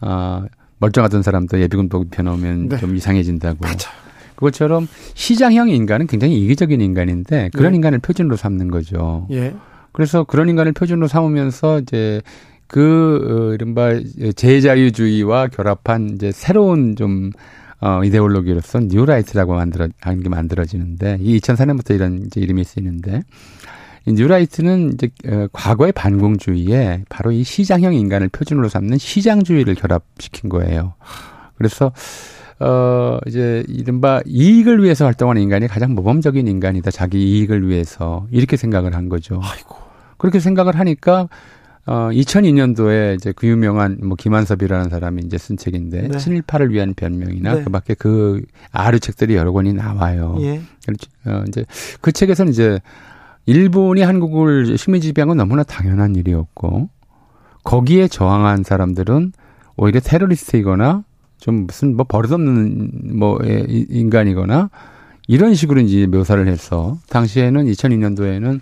아, 0.00 0.44
멀쩡하던 0.78 1.22
사람도 1.22 1.60
예비군 1.60 1.88
복입해놓으면 1.88 2.68
네. 2.68 2.76
좀 2.78 2.96
이상해진다고. 2.96 3.58
맞아. 3.60 3.90
그것처럼 4.38 4.86
시장형 5.14 5.68
인간은 5.68 6.06
굉장히 6.06 6.40
이기적인 6.40 6.80
인간인데 6.80 7.50
그런 7.52 7.72
네. 7.72 7.76
인간을 7.76 7.98
표준으로 7.98 8.36
삼는 8.36 8.70
거죠. 8.70 9.26
예. 9.32 9.54
그래서 9.90 10.22
그런 10.22 10.48
인간을 10.48 10.72
표준으로 10.72 11.08
삼으면서 11.08 11.80
이제 11.80 12.22
그 12.68 13.50
어, 13.50 13.54
이른바 13.54 13.98
신자유주의와 14.36 15.48
결합한 15.48 16.10
이제 16.14 16.30
새로운 16.30 16.94
좀 16.94 17.32
어, 17.80 18.04
이데올로기로서 18.04 18.80
뉴라이트라고 18.80 19.54
만들어 19.54 19.88
하는 20.00 20.22
게 20.22 20.28
만들어지는데 20.28 21.18
이 21.20 21.40
2004년부터 21.40 21.96
이런 21.96 22.22
이제 22.26 22.40
이름이 22.40 22.62
쓰이는데 22.62 23.22
이 24.06 24.12
뉴라이트는 24.12 24.92
이제 24.94 25.10
어, 25.26 25.48
과거의 25.52 25.90
반공주의에 25.90 27.04
바로 27.08 27.32
이 27.32 27.42
시장형 27.42 27.94
인간을 27.94 28.28
표준으로 28.28 28.68
삼는 28.68 28.98
시장주의를 28.98 29.74
결합시킨 29.74 30.48
거예요. 30.48 30.94
그래서 31.56 31.92
어, 32.60 33.18
이제 33.26 33.64
이른바 33.68 34.20
이익을 34.26 34.82
위해서 34.82 35.04
활동하는 35.04 35.42
인간이 35.42 35.68
가장 35.68 35.94
모범적인 35.94 36.46
인간이다. 36.48 36.90
자기 36.90 37.22
이익을 37.22 37.68
위해서. 37.68 38.26
이렇게 38.30 38.56
생각을 38.56 38.94
한 38.94 39.08
거죠. 39.08 39.40
아이고. 39.42 39.76
그렇게 40.16 40.40
생각을 40.40 40.78
하니까 40.78 41.28
어, 41.86 42.10
2002년도에 42.12 43.14
이제 43.14 43.32
그 43.34 43.46
유명한 43.46 43.98
뭐 44.02 44.14
김한섭이라는 44.14 44.90
사람이 44.90 45.22
이제 45.24 45.38
쓴 45.38 45.56
책인데 45.56 46.08
네. 46.08 46.18
친일파를 46.18 46.70
위한 46.70 46.92
변명이나 46.94 47.54
네. 47.54 47.64
그밖에 47.64 47.94
그 47.94 48.42
아류 48.72 49.00
책들이 49.00 49.36
여러 49.36 49.52
권이 49.52 49.72
나와요. 49.72 50.36
예. 50.40 50.60
어, 51.24 51.44
이제 51.48 51.64
그 52.02 52.12
책에서는 52.12 52.52
이제 52.52 52.78
일본이 53.46 54.02
한국을 54.02 54.76
식민 54.76 55.00
지배한 55.00 55.28
건 55.28 55.38
너무나 55.38 55.62
당연한 55.62 56.14
일이었고 56.14 56.90
거기에 57.64 58.08
저항한 58.08 58.64
사람들은 58.64 59.32
오히려 59.76 60.00
테러리스트이거나 60.00 61.04
좀 61.38 61.66
무슨 61.66 61.96
뭐 61.96 62.04
버릇없는 62.08 63.18
뭐 63.18 63.38
인간이거나 63.42 64.70
이런 65.26 65.54
식으로 65.54 65.80
이제 65.80 66.06
묘사를 66.06 66.46
해서 66.46 66.98
당시에는 67.08 67.66
2002년도에는 67.66 68.60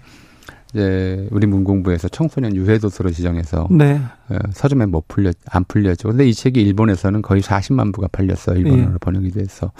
이제 0.75 1.29
우리 1.31 1.47
문공부에서 1.47 2.09
청소년 2.09 2.55
유해 2.57 2.79
도서로 2.79 3.11
지정해서 3.11 3.69
네. 3.71 4.01
어, 4.29 4.37
서점에 4.53 4.87
못뭐 4.87 5.03
풀려 5.09 5.33
안 5.47 5.65
풀렸죠. 5.65 6.09
근데 6.09 6.29
이 6.29 6.35
책이 6.35 6.61
일본에서는 6.61 7.23
거의 7.23 7.41
40만 7.41 7.95
부가 7.95 8.09
팔렸어요. 8.09 8.59
일본어로 8.59 8.93
예. 8.93 8.99
번역이 9.01 9.31
돼서 9.31 9.73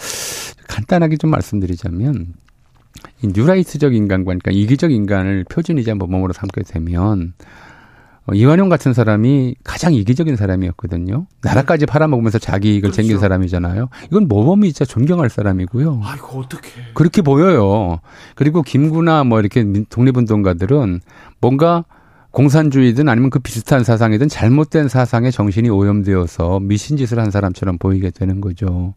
간단하게 0.69 1.17
좀 1.17 1.31
말씀드리자면 1.31 2.35
이 3.23 3.29
뉴라이트적 3.35 3.95
인간과 3.95 4.27
그러니까 4.27 4.53
이기적 4.53 4.93
인간을 4.93 5.45
표준이자 5.51 5.97
모범으로 5.97 6.33
삼게 6.33 6.63
되면 6.63 7.35
어, 7.41 7.45
이완용 8.35 8.69
같은 8.69 8.93
사람이 8.93 9.57
가장 9.63 9.95
이기적인 9.95 10.37
사람이었거든요. 10.37 11.27
나라까지 11.43 11.87
팔아먹으면서 11.87 12.39
자기 12.39 12.71
이익을 12.71 12.83
그렇죠. 12.83 12.97
챙긴 12.97 13.19
사람이잖아요. 13.19 13.89
이건 14.07 14.27
모범이 14.27 14.73
진짜 14.73 14.85
존경할 14.85 15.31
사람이고요. 15.31 16.01
아이고 16.05 16.41
어떻게? 16.41 16.71
그렇게 16.95 17.23
보여요. 17.23 18.01
그리고 18.35 18.63
김구나 18.63 19.23
뭐 19.23 19.39
이렇게 19.39 19.65
독립운동가들은 19.89 21.01
뭔가 21.41 21.85
공산주의든 22.33 23.09
아니면 23.09 23.31
그 23.31 23.39
비슷한 23.39 23.85
사상이든 23.85 24.29
잘못된 24.29 24.89
사상에 24.89 25.31
정신이 25.31 25.71
오염되어서 25.71 26.61
미신 26.61 26.97
짓을 26.97 27.19
한 27.19 27.31
사람처럼 27.31 27.79
보이게 27.79 28.11
되는 28.11 28.41
거죠. 28.41 28.95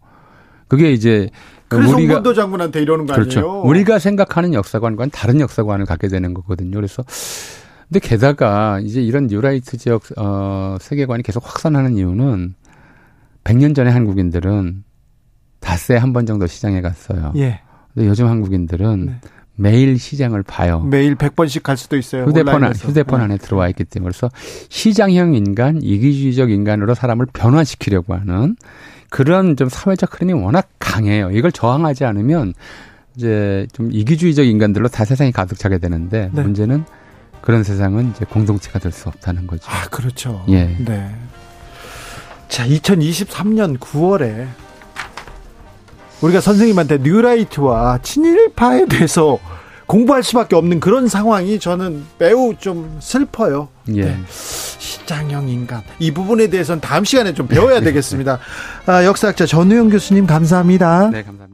그게 0.68 0.92
이제 0.92 1.30
그래서 1.68 1.96
우리가 1.96 2.16
홍도 2.16 2.34
장군한테 2.34 2.82
이러는 2.82 3.06
거 3.06 3.14
그렇죠. 3.14 3.40
아니에요? 3.40 3.62
우리가 3.62 4.00
생각하는 4.00 4.54
역사관과는 4.54 5.12
다른 5.12 5.40
역사관을 5.40 5.86
갖게 5.86 6.08
되는 6.08 6.34
거거든요. 6.34 6.72
그래서 6.76 7.04
근데 7.90 8.00
게다가 8.00 8.80
이제 8.82 9.02
이런 9.02 9.28
뉴라이트 9.28 9.78
지역 9.78 10.04
어 10.18 10.78
세계관이 10.80 11.24
계속 11.24 11.46
확산하는 11.48 11.96
이유는 11.98 12.54
100년 13.44 13.76
전에 13.76 13.90
한국인들은 13.90 14.84
닷새 15.60 15.96
한 15.96 16.14
번 16.14 16.26
정도 16.26 16.46
시장에 16.48 16.82
갔어요. 16.82 17.34
예. 17.36 17.62
근데 17.94 18.08
요즘 18.08 18.28
한국인들은 18.28 19.06
네. 19.08 19.16
매일 19.56 19.98
시장을 20.00 20.44
봐요. 20.44 20.82
매일 20.82 21.16
100번씩 21.16 21.64
갈 21.64 21.76
수도 21.78 21.98
있어요. 21.98 22.24
휴대폰, 22.26 22.64
안, 22.64 22.74
휴대폰 22.74 23.20
네. 23.20 23.26
안에 23.26 23.38
들어와 23.38 23.68
있기 23.70 23.84
때문에. 23.84 24.10
그래서 24.12 24.30
시장형 24.70 25.34
인간, 25.34 25.82
이기주의적 25.82 26.50
인간으로 26.52 26.94
사람을 26.94 27.26
변화시키려고 27.34 28.14
하는 28.14 28.56
그런 29.10 29.58
좀 29.58 29.68
사회적 29.68 30.14
흐름이 30.16 30.34
워낙 30.34 30.70
강해요. 30.80 31.32
이걸 31.32 31.52
저항하지 31.52 32.06
않으면 32.06 32.54
이제 33.18 33.68
좀 33.74 33.90
이기주의적 33.92 34.46
인간들로 34.46 34.88
다 34.88 35.04
세상이 35.04 35.32
가득 35.34 35.58
차게 35.58 35.80
되는데 35.80 36.30
네. 36.34 36.42
문제는 36.42 36.86
그런 37.42 37.64
세상은 37.64 38.12
이제 38.16 38.26
공동체가 38.26 38.80
될 38.80 38.92
수 38.92 39.08
없다는 39.10 39.48
거죠. 39.48 39.64
아, 39.70 39.88
그렇죠. 39.90 40.44
예. 40.50 40.76
네. 40.80 41.16
자, 42.48 42.66
2023년 42.68 43.78
9월에 43.80 44.48
우리가 46.22 46.42
선생님한테 46.42 46.98
뉴라이트와 47.00 48.00
친일파에 48.02 48.88
대해서 48.88 49.40
공부할 49.86 50.22
수밖에 50.22 50.56
없는 50.56 50.80
그런 50.80 51.08
상황이 51.08 51.60
저는 51.60 52.04
매우 52.18 52.54
좀 52.60 52.98
슬퍼요. 53.00 53.70
예. 53.96 54.06
네. 54.06 54.20
시장형 54.28 55.50
인간 55.50 55.82
이 56.00 56.12
부분에 56.12 56.48
대해서는 56.48 56.82
다음 56.82 57.04
시간에 57.06 57.34
좀 57.34 57.48
배워야 57.48 57.80
되겠습니다. 57.82 58.40
아, 58.86 59.04
역사학자 59.06 59.46
전우영 59.46 59.90
교수님 59.90 60.28
감사합니다. 60.28 61.10
네, 61.10 61.24
감사합니다. 61.24 61.49